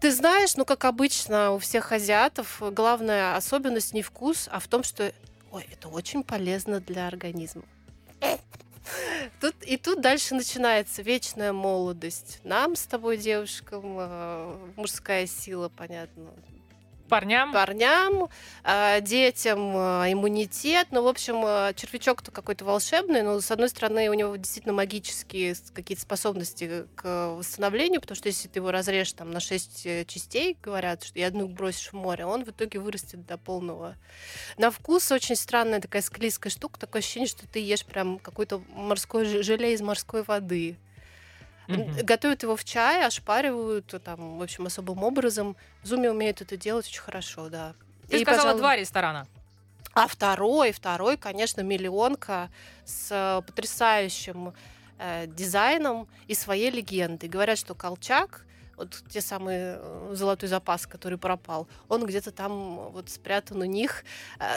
Ты 0.00 0.10
знаешь, 0.10 0.56
ну, 0.56 0.64
как 0.64 0.84
обычно 0.86 1.52
у 1.52 1.58
всех 1.58 1.92
азиатов, 1.92 2.60
э, 2.62 2.70
главная 2.70 3.36
особенность 3.36 3.94
не 3.94 4.02
вкус, 4.02 4.48
а 4.50 4.58
в 4.58 4.66
том, 4.66 4.82
что, 4.82 5.12
ой, 5.52 5.64
это 5.70 5.88
очень 5.88 6.24
полезно 6.24 6.80
для 6.80 7.06
организма. 7.06 7.62
Тут, 9.40 9.54
и 9.62 9.76
тут 9.76 10.00
дальше 10.00 10.34
начинается 10.34 11.02
вечная 11.02 11.52
молодость. 11.52 12.40
Нам 12.42 12.74
с 12.74 12.86
тобой, 12.86 13.18
девушкам, 13.18 13.96
э, 14.00 14.56
мужская 14.76 15.28
сила, 15.28 15.68
понятно, 15.68 16.30
Парням? 17.10 17.52
парням, 17.52 18.28
э, 18.64 19.00
детям 19.00 19.76
э, 19.76 20.12
иммунитет. 20.12 20.88
Ну, 20.90 21.02
в 21.02 21.08
общем, 21.08 21.42
э, 21.44 21.74
червячок-то 21.74 22.30
какой-то 22.30 22.64
волшебный, 22.64 23.22
но, 23.22 23.40
с 23.40 23.50
одной 23.50 23.68
стороны, 23.68 24.08
у 24.08 24.14
него 24.14 24.36
действительно 24.36 24.72
магические 24.72 25.54
какие-то 25.74 26.02
способности 26.02 26.86
к 26.94 27.34
восстановлению, 27.34 28.00
потому 28.00 28.16
что 28.16 28.28
если 28.28 28.48
ты 28.48 28.60
его 28.60 28.70
разрежешь 28.70 29.12
там 29.12 29.30
на 29.30 29.40
6 29.40 30.06
частей, 30.06 30.56
говорят, 30.62 31.02
что 31.02 31.18
и 31.18 31.22
одну 31.22 31.48
бросишь 31.48 31.92
в 31.92 31.94
море, 31.94 32.24
он 32.24 32.44
в 32.44 32.50
итоге 32.50 32.78
вырастет 32.78 33.26
до 33.26 33.36
полного. 33.36 33.96
На 34.56 34.70
вкус 34.70 35.10
очень 35.12 35.36
странная 35.36 35.80
такая 35.80 36.02
склизкая 36.02 36.50
штука, 36.50 36.78
такое 36.78 37.00
ощущение, 37.00 37.28
что 37.28 37.46
ты 37.46 37.58
ешь 37.60 37.84
прям 37.84 38.18
какое-то 38.18 38.62
морское 38.74 39.24
же- 39.24 39.42
желе 39.42 39.74
из 39.74 39.80
морской 39.80 40.22
воды. 40.22 40.78
Мгм. 41.68 42.04
Готовят 42.04 42.42
его 42.42 42.56
в 42.56 42.64
чай, 42.64 43.04
ошпаривают 43.04 43.94
э, 43.94 43.98
там, 43.98 44.38
в 44.38 44.42
общем, 44.42 44.66
особым 44.66 45.02
образом. 45.02 45.56
В 45.82 45.86
Зуме 45.86 46.10
умеют 46.10 46.40
это 46.40 46.56
делать 46.56 46.86
очень 46.86 47.02
хорошо, 47.02 47.48
да. 47.48 47.74
Ты 48.08 48.18
И, 48.18 48.22
сказала 48.22 48.42
пожалуй, 48.42 48.60
два 48.60 48.76
ресторана. 48.76 49.26
А 49.92 50.06
второй, 50.06 50.72
второй, 50.72 51.16
конечно, 51.16 51.62
миллионка 51.62 52.48
с 52.84 53.08
э, 53.10 53.42
потрясающим 53.46 54.54
э, 54.98 55.26
дизайном 55.26 56.08
и 56.28 56.34
своей 56.34 56.70
легендой. 56.70 57.28
Говорят, 57.28 57.58
что 57.58 57.74
Колчак, 57.74 58.46
вот 58.76 59.02
те 59.08 59.20
самые 59.20 59.78
э, 59.80 60.10
золотой 60.14 60.48
запас, 60.48 60.86
который 60.86 61.18
пропал, 61.18 61.68
он 61.88 62.06
где-то 62.06 62.30
там 62.30 62.90
вот 62.90 63.10
спрятан 63.10 63.60
у 63.62 63.64
них, 63.64 64.04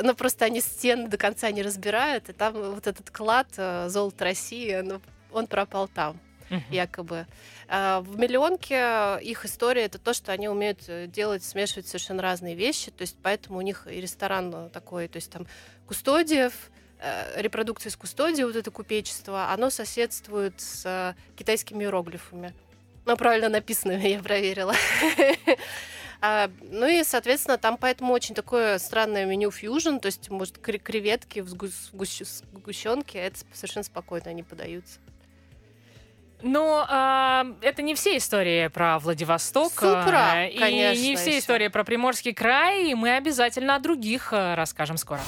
но 0.02 0.14
просто 0.14 0.46
они 0.46 0.62
стены 0.62 1.08
до 1.08 1.18
конца 1.18 1.50
не 1.52 1.64
разбирают, 1.64 2.30
и 2.30 2.34
там 2.34 2.54
вот 2.54 2.88
этот 2.88 3.10
клад 3.10 3.48
золото 3.56 4.24
России, 4.24 4.82
ну, 4.82 5.02
он 5.32 5.48
пропал 5.48 5.88
там 5.88 6.20
Мгм. 6.54 6.64
якобы. 6.72 7.26
А, 7.68 8.02
В 8.02 8.18
миллионке 8.20 9.20
их 9.22 9.46
история 9.46 9.84
это 9.86 9.98
то, 9.98 10.14
что 10.14 10.32
они 10.32 10.48
умеют 10.50 10.82
э, 10.88 11.08
делать, 11.08 11.44
смешивать 11.44 11.88
совершенно 11.88 12.22
разные 12.22 12.56
вещи. 12.56 12.92
То 12.92 13.02
есть 13.02 13.18
поэтому 13.24 13.58
у 13.58 13.62
них 13.62 13.88
и 13.90 14.00
ресторан 14.00 14.54
э, 14.54 14.70
такой, 14.70 15.08
то 15.08 15.18
есть 15.18 15.32
там 15.32 15.48
кустодиев, 15.88 16.54
э, 17.00 17.42
репродукция 17.42 17.90
из 17.90 17.96
кустодии, 17.96 18.44
вот 18.44 18.56
это 18.56 18.70
купечество, 18.72 19.52
оно 19.52 19.70
соседствует 19.70 20.60
с 20.62 21.16
китайскими 21.36 21.84
иероглифами. 21.84 22.54
Ну, 23.06 23.18
правильно 23.18 23.50
написанными, 23.50 24.08
я 24.08 24.20
проверила. 24.20 24.74
А, 26.26 26.50
Ну 26.62 26.88
и, 26.88 27.04
соответственно, 27.04 27.58
там 27.58 27.76
поэтому 27.78 28.14
очень 28.14 28.34
такое 28.34 28.78
странное 28.78 29.26
меню 29.26 29.52
фьюжн, 29.52 29.98
то 29.98 30.06
есть, 30.06 30.30
может, 30.30 30.58
кре- 30.58 30.78
креветки 30.80 31.40
в 31.42 31.48
сгу- 31.54 31.68
сгущ- 31.92 32.44
сгущенке, 32.54 33.20
это 33.20 33.40
совершенно 33.52 33.84
спокойно 33.84 34.30
они 34.30 34.42
подаются. 34.44 35.00
Но 36.44 36.86
а, 36.90 37.46
это 37.62 37.82
не 37.82 37.96
все 37.96 38.18
истории 38.18 38.68
про 38.68 39.00
Владивосток. 39.00 39.72
Супра, 39.72 40.34
а, 40.34 40.46
и 40.46 40.60
конечно, 40.60 41.02
не 41.02 41.16
все 41.16 41.30
ещё. 41.32 41.40
истории 41.40 41.70
про 41.70 41.86
Приморский 41.86 42.34
край. 42.34 42.92
И 42.92 42.96
мы 42.96 43.16
обязательно 43.16 43.76
о 43.76 43.80
других 43.80 44.34
а, 44.34 44.56
расскажем 44.56 44.98
скоро. 44.98 45.22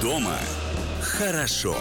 Дома 0.00 0.38
хорошо. 1.00 1.76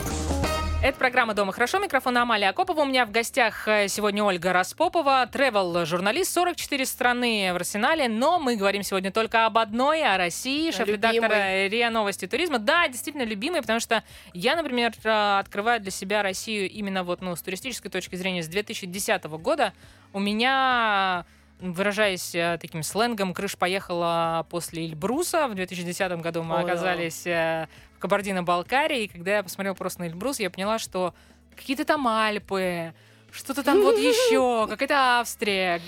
Это 0.84 0.98
программа 0.98 1.36
«Дома 1.36 1.52
хорошо». 1.52 1.78
Микрофон 1.78 2.18
Амалия 2.18 2.50
Акопова. 2.50 2.82
У 2.82 2.86
меня 2.86 3.06
в 3.06 3.12
гостях 3.12 3.68
э, 3.68 3.88
сегодня 3.88 4.24
Ольга 4.24 4.52
Распопова, 4.52 5.30
тревел-журналист, 5.32 6.34
44 6.34 6.88
страны 6.88 7.52
в 7.54 7.58
арсенале. 7.58 8.10
Но 8.10 8.40
мы 8.40 8.56
говорим 8.56 8.82
сегодня 8.82 9.12
только 9.12 9.46
об 9.46 9.60
одной, 9.60 10.02
о 10.04 10.18
России, 10.18 10.72
шеф-редактора 10.72 11.68
РИА 11.68 11.92
Новости 11.92 12.26
туризма. 12.26 12.58
Да, 12.58 12.88
действительно 12.88 13.26
любимый, 13.26 13.62
потому 13.62 13.80
что 13.80 14.04
я, 14.34 14.56
например, 14.56 14.92
э, 15.04 15.40
открываю 15.40 15.82
для 15.82 15.92
себя 15.92 16.24
Россию 16.24 16.68
именно 16.68 17.04
вот, 17.04 17.22
ну, 17.22 17.36
с 17.36 17.44
туристической 17.44 17.92
точки 17.92 18.16
зрения 18.16 18.42
с 18.42 18.48
2010 18.48 19.24
года. 19.26 19.74
У 20.14 20.20
меня 20.20 21.26
выражаясь 21.60 22.34
э, 22.34 22.58
таким 22.60 22.82
сленгом, 22.82 23.36
крыш 23.36 23.56
поехала 23.56 24.48
после 24.50 24.88
Эльбруса. 24.88 25.48
В 25.48 25.54
2010 25.54 26.12
году 26.22 26.42
мы 26.42 26.56
да. 26.56 26.62
оказались 26.62 27.24
в 27.24 27.91
Кабардино-Балкарии, 28.02 29.04
и 29.04 29.08
когда 29.08 29.38
я 29.38 29.44
посмотрела 29.44 29.76
просто 29.76 30.02
на 30.02 30.08
Эльбрус, 30.08 30.40
я 30.40 30.50
поняла, 30.50 30.80
что 30.80 31.14
какие-то 31.56 31.86
там 31.86 32.08
Альпы, 32.08 32.94
что-то 33.32 33.64
там 33.64 33.82
вот 33.82 33.98
еще, 33.98 34.68
какая-то 34.70 35.20
Австрия, 35.20 35.82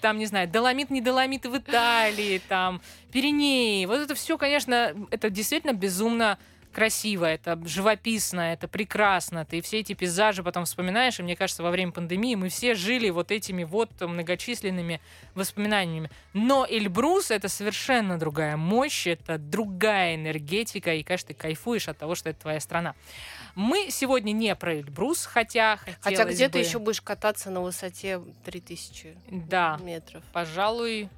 там, 0.00 0.18
не 0.18 0.26
знаю, 0.26 0.48
Доломит, 0.48 0.90
не 0.90 1.00
Доломит 1.00 1.46
в 1.46 1.56
Италии, 1.56 2.40
там, 2.48 2.80
Пиренеи. 3.10 3.86
Вот 3.86 3.98
это 3.98 4.14
все, 4.14 4.38
конечно, 4.38 4.94
это 5.10 5.30
действительно 5.30 5.72
безумно 5.72 6.38
красиво, 6.74 7.24
это 7.24 7.58
живописно, 7.64 8.40
это 8.52 8.68
прекрасно. 8.68 9.44
Ты 9.46 9.62
все 9.62 9.80
эти 9.80 9.94
пейзажи 9.94 10.42
потом 10.42 10.64
вспоминаешь, 10.66 11.18
и 11.18 11.22
мне 11.22 11.36
кажется, 11.36 11.62
во 11.62 11.70
время 11.70 11.92
пандемии 11.92 12.34
мы 12.34 12.48
все 12.50 12.74
жили 12.74 13.08
вот 13.10 13.30
этими 13.30 13.64
вот 13.64 13.90
многочисленными 14.00 15.00
воспоминаниями. 15.34 16.10
Но 16.34 16.66
Эльбрус— 16.68 17.30
это 17.30 17.48
совершенно 17.48 18.18
другая 18.18 18.56
мощь, 18.56 19.06
это 19.06 19.38
другая 19.38 20.16
энергетика, 20.16 20.92
и, 20.94 21.02
конечно, 21.02 21.28
ты 21.28 21.34
кайфуешь 21.34 21.88
от 21.88 21.96
того, 21.96 22.14
что 22.14 22.28
это 22.30 22.40
твоя 22.42 22.60
страна. 22.60 22.94
Мы 23.54 23.88
сегодня 23.90 24.32
не 24.32 24.54
про 24.56 24.74
Эльбрус, 24.74 25.24
хотя 25.26 25.78
Хотя 26.00 26.24
где 26.24 26.48
ты 26.48 26.58
бы- 26.58 26.64
еще 26.64 26.78
будешь 26.80 27.00
кататься 27.00 27.50
на 27.50 27.60
высоте 27.60 28.20
3000 28.44 29.16
Да, 29.30 29.78
метров? 29.80 30.22
пожалуй, 30.32 31.08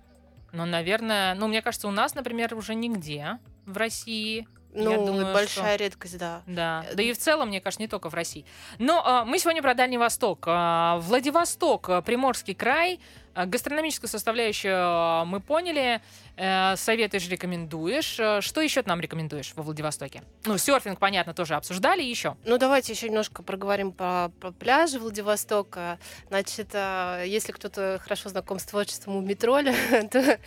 но, 0.52 0.66
наверное, 0.66 1.34
ну, 1.34 1.48
мне 1.48 1.62
кажется, 1.62 1.88
у 1.88 1.90
нас, 1.90 2.14
например, 2.14 2.54
уже 2.54 2.74
нигде 2.74 3.38
в 3.64 3.76
России 3.76 4.46
Ну, 4.76 4.90
Я 4.90 4.98
думаю, 4.98 5.32
большая 5.32 5.76
редкость, 5.76 6.18
да. 6.18 6.42
Да, 6.46 6.84
Э, 6.90 6.94
да 6.94 7.02
и 7.02 7.12
в 7.12 7.18
целом, 7.18 7.48
мне 7.48 7.60
кажется, 7.60 7.82
не 7.82 7.88
только 7.88 8.10
в 8.10 8.14
России. 8.14 8.44
Но 8.78 9.02
а, 9.04 9.24
мы 9.24 9.38
сегодня 9.38 9.62
про 9.62 9.74
Дальний 9.74 9.98
Восток. 9.98 10.44
А, 10.46 10.98
Владивосток, 10.98 12.04
Приморский 12.04 12.54
край. 12.54 13.00
А, 13.36 13.44
Гастрономическую 13.44 14.08
составляющую 14.08 14.74
а, 14.74 15.24
мы 15.26 15.40
поняли. 15.40 16.00
Э, 16.38 16.74
Советы 16.76 17.18
же 17.18 17.30
рекомендуешь. 17.30 18.16
А, 18.18 18.40
Что 18.40 18.62
еще 18.62 18.82
ты 18.82 18.88
нам 18.88 18.98
рекомендуешь 18.98 19.52
во 19.56 19.62
Владивостоке? 19.62 20.22
Ну, 20.46 20.56
серфинг, 20.56 20.98
понятно, 20.98 21.34
тоже 21.34 21.54
обсуждали. 21.54 22.02
Еще. 22.02 22.34
Ну, 22.46 22.56
давайте 22.56 22.94
еще 22.94 23.08
немножко 23.08 23.42
проговорим 23.42 23.92
про, 23.92 24.30
про 24.40 24.52
пляжи 24.52 24.98
Владивостока. 24.98 25.98
Значит, 26.28 26.68
а, 26.72 27.22
если 27.24 27.52
кто-то 27.52 28.00
хорошо 28.02 28.30
знаком 28.30 28.58
с 28.58 28.64
творчеством 28.64 29.16
у 29.16 29.20
Метроля, 29.20 29.74
то 30.10 30.38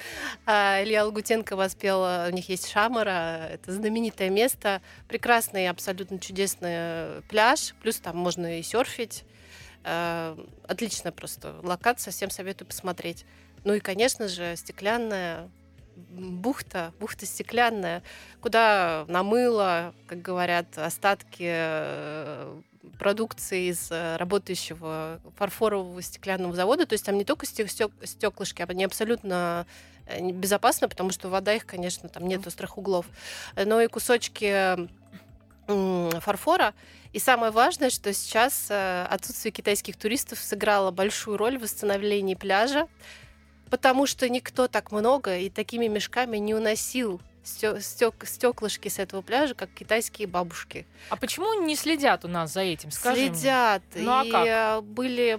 Илья 0.47 1.05
Лагутенко 1.05 1.55
воспел, 1.55 2.01
у 2.27 2.31
них 2.31 2.49
есть 2.49 2.71
Шамара, 2.71 3.49
это 3.51 3.71
знаменитое 3.71 4.31
место, 4.31 4.81
прекрасный, 5.07 5.69
абсолютно 5.69 6.17
чудесный 6.19 6.71
э, 6.71 7.21
пляж, 7.29 7.75
плюс 7.83 7.97
там 7.97 8.17
можно 8.17 8.57
и 8.57 8.63
серфить. 8.63 9.25
Отличная 9.83 11.11
просто 11.11 11.55
локация, 11.63 12.11
всем 12.11 12.29
советую 12.29 12.67
посмотреть. 12.67 13.25
Ну 13.63 13.73
и, 13.73 13.79
конечно 13.79 14.27
же, 14.27 14.55
стеклянная 14.55 15.49
бухта, 16.09 16.93
бухта 16.99 17.25
стеклянная, 17.25 18.03
куда 18.41 19.05
намыло, 19.07 19.93
как 20.07 20.21
говорят, 20.21 20.77
остатки 20.77 21.45
э, 21.45 22.61
продукции 22.97 23.69
из 23.69 23.91
э, 23.91 24.15
работающего 24.17 25.19
фарфорового 25.37 26.01
стеклянного 26.01 26.55
завода. 26.55 26.85
То 26.85 26.93
есть 26.93 27.05
там 27.05 27.17
не 27.17 27.25
только 27.25 27.45
стеклышки, 27.45 28.61
они 28.67 28.83
абсолютно 28.85 29.65
э, 30.05 30.31
безопасны, 30.31 30.87
потому 30.87 31.11
что 31.11 31.29
вода 31.29 31.53
их, 31.53 31.65
конечно, 31.65 32.09
там 32.09 32.27
нет 32.27 32.45
острых 32.47 32.77
углов, 32.77 33.05
но 33.55 33.81
и 33.81 33.87
кусочки 33.87 34.87
фарфора. 35.67 36.73
И 37.11 37.19
самое 37.19 37.51
важное, 37.51 37.89
что 37.89 38.13
сейчас 38.13 38.67
э, 38.69 39.05
отсутствие 39.09 39.51
китайских 39.51 39.97
туристов 39.97 40.39
сыграло 40.39 40.91
большую 40.91 41.37
роль 41.37 41.57
в 41.57 41.63
восстановлении 41.63 42.35
пляжа, 42.35 42.87
потому 43.69 44.05
что 44.05 44.29
никто 44.29 44.67
так 44.67 44.91
много 44.91 45.37
и 45.37 45.49
такими 45.49 45.87
мешками 45.87 46.37
не 46.37 46.53
уносил 46.53 47.19
стек, 47.43 48.25
стеклышки 48.25 48.87
с 48.87 48.99
этого 48.99 49.21
пляжа, 49.21 49.55
как 49.55 49.69
китайские 49.71 50.27
бабушки. 50.27 50.85
А 51.09 51.15
почему 51.15 51.61
не 51.61 51.75
следят 51.75 52.25
у 52.25 52.27
нас 52.27 52.53
за 52.53 52.61
этим? 52.61 52.91
Скажи 52.91 53.27
следят. 53.27 53.83
Мне. 53.93 54.03
Ну, 54.03 54.11
а 54.11 54.25
и 54.25 54.31
как? 54.31 54.83
Были 54.83 55.37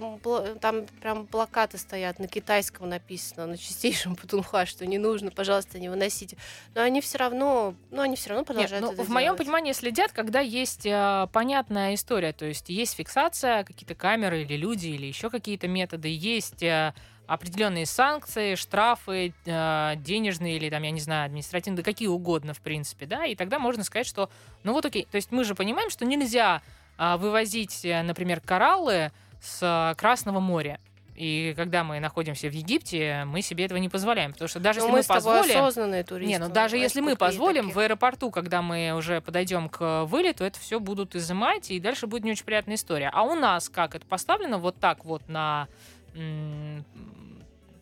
там 0.59 0.85
прям 1.01 1.27
плакаты 1.27 1.77
стоят 1.77 2.19
на 2.19 2.27
китайском 2.27 2.89
написано, 2.89 3.47
на 3.47 3.57
чистейшем 3.57 4.15
путунхуа, 4.17 4.65
что 4.65 4.85
не 4.85 4.97
нужно, 4.97 5.31
пожалуйста, 5.31 5.79
не 5.79 5.89
выносите. 5.89 6.37
Но 6.75 6.81
они 6.81 7.01
все 7.01 7.17
равно, 7.17 7.75
ну 7.89 8.01
они 8.01 8.15
все 8.15 8.29
равно 8.29 8.45
продолжают. 8.45 8.85
Нет, 8.85 8.97
ну, 8.97 9.03
в 9.03 9.09
моем 9.09 9.35
понимании 9.35 9.73
следят, 9.73 10.11
когда 10.11 10.39
есть 10.39 10.85
э, 10.85 11.27
понятная 11.31 11.95
история, 11.95 12.33
то 12.33 12.45
есть 12.45 12.69
есть 12.69 12.95
фиксация, 12.95 13.63
какие-то 13.63 13.95
камеры 13.95 14.41
или 14.41 14.55
люди 14.55 14.87
или 14.87 15.05
еще 15.05 15.29
какие-то 15.29 15.67
методы, 15.67 16.09
есть 16.09 16.63
э, 16.63 16.93
определенные 17.33 17.85
санкции, 17.85 18.55
штрафы 18.55 19.33
э, 19.45 19.93
денежные 19.95 20.57
или 20.57 20.69
там, 20.69 20.83
я 20.83 20.91
не 20.91 20.99
знаю, 20.99 21.27
административные, 21.27 21.77
да 21.77 21.83
какие 21.83 22.09
угодно, 22.09 22.53
в 22.53 22.59
принципе, 22.59 23.05
да, 23.05 23.25
и 23.25 23.35
тогда 23.35 23.57
можно 23.57 23.85
сказать, 23.85 24.05
что, 24.05 24.29
ну 24.63 24.73
вот 24.73 24.85
окей, 24.85 25.07
то 25.09 25.15
есть 25.15 25.31
мы 25.31 25.45
же 25.45 25.55
понимаем, 25.55 25.89
что 25.89 26.03
нельзя 26.03 26.61
а, 26.97 27.15
э, 27.15 27.17
вывозить, 27.17 27.85
например, 27.85 28.41
кораллы 28.41 29.13
с 29.41 29.59
э, 29.61 29.95
Красного 29.97 30.41
моря. 30.41 30.77
И 31.15 31.53
когда 31.55 31.85
мы 31.85 32.01
находимся 32.01 32.49
в 32.49 32.53
Египте, 32.53 33.23
мы 33.25 33.41
себе 33.41 33.65
этого 33.65 33.77
не 33.77 33.89
позволяем, 33.89 34.33
потому 34.33 34.49
что 34.49 34.59
даже 34.59 34.81
Но 34.81 34.87
если 34.87 34.91
мы, 34.91 34.97
мы 34.97 35.03
позволим, 35.07 35.51
осознанные 35.51 36.03
туристы, 36.03 36.31
не, 36.33 36.37
ну 36.37 36.49
даже 36.49 36.77
если 36.77 36.99
мы 36.99 37.15
позволим 37.15 37.67
такие. 37.67 37.75
в 37.75 37.79
аэропорту, 37.79 38.31
когда 38.31 38.61
мы 38.61 38.93
уже 38.97 39.21
подойдем 39.21 39.69
к 39.69 40.03
вылету, 40.03 40.43
это 40.43 40.59
все 40.59 40.81
будут 40.81 41.15
изымать 41.15 41.71
и 41.71 41.79
дальше 41.79 42.07
будет 42.07 42.25
не 42.25 42.31
очень 42.31 42.43
приятная 42.43 42.75
история. 42.75 43.09
А 43.13 43.21
у 43.21 43.35
нас 43.35 43.69
как 43.69 43.95
это 43.95 44.05
поставлено 44.05 44.57
вот 44.57 44.77
так 44.79 45.05
вот 45.05 45.29
на 45.29 45.69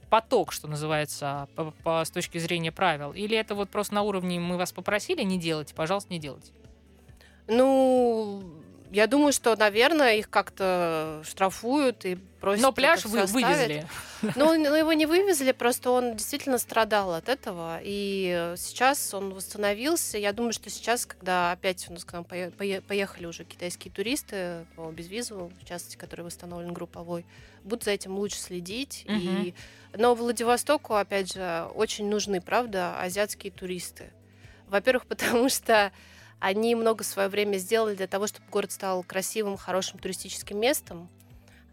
поток, 0.09 0.51
что 0.51 0.67
называется, 0.67 1.47
по, 1.55 1.71
по, 1.83 2.03
с 2.03 2.09
точки 2.09 2.37
зрения 2.37 2.71
правил? 2.71 3.13
Или 3.13 3.37
это 3.37 3.55
вот 3.55 3.69
просто 3.69 3.95
на 3.95 4.01
уровне 4.01 4.39
мы 4.39 4.57
вас 4.57 4.71
попросили 4.71 5.23
не 5.23 5.37
делать, 5.37 5.73
пожалуйста, 5.75 6.11
не 6.11 6.19
делайте? 6.19 6.51
Ну, 7.47 8.43
я 8.91 9.07
думаю, 9.07 9.33
что, 9.33 9.55
наверное, 9.55 10.15
их 10.15 10.29
как-то 10.29 11.21
штрафуют 11.23 12.05
и 12.05 12.15
просят. 12.39 12.63
Но 12.63 12.71
пляж 12.71 13.05
вы 13.05 13.25
вывезли. 13.25 13.87
Ну, 14.35 14.53
ну, 14.57 14.75
его 14.75 14.91
не 14.91 15.05
вывезли, 15.05 15.53
просто 15.53 15.91
он 15.91 16.17
действительно 16.17 16.57
страдал 16.57 17.13
от 17.13 17.29
этого. 17.29 17.79
И 17.81 18.53
сейчас 18.57 19.13
он 19.13 19.33
восстановился. 19.33 20.17
Я 20.17 20.33
думаю, 20.33 20.51
что 20.51 20.69
сейчас, 20.69 21.05
когда 21.05 21.53
опять 21.53 21.87
у 21.89 21.93
нас 21.93 22.03
к 22.03 22.11
нам 22.11 22.25
поехали 22.25 23.25
уже 23.25 23.45
китайские 23.45 23.93
туристы 23.93 24.65
по 24.75 24.91
безвизу, 24.91 25.53
в 25.61 25.65
частности, 25.65 25.95
который 25.95 26.25
восстановлен 26.25 26.73
групповой, 26.73 27.25
будут 27.63 27.85
за 27.85 27.91
этим 27.91 28.17
лучше 28.17 28.39
следить. 28.39 29.05
Угу. 29.07 29.15
И... 29.15 29.53
Но 29.95 30.15
Владивостоку, 30.15 30.95
опять 30.95 31.33
же, 31.33 31.69
очень 31.73 32.09
нужны, 32.09 32.41
правда, 32.41 32.99
азиатские 32.99 33.53
туристы. 33.53 34.11
Во-первых, 34.67 35.05
потому 35.07 35.47
что 35.47 35.93
они 36.39 36.75
много 36.75 37.03
свое 37.03 37.29
время 37.29 37.57
сделали 37.57 37.95
для 37.95 38.07
того, 38.07 38.27
чтобы 38.27 38.45
город 38.49 38.71
стал 38.71 39.03
красивым, 39.03 39.57
хорошим 39.57 39.99
туристическим 39.99 40.59
местом. 40.59 41.09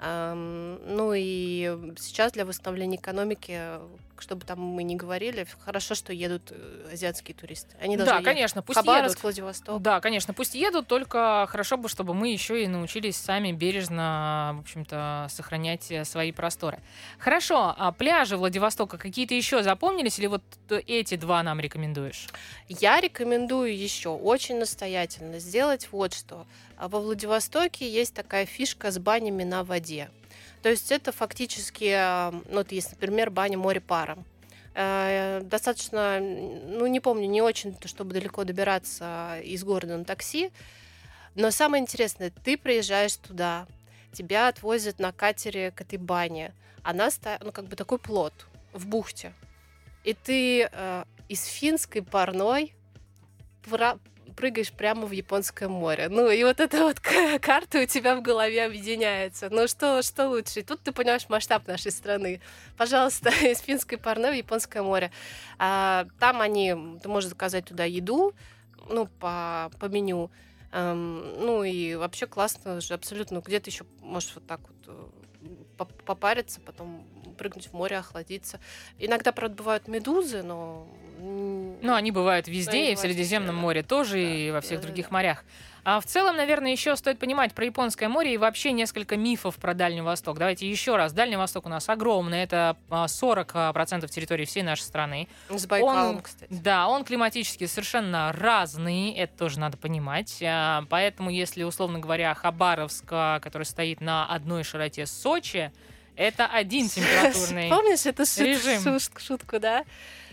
Ну 0.00 1.12
и 1.14 1.94
сейчас 1.98 2.32
для 2.32 2.44
восстановления 2.44 2.96
экономики, 2.96 3.78
чтобы 4.22 4.44
там 4.44 4.60
мы 4.60 4.82
не 4.82 4.96
говорили, 4.96 5.46
хорошо, 5.64 5.94
что 5.94 6.12
едут 6.12 6.50
э, 6.50 6.90
азиатские 6.92 7.34
туристы. 7.34 7.76
Они 7.80 7.96
да, 7.96 8.20
конечно, 8.22 8.62
пусть 8.62 8.78
Хабаровск, 8.78 9.16
едут. 9.16 9.22
Владивосток. 9.22 9.82
Да, 9.82 10.00
конечно, 10.00 10.34
пусть 10.34 10.54
едут, 10.54 10.86
только 10.86 11.46
хорошо 11.48 11.76
бы, 11.76 11.88
чтобы 11.88 12.14
мы 12.14 12.32
еще 12.32 12.62
и 12.62 12.66
научились 12.66 13.16
сами 13.16 13.52
бережно, 13.52 14.54
в 14.56 14.60
общем-то, 14.60 15.28
сохранять 15.30 15.90
э, 15.90 16.04
свои 16.04 16.32
просторы. 16.32 16.78
Хорошо, 17.18 17.74
а 17.76 17.92
пляжи 17.92 18.36
Владивостока 18.36 18.98
какие-то 18.98 19.34
еще 19.34 19.62
запомнились 19.62 20.18
или 20.18 20.26
вот 20.26 20.42
эти 20.68 21.16
два 21.16 21.42
нам 21.42 21.60
рекомендуешь? 21.60 22.28
Я 22.68 23.00
рекомендую 23.00 23.76
еще 23.76 24.10
очень 24.10 24.58
настоятельно 24.58 25.38
сделать 25.38 25.88
вот 25.92 26.14
что. 26.14 26.46
А 26.76 26.88
во 26.88 27.00
Владивостоке 27.00 27.88
есть 27.90 28.14
такая 28.14 28.44
фишка 28.44 28.90
с 28.90 28.98
банями 28.98 29.44
на 29.44 29.64
воде. 29.64 30.10
То 30.66 30.70
есть 30.70 30.90
это 30.90 31.12
фактически, 31.12 31.92
а, 31.96 32.32
ну, 32.32 32.56
вот 32.56 32.72
есть, 32.72 32.90
например, 32.90 33.30
баня 33.30 33.56
море 33.56 33.80
паром. 33.80 34.24
Э, 34.74 35.40
достаточно, 35.44 36.18
ну, 36.18 36.88
не 36.88 36.98
помню, 36.98 37.28
не 37.28 37.40
очень, 37.40 37.76
чтобы 37.84 38.14
далеко 38.14 38.42
добираться 38.42 39.38
из 39.44 39.62
города 39.62 39.96
на 39.96 40.04
такси. 40.04 40.50
Но 41.36 41.52
самое 41.52 41.80
интересное, 41.80 42.32
ты 42.42 42.58
приезжаешь 42.58 43.14
туда, 43.14 43.68
тебя 44.10 44.48
отвозят 44.48 44.98
на 44.98 45.12
катере 45.12 45.70
к 45.70 45.82
этой 45.82 46.00
бане. 46.00 46.52
Она, 46.82 47.10
ну, 47.42 47.52
как 47.52 47.66
бы 47.66 47.76
такой 47.76 48.00
плод 48.00 48.32
в 48.72 48.88
бухте. 48.88 49.32
И 50.02 50.14
ты 50.14 50.68
э, 50.68 51.04
из 51.28 51.44
финской 51.44 52.02
парной 52.02 52.74
прыгаешь 54.36 54.70
прямо 54.70 55.06
в 55.06 55.10
Японское 55.10 55.68
море. 55.68 56.08
Ну, 56.08 56.28
и 56.28 56.44
вот 56.44 56.60
эта 56.60 56.82
вот 56.82 57.00
карта 57.00 57.80
у 57.82 57.86
тебя 57.86 58.14
в 58.14 58.22
голове 58.22 58.64
объединяется. 58.64 59.48
Ну, 59.50 59.66
что, 59.66 60.02
что 60.02 60.28
лучше? 60.28 60.62
Тут 60.62 60.82
ты 60.82 60.92
понимаешь 60.92 61.28
масштаб 61.28 61.66
нашей 61.66 61.90
страны. 61.90 62.40
Пожалуйста, 62.76 63.30
из 63.42 63.60
финской 63.60 63.98
парны 63.98 64.30
в 64.30 64.34
Японское 64.34 64.82
море. 64.82 65.10
А, 65.58 66.06
там 66.20 66.40
они, 66.40 66.74
ты 67.02 67.08
можешь 67.08 67.30
заказать 67.30 67.64
туда 67.64 67.84
еду, 67.84 68.34
ну, 68.88 69.06
по, 69.06 69.70
по 69.80 69.86
меню. 69.86 70.30
Эм, 70.72 71.40
ну, 71.40 71.64
и 71.64 71.94
вообще 71.94 72.26
классно 72.26 72.80
же, 72.80 72.94
абсолютно. 72.94 73.40
Где-то 73.40 73.70
еще 73.70 73.84
можешь 74.02 74.32
вот 74.34 74.46
так 74.46 74.60
вот 74.60 75.10
э, 75.78 75.84
попариться, 76.04 76.60
потом 76.60 77.06
прыгнуть 77.36 77.68
в 77.68 77.72
море, 77.72 77.98
охладиться. 77.98 78.58
Иногда, 78.98 79.32
правда, 79.32 79.56
бывают 79.56 79.88
медузы, 79.88 80.42
но 80.42 80.86
ну, 81.18 81.94
они 81.94 82.10
бывают 82.10 82.46
везде, 82.48 82.92
и 82.92 82.94
в 82.94 82.98
Средиземном 82.98 83.56
море 83.56 83.82
тоже, 83.82 84.14
да, 84.14 84.18
и 84.18 84.50
во 84.50 84.60
всех 84.60 84.80
да, 84.80 84.86
других 84.86 85.06
да. 85.08 85.14
морях. 85.14 85.44
А 85.84 86.00
в 86.00 86.04
целом, 86.04 86.36
наверное, 86.36 86.72
еще 86.72 86.96
стоит 86.96 87.20
понимать 87.20 87.54
про 87.54 87.64
Японское 87.64 88.08
море 88.08 88.34
и 88.34 88.36
вообще 88.36 88.72
несколько 88.72 89.16
мифов 89.16 89.54
про 89.54 89.72
Дальний 89.72 90.00
Восток. 90.00 90.36
Давайте 90.36 90.68
еще 90.68 90.96
раз. 90.96 91.12
Дальний 91.12 91.36
Восток 91.36 91.64
у 91.66 91.68
нас 91.68 91.88
огромный, 91.88 92.40
это 92.40 92.76
40% 92.90 94.04
а, 94.04 94.08
территории 94.08 94.44
всей 94.46 94.64
нашей 94.64 94.82
страны. 94.82 95.28
С 95.48 95.64
Байкалом, 95.64 96.16
он, 96.16 96.22
кстати. 96.22 96.52
Да, 96.52 96.88
он 96.88 97.04
климатически 97.04 97.66
совершенно 97.66 98.32
разный, 98.32 99.12
это 99.12 99.38
тоже 99.38 99.60
надо 99.60 99.76
понимать. 99.76 100.42
А, 100.44 100.84
поэтому, 100.90 101.30
если, 101.30 101.62
условно 101.62 102.00
говоря, 102.00 102.34
Хабаровск, 102.34 103.06
который 103.06 103.62
стоит 103.62 104.00
на 104.00 104.26
одной 104.26 104.64
широте 104.64 105.06
Сочи, 105.06 105.70
это 106.16 106.46
один 106.46 106.88
температурный 106.88 107.68
Помнишь 107.68 108.06
эту 108.06 108.22
режим. 108.22 108.98
шутку, 109.18 109.58
да? 109.58 109.84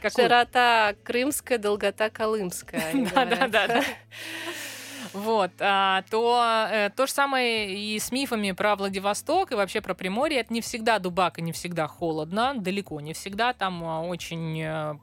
Какую? 0.01 0.25
Широта 0.25 0.95
крымская, 1.03 1.57
долгота 1.57 2.09
колымская. 2.09 2.91
Да-да-да. 3.13 3.83
Вот, 5.13 5.51
а, 5.59 6.03
то 6.09 6.67
э, 6.71 6.89
то 6.95 7.05
же 7.05 7.11
самое 7.11 7.73
и 7.73 7.99
с 7.99 8.11
мифами 8.11 8.51
про 8.51 8.75
Владивосток 8.75 9.51
и 9.51 9.55
вообще 9.55 9.81
про 9.81 9.93
Приморье. 9.93 10.39
Это 10.39 10.53
не 10.53 10.61
всегда 10.61 10.99
дубак 10.99 11.39
и 11.39 11.41
не 11.41 11.51
всегда 11.51 11.87
холодно, 11.87 12.53
далеко 12.57 12.99
не 12.99 13.13
всегда. 13.13 13.53
Там 13.53 13.83
а, 13.83 14.01
очень 14.01 14.59
э, 14.61 14.95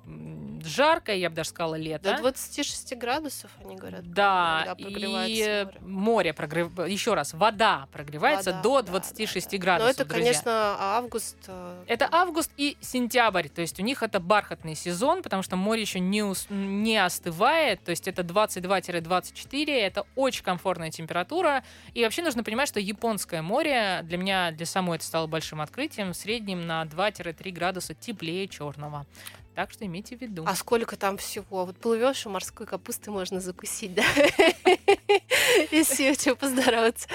жарко, 0.65 1.15
я 1.15 1.31
бы 1.31 1.37
даже 1.37 1.51
сказала, 1.51 1.77
лето. 1.77 2.13
До 2.13 2.19
26 2.19 2.97
градусов, 2.97 3.51
они 3.65 3.77
говорят. 3.77 4.11
Да, 4.13 4.75
и 4.79 5.07
море, 5.07 5.69
море 5.81 6.33
прогрев... 6.33 6.71
еще 6.89 7.15
раз, 7.15 7.33
вода 7.35 7.87
прогревается 7.93 8.51
вода, 8.51 8.63
до 8.63 8.83
26 8.83 9.47
да, 9.47 9.51
да. 9.51 9.63
градусов. 9.63 9.87
Но 9.87 9.91
это, 9.91 10.05
друзья. 10.05 10.25
конечно, 10.25 10.77
август. 10.79 11.37
Э, 11.47 11.85
это 11.87 12.09
август 12.11 12.51
и 12.57 12.77
сентябрь, 12.81 13.49
то 13.49 13.61
есть 13.61 13.79
у 13.79 13.83
них 13.83 14.03
это 14.03 14.19
бархатный 14.21 14.75
сезон, 14.75 15.23
потому 15.23 15.43
что 15.43 15.57
море 15.57 15.83
еще 15.83 16.01
не, 16.01 16.23
ус... 16.23 16.47
не 16.51 16.99
остывает, 16.99 17.83
то 17.85 17.91
есть 17.91 18.09
это 18.09 18.23
22-24, 18.23 19.71
это 19.71 20.00
очень 20.17 20.43
комфортная 20.43 20.91
температура. 20.91 21.63
И 21.95 22.03
вообще 22.05 22.23
нужно 22.23 22.43
понимать, 22.45 22.69
что 22.69 22.81
японское 22.81 23.43
море 23.43 24.01
для 24.05 24.19
меня, 24.19 24.51
для 24.53 24.67
самой 24.67 24.97
это 24.97 25.05
стало 25.07 25.27
большим 25.27 25.61
открытием, 25.61 26.13
в 26.13 26.17
среднем 26.17 26.67
на 26.67 26.85
2-3 26.85 27.51
градуса 27.53 27.95
теплее 27.95 28.49
черного. 28.49 29.07
Так 29.55 29.73
что 29.73 29.85
имейте 29.85 30.17
в 30.17 30.21
виду. 30.21 30.45
А 30.47 30.55
сколько 30.55 30.97
там 30.97 31.19
всего? 31.19 31.67
Вот 31.67 31.77
плывешь, 31.77 32.25
и 32.25 32.29
морской 32.29 32.67
капусты 32.67 33.11
можно 33.11 33.41
закусить, 33.41 33.95
да? 33.95 34.05
Если 35.71 36.11
очень 36.11 36.37
поздороваться. 36.37 37.09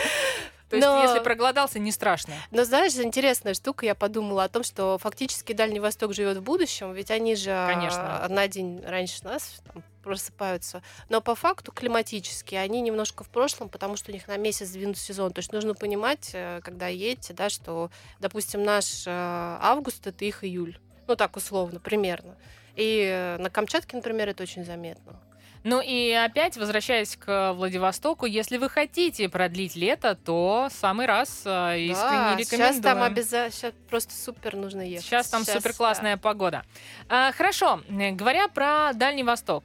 То 0.70 0.78
есть, 0.78 0.88
Но- 0.88 1.04
если 1.04 1.20
проголодался, 1.20 1.78
не 1.80 1.92
страшно. 1.92 2.34
Но 2.52 2.64
знаешь, 2.66 2.94
интересная 2.96 3.54
штука, 3.54 3.86
я 3.86 3.94
подумала 3.96 4.44
о 4.46 4.50
том, 4.50 4.64
что 4.64 4.98
фактически 4.98 5.54
Дальний 5.54 5.80
Восток 5.80 6.14
живет 6.14 6.38
в 6.38 6.42
будущем, 6.42 6.92
ведь 6.94 7.12
они 7.12 7.36
же 7.36 7.52
а, 7.52 7.68
Конечно. 7.68 8.28
на 8.30 8.48
день 8.48 8.82
раньше 8.84 9.24
нас 9.24 9.62
там, 9.72 9.84
просыпаются. 10.06 10.82
Но 11.10 11.20
по 11.20 11.36
факту 11.36 11.72
климатически 11.72 12.56
они 12.56 12.82
немножко 12.82 13.24
в 13.24 13.30
прошлом, 13.30 13.70
потому 13.70 13.97
что 13.97 14.12
у 14.12 14.14
них 14.14 14.28
на 14.28 14.38
месяц 14.38 14.68
сдвинут 14.68 14.97
сезон. 14.97 15.34
То 15.34 15.39
есть 15.39 15.51
нужно 15.51 15.74
понимать, 15.74 16.32
э, 16.34 16.62
когда 16.64 16.88
едете, 16.88 17.34
да, 17.34 17.49
что, 17.49 17.89
допустим, 18.20 18.64
наш 18.64 19.06
э, 19.06 19.10
август 19.12 20.08
это 20.08 20.24
их 20.24 20.43
июль. 20.43 20.80
Ну 21.08 21.16
так 21.16 21.36
условно, 21.36 21.80
примерно. 21.80 22.38
И 22.76 23.01
э, 23.03 23.38
на 23.38 23.49
Камчатке, 23.49 23.97
например, 23.97 24.30
это 24.30 24.43
очень 24.43 24.64
заметно. 24.64 25.20
Ну 25.66 25.82
и 25.82 26.11
опять, 26.11 26.57
возвращаясь 26.57 27.18
к 27.18 27.53
Владивостоку, 27.53 28.28
если 28.28 28.57
вы 28.57 28.70
хотите 28.70 29.28
продлить 29.30 29.76
лето, 29.76 30.16
то 30.16 30.70
самый 30.72 31.07
раз 31.07 31.41
э, 31.43 31.80
искренне 31.80 31.95
Да, 31.95 32.36
рекомендую. 32.38 32.45
сейчас 32.45 32.80
там 32.80 33.01
обязательно, 33.01 33.51
сейчас 33.51 33.74
просто 33.89 34.13
супер 34.13 34.55
нужно 34.55 34.82
ехать. 34.82 35.03
Сейчас 35.03 35.28
там 35.28 35.43
Щас, 35.43 35.55
супер 35.55 35.72
да. 35.72 35.78
классная 35.78 36.18
погода. 36.18 36.63
А, 37.09 37.32
хорошо, 37.32 37.82
говоря 37.89 38.47
про 38.47 38.91
Дальний 38.93 39.24
Восток. 39.24 39.63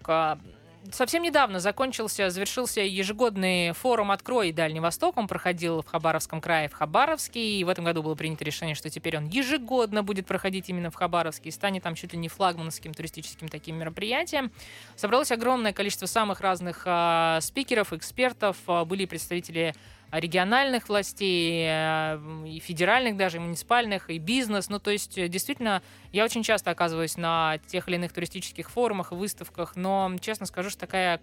Совсем 0.92 1.22
недавно 1.22 1.60
закончился, 1.60 2.30
завершился 2.30 2.80
ежегодный 2.80 3.72
форум 3.72 4.10
«Открой 4.10 4.50
Дальний 4.50 4.80
Восток». 4.80 5.18
Он 5.18 5.28
проходил 5.28 5.82
в 5.82 5.86
Хабаровском 5.86 6.40
крае, 6.40 6.68
в 6.68 6.72
Хабаровске. 6.72 7.38
И 7.38 7.64
в 7.64 7.68
этом 7.68 7.84
году 7.84 8.02
было 8.02 8.14
принято 8.14 8.44
решение, 8.44 8.74
что 8.74 8.88
теперь 8.88 9.18
он 9.18 9.26
ежегодно 9.26 10.02
будет 10.02 10.26
проходить 10.26 10.70
именно 10.70 10.90
в 10.90 10.94
Хабаровске 10.94 11.50
и 11.50 11.52
станет 11.52 11.82
там 11.82 11.94
чуть 11.94 12.14
ли 12.14 12.18
не 12.18 12.28
флагманским 12.28 12.94
туристическим 12.94 13.48
таким 13.48 13.76
мероприятием. 13.76 14.50
Собралось 14.96 15.30
огромное 15.30 15.74
количество 15.74 16.06
самых 16.06 16.40
разных 16.40 16.82
а, 16.86 17.40
спикеров, 17.42 17.92
экспертов. 17.92 18.56
А, 18.66 18.86
были 18.86 19.04
представители 19.04 19.74
региональных 20.12 20.88
властей, 20.88 21.64
э, 21.68 22.18
и 22.46 22.58
федеральных 22.60 23.16
даже, 23.16 23.36
и 23.36 23.40
муниципальных, 23.40 24.10
и 24.10 24.18
бизнес. 24.18 24.68
Ну, 24.68 24.78
то 24.78 24.90
есть, 24.90 25.16
э, 25.18 25.28
действительно, 25.28 25.82
я 26.12 26.24
очень 26.24 26.42
часто 26.42 26.70
оказываюсь 26.70 27.16
на 27.16 27.58
тех 27.66 27.88
или 27.88 27.96
иных 27.96 28.12
туристических 28.12 28.70
форумах 28.70 29.12
и 29.12 29.14
выставках, 29.14 29.76
но, 29.76 30.12
честно 30.20 30.46
скажу, 30.46 30.70
что 30.70 30.80
такая 30.80 31.20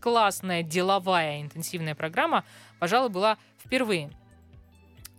классная, 0.00 0.62
деловая, 0.62 1.40
интенсивная 1.40 1.94
программа, 1.94 2.44
пожалуй, 2.78 3.08
была 3.10 3.38
впервые. 3.58 4.10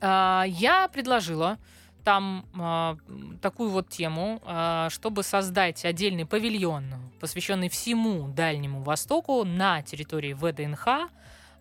А, 0.02 0.44
Я 0.48 0.88
предложила 0.88 1.58
там 2.04 2.46
м, 2.54 3.40
такую 3.42 3.72
вот 3.72 3.90
тему, 3.90 4.40
а, 4.46 4.90
чтобы 4.92 5.24
создать 5.24 5.84
отдельный 5.86 6.28
павильон, 6.28 6.86
посвященный 7.20 7.70
всему 7.70 8.28
Дальнему 8.28 8.84
Востоку 8.84 9.44
на 9.44 9.82
территории 9.82 10.34
ВДНХ, 10.34 11.10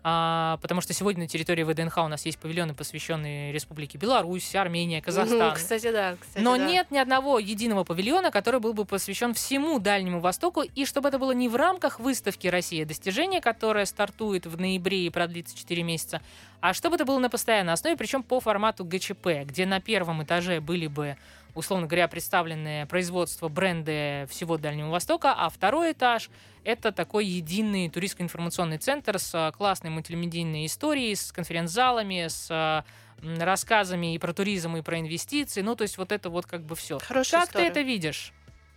а, 0.07 0.59
потому 0.61 0.81
что 0.81 0.93
сегодня 0.93 1.23
на 1.23 1.27
территории 1.27 1.63
ВДНХ 1.63 1.97
у 1.97 2.07
нас 2.07 2.27
есть 2.27 2.37
павильоны, 2.37 2.75
посвященные 2.75 3.51
Республике 3.51 3.97
Беларусь, 3.97 4.53
Армения, 4.53 5.01
Казахстан. 5.01 5.55
Кстати, 5.55 5.91
да. 5.91 6.15
Кстати, 6.19 6.43
Но 6.43 6.57
да. 6.57 6.63
нет 6.63 6.91
ни 6.91 6.99
одного 6.99 7.39
единого 7.39 7.83
павильона, 7.83 8.29
который 8.29 8.59
был 8.59 8.73
бы 8.73 8.85
посвящен 8.85 9.33
всему 9.33 9.79
Дальнему 9.79 10.19
Востоку, 10.19 10.61
и 10.61 10.85
чтобы 10.85 11.09
это 11.09 11.17
было 11.17 11.31
не 11.31 11.49
в 11.49 11.55
рамках 11.55 11.99
выставки 11.99 12.45
«Россия. 12.45 12.85
Достижения», 12.85 13.41
которая 13.41 13.85
стартует 13.85 14.45
в 14.45 14.59
ноябре 14.59 15.07
и 15.07 15.09
продлится 15.09 15.57
4 15.57 15.81
месяца, 15.81 16.21
а 16.61 16.75
чтобы 16.75 16.97
это 16.97 17.05
было 17.05 17.17
на 17.17 17.31
постоянной 17.31 17.73
основе, 17.73 17.97
причем 17.97 18.21
по 18.21 18.39
формату 18.39 18.85
ГЧП, 18.85 19.27
где 19.45 19.65
на 19.65 19.81
первом 19.81 20.23
этаже 20.23 20.61
были 20.61 20.85
бы 20.85 21.17
условно 21.55 21.87
говоря, 21.87 22.07
представлены 22.07 22.85
производства, 22.87 23.47
бренды 23.47 24.27
всего 24.29 24.57
Дальнего 24.57 24.89
Востока, 24.89 25.33
а 25.33 25.49
второй 25.49 25.93
этаж— 25.93 26.29
это 26.63 26.91
такой 26.91 27.25
единый 27.25 27.89
туристско-информационный 27.89 28.77
центр 28.77 29.17
с 29.17 29.31
а, 29.33 29.51
классной 29.51 29.89
мультимедийной 29.89 30.65
историей, 30.65 31.15
с 31.15 31.31
конференц-залами, 31.31 32.27
с 32.27 32.47
а, 32.51 32.83
рассказами 33.21 34.13
и 34.13 34.19
про 34.19 34.33
туризм, 34.33 34.75
и 34.75 34.81
про 34.81 34.99
инвестиции. 34.99 35.61
Ну, 35.61 35.75
то 35.75 35.83
есть 35.83 35.97
вот 35.97 36.11
это 36.11 36.29
вот 36.29 36.45
как 36.45 36.63
бы 36.63 36.75
все. 36.75 36.99
Хорошая 36.99 37.41
Как 37.41 37.49
история. 37.49 37.65
ты 37.65 37.71
это 37.71 37.81
видишь? 37.81 38.33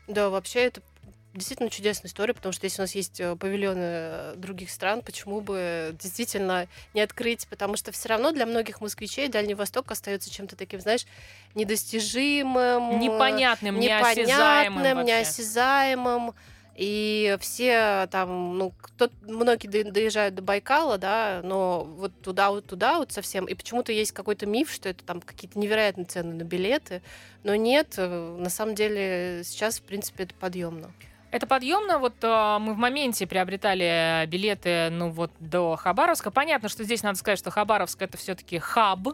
Да, 0.07 0.31
вообще 0.31 0.61
это 0.61 0.81
действительно 1.35 1.71
чудесная 1.71 2.09
история, 2.09 2.35
потому 2.35 2.53
что 2.53 2.65
если 2.65 2.81
у 2.81 2.85
нас 2.85 2.95
есть 2.95 3.21
э, 3.21 3.37
павильоны 3.37 3.81
э, 3.83 4.35
других 4.37 4.71
стран, 4.71 5.03
почему 5.03 5.41
бы 5.41 5.95
действительно 6.01 6.67
не 6.95 7.01
открыть? 7.01 7.47
Потому 7.49 7.77
что 7.77 7.93
все 7.93 8.09
равно 8.09 8.33
для 8.33 8.47
многих 8.47 8.81
москвичей 8.81 9.29
Дальний 9.29 9.55
Восток 9.55 9.91
остается 9.91 10.31
чем-то 10.31 10.57
таким, 10.57 10.81
знаешь, 10.81 11.07
недостижимым, 11.55 12.93
э, 12.93 12.99
Непонятным, 12.99 13.79
неосязаемым 13.79 14.79
непонятным, 14.79 14.97
вообще. 14.99 15.13
неосязаемым. 15.17 16.35
И 16.77 17.37
все 17.41 18.07
там, 18.13 18.57
ну, 18.57 18.73
кто, 18.81 19.11
многие 19.23 19.67
до- 19.67 19.91
доезжают 19.91 20.37
до 20.37 20.43
Байкала, 20.43 20.97
да, 20.97 21.41
но 21.43 21.83
вот 21.83 22.13
туда, 22.23 22.51
вот 22.51 22.67
туда 22.67 22.99
вот 22.99 23.11
совсем. 23.11 23.47
И 23.47 23.55
почему-то 23.55 23.91
есть 23.91 24.13
какой-то 24.13 24.47
миф, 24.47 24.71
что 24.71 24.89
это 24.89 25.03
там 25.03 25.21
какие-то 25.21 25.59
невероятные 25.59 26.05
цены 26.05 26.35
на 26.35 26.45
билеты. 26.45 27.03
Но 27.43 27.57
нет, 27.57 27.95
э, 27.97 28.37
на 28.39 28.49
самом 28.49 28.77
деле 28.77 29.43
сейчас, 29.45 29.81
в 29.81 29.83
принципе, 29.83 30.23
это 30.23 30.35
подъемно. 30.35 30.93
Это 31.31 31.47
подъемно. 31.47 31.99
Вот 31.99 32.15
э, 32.23 32.57
мы 32.59 32.73
в 32.73 32.79
моменте 32.79 33.27
приобретали 33.27 34.25
билеты, 34.27 34.89
ну 34.91 35.11
вот 35.11 35.31
до 35.41 35.77
Хабаровска. 35.77 36.31
Понятно, 36.31 36.69
что 36.69 36.85
здесь 36.85 37.03
надо 37.03 37.19
сказать, 37.19 37.39
что 37.39 37.51
Хабаровск 37.51 38.01
это 38.01 38.17
все-таки 38.17 38.59
хаб 38.59 39.09
э, 39.09 39.13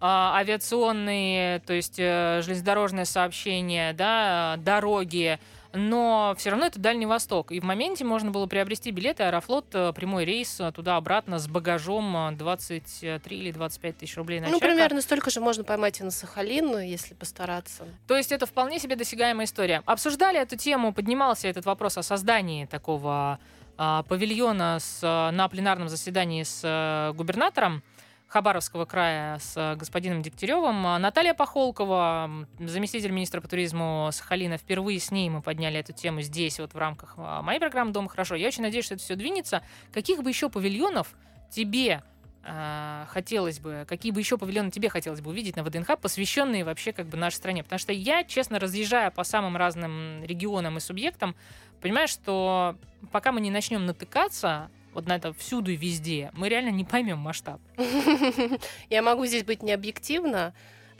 авиационные, 0.00 1.58
то 1.60 1.72
есть 1.72 1.96
э, 1.98 2.40
железнодорожное 2.44 3.04
сообщение, 3.04 3.92
да, 3.94 4.54
э, 4.54 4.60
дороги. 4.60 5.40
Но 5.72 6.34
все 6.38 6.50
равно 6.50 6.66
это 6.66 6.78
Дальний 6.78 7.06
Восток. 7.06 7.52
И 7.52 7.60
в 7.60 7.64
моменте 7.64 8.04
можно 8.04 8.30
было 8.30 8.46
приобрести 8.46 8.90
билеты 8.90 9.24
Аэрофлот, 9.24 9.66
э, 9.74 9.92
прямой 9.92 10.24
рейс 10.24 10.60
э, 10.60 10.72
туда-обратно 10.72 11.38
с 11.38 11.48
багажом 11.48 12.16
э, 12.28 12.32
23 12.32 13.20
или 13.36 13.52
25 13.52 13.98
тысяч 13.98 14.16
рублей 14.16 14.40
на 14.40 14.46
ну, 14.46 14.58
человека. 14.58 14.66
примерно 14.66 15.00
столько 15.02 15.30
же 15.30 15.40
можно 15.40 15.64
поймать 15.64 16.00
и 16.00 16.04
на 16.04 16.10
Сахалин, 16.10 16.78
если 16.80 17.14
постараться. 17.14 17.84
То 18.06 18.16
есть 18.16 18.32
это 18.32 18.46
вполне 18.46 18.78
себе 18.78 18.96
досягаемая 18.96 19.46
история. 19.46 19.82
Обсуждали 19.86 20.40
эту 20.40 20.56
тему, 20.56 20.92
поднимался 20.92 21.48
этот 21.48 21.66
вопрос 21.66 21.98
о 21.98 22.02
создании 22.02 22.66
такого 22.66 23.38
а, 23.76 24.02
павильона 24.04 24.78
с, 24.80 25.02
на 25.02 25.48
пленарном 25.48 25.88
заседании 25.88 26.42
с 26.42 27.12
губернатором 27.14 27.82
Хабаровского 28.28 28.86
края 28.86 29.38
с 29.38 29.54
а, 29.56 29.76
господином 29.76 30.22
Дегтяревым. 30.22 30.86
А, 30.86 30.98
Наталья 30.98 31.32
Пахолкова, 31.32 32.24
м, 32.28 32.48
заместитель 32.58 33.10
министра 33.10 33.40
по 33.40 33.48
туризму 33.48 34.10
Сахалина, 34.12 34.58
впервые 34.58 34.98
с 34.98 35.10
ней 35.10 35.30
мы 35.30 35.42
подняли 35.42 35.78
эту 35.78 35.92
тему 35.92 36.20
здесь, 36.22 36.58
вот 36.58 36.74
в 36.74 36.78
рамках 36.78 37.14
а, 37.16 37.42
моей 37.42 37.60
программы 37.60 37.92
«Дома 37.92 38.08
хорошо». 38.08 38.34
Я 38.34 38.48
очень 38.48 38.62
надеюсь, 38.62 38.86
что 38.86 38.94
это 38.94 39.02
все 39.04 39.14
двинется. 39.14 39.62
Каких 39.92 40.22
бы 40.22 40.30
еще 40.30 40.50
павильонов 40.50 41.14
тебе 41.50 42.02
а, 42.48 43.06
хотелось 43.08 43.58
бы, 43.58 43.84
какие 43.88 44.12
бы 44.12 44.20
еще 44.20 44.38
павильоны 44.38 44.70
тебе 44.70 44.88
хотелось 44.88 45.20
бы 45.20 45.30
увидеть 45.30 45.56
на 45.56 45.64
ВДНХ, 45.64 45.98
посвященные 45.98 46.64
вообще 46.64 46.92
как 46.92 47.06
бы 47.06 47.16
нашей 47.16 47.36
стране. 47.36 47.64
Потому 47.64 47.78
что 47.78 47.92
я, 47.92 48.22
честно, 48.22 48.60
разъезжая 48.60 49.10
по 49.10 49.24
самым 49.24 49.56
разным 49.56 50.22
регионам 50.24 50.76
и 50.76 50.80
субъектам, 50.80 51.34
понимаю, 51.80 52.06
что 52.06 52.76
пока 53.10 53.32
мы 53.32 53.40
не 53.40 53.50
начнем 53.50 53.84
натыкаться 53.84 54.70
вот 54.96 55.06
на 55.06 55.16
это 55.16 55.34
всюду 55.34 55.70
и 55.70 55.76
везде, 55.76 56.30
мы 56.32 56.48
реально 56.48 56.70
не 56.70 56.84
поймем 56.84 57.18
масштаб. 57.18 57.60
Я 58.88 59.02
могу 59.02 59.26
здесь 59.26 59.44
быть 59.44 59.62
не 59.62 59.72
объективна, 59.72 60.54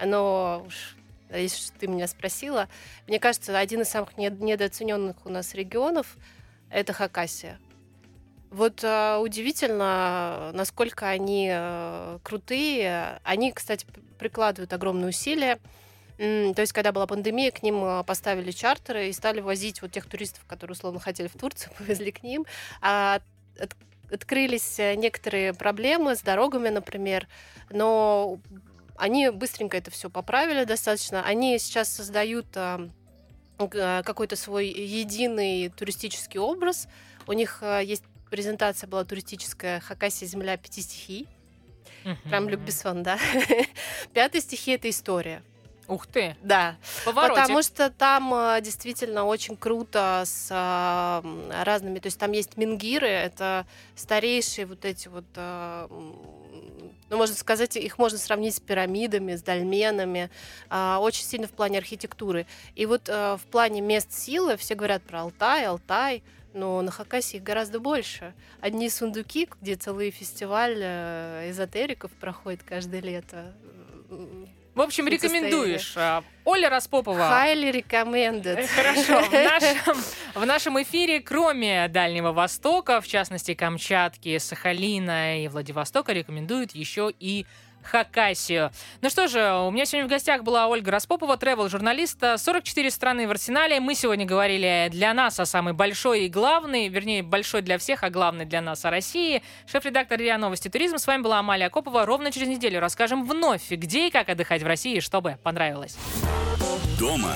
но 0.04 0.66
если 1.32 1.72
ты 1.72 1.86
меня 1.86 2.06
спросила, 2.06 2.68
мне 3.08 3.18
кажется, 3.18 3.58
один 3.58 3.80
из 3.80 3.88
самых 3.88 4.18
нед- 4.18 4.38
недооцененных 4.38 5.16
у 5.24 5.30
нас 5.30 5.54
регионов 5.54 6.18
это 6.68 6.92
Хакасия. 6.92 7.58
Вот 8.50 8.84
э, 8.84 9.16
удивительно, 9.16 10.50
насколько 10.52 11.08
они 11.08 11.48
э, 11.50 12.18
крутые. 12.22 13.18
Они, 13.24 13.50
кстати, 13.50 13.86
прикладывают 14.18 14.74
огромные 14.74 15.08
усилия. 15.08 15.58
То 16.18 16.54
есть, 16.58 16.72
когда 16.72 16.92
была 16.92 17.06
пандемия, 17.06 17.50
к 17.50 17.62
ним 17.62 17.82
э, 17.82 18.04
поставили 18.04 18.50
чартеры 18.50 19.08
и 19.08 19.12
стали 19.12 19.40
возить 19.40 19.80
вот 19.80 19.92
тех 19.92 20.06
туристов, 20.06 20.44
которые 20.46 20.74
условно 20.74 21.00
хотели 21.00 21.28
в 21.28 21.36
Турцию, 21.38 21.72
повезли 21.78 22.12
к 22.12 22.22
ним. 22.22 22.44
А 22.82 23.20
от- 23.60 23.76
открылись 24.12 24.78
э, 24.78 24.94
некоторые 24.94 25.52
проблемы 25.54 26.14
с 26.16 26.22
дорогами, 26.22 26.68
например, 26.68 27.28
но 27.70 28.38
они 28.96 29.30
быстренько 29.30 29.76
это 29.76 29.90
все 29.90 30.08
поправили 30.10 30.64
достаточно. 30.64 31.22
Они 31.24 31.58
сейчас 31.58 31.92
создают 31.92 32.46
а, 32.56 32.88
г- 33.58 34.02
какой-то 34.04 34.36
свой 34.36 34.68
единый 34.68 35.68
туристический 35.68 36.40
образ. 36.40 36.88
У 37.26 37.32
них 37.32 37.62
есть 37.82 38.04
презентация 38.30 38.86
была 38.88 39.04
туристическая 39.04 39.80
«Хакасия. 39.80 40.26
Земля 40.28 40.56
пяти 40.56 40.80
стихий». 40.82 41.28
Прям. 42.24 42.48
Люк 42.48 42.60
Бессон, 42.60 43.02
да? 43.02 43.18
Пятая 44.14 44.40
стихия— 44.40 44.74
это 44.76 44.88
история. 44.88 45.42
Ух 45.88 46.06
ты, 46.06 46.36
Да, 46.42 46.76
поворотик. 47.04 47.42
Потому 47.42 47.62
что 47.62 47.90
там 47.90 48.34
а, 48.34 48.60
действительно 48.60 49.24
очень 49.24 49.56
круто 49.56 50.22
с 50.26 50.48
м, 50.50 51.50
разными, 51.62 51.98
то 52.00 52.06
есть 52.06 52.18
там 52.18 52.32
есть 52.32 52.56
мингиры, 52.56 53.06
это 53.08 53.66
старейшие 53.94 54.66
вот 54.66 54.84
эти 54.84 55.08
вот, 55.08 55.24
м, 55.36 56.16
ну 57.08 57.16
можно 57.16 57.36
сказать, 57.36 57.76
их 57.76 57.98
можно 57.98 58.18
сравнить 58.18 58.56
с 58.56 58.60
пирамидами, 58.60 59.36
с 59.36 59.42
дольменами, 59.42 60.30
очень 60.70 61.24
сильно 61.24 61.46
в 61.46 61.52
плане 61.52 61.78
архитектуры. 61.78 62.46
И 62.74 62.84
вот 62.86 63.08
в 63.08 63.40
плане 63.50 63.80
мест 63.80 64.12
силы 64.12 64.56
все 64.56 64.74
говорят 64.74 65.02
про 65.04 65.20
Алтай, 65.22 65.66
Алтай, 65.66 66.22
но 66.52 66.80
на 66.82 66.90
Хакасии 66.90 67.36
их 67.36 67.42
гораздо 67.42 67.78
больше. 67.78 68.34
Одни 68.60 68.88
сундуки, 68.90 69.48
где 69.60 69.76
целый 69.76 70.10
фестиваль 70.10 70.78
э, 70.80 71.50
эзотериков 71.50 72.10
проходит 72.12 72.62
каждое 72.62 73.00
лето. 73.02 73.52
В 74.76 74.82
общем, 74.82 75.08
рекомендуешь. 75.08 75.94
А, 75.96 76.22
Оля 76.44 76.68
Распопова. 76.68 77.18
Highly 77.18 77.72
recommended. 77.72 78.66
Хорошо. 78.76 79.22
В 79.22 79.32
нашем, 79.32 79.96
в 80.34 80.44
нашем 80.44 80.82
эфире, 80.82 81.20
кроме 81.20 81.88
Дальнего 81.88 82.32
Востока, 82.32 83.00
в 83.00 83.08
частности, 83.08 83.54
Камчатки, 83.54 84.36
Сахалина 84.36 85.42
и 85.42 85.48
Владивостока, 85.48 86.12
рекомендуют 86.12 86.72
еще 86.72 87.10
и 87.18 87.46
Хакасию. 87.90 88.70
Ну 89.00 89.10
что 89.10 89.28
же, 89.28 89.52
у 89.66 89.70
меня 89.70 89.86
сегодня 89.86 90.06
в 90.06 90.10
гостях 90.10 90.42
была 90.42 90.66
Ольга 90.66 90.90
Распопова, 90.90 91.36
тревел-журналист. 91.36 92.22
44 92.36 92.90
страны 92.90 93.26
в 93.26 93.30
арсенале. 93.30 93.80
Мы 93.80 93.94
сегодня 93.94 94.26
говорили 94.26 94.88
для 94.90 95.14
нас 95.14 95.38
о 95.40 95.46
самой 95.46 95.72
большой 95.72 96.26
и 96.26 96.28
главной, 96.28 96.88
вернее, 96.88 97.22
большой 97.22 97.62
для 97.62 97.78
всех, 97.78 98.02
а 98.02 98.10
главной 98.10 98.44
для 98.44 98.60
нас 98.60 98.84
о 98.84 98.90
России. 98.90 99.42
Шеф-редактор 99.66 100.18
РИА 100.18 100.38
Новости 100.38 100.68
Туризм. 100.68 100.98
С 100.98 101.06
вами 101.06 101.22
была 101.22 101.38
Амалия 101.38 101.70
Копова. 101.70 102.04
Ровно 102.04 102.32
через 102.32 102.48
неделю 102.48 102.80
расскажем 102.80 103.24
вновь, 103.26 103.70
где 103.70 104.08
и 104.08 104.10
как 104.10 104.28
отдыхать 104.28 104.62
в 104.62 104.66
России, 104.66 105.00
чтобы 105.00 105.38
понравилось. 105.42 105.96
Дома 106.98 107.34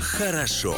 хорошо. 0.00 0.76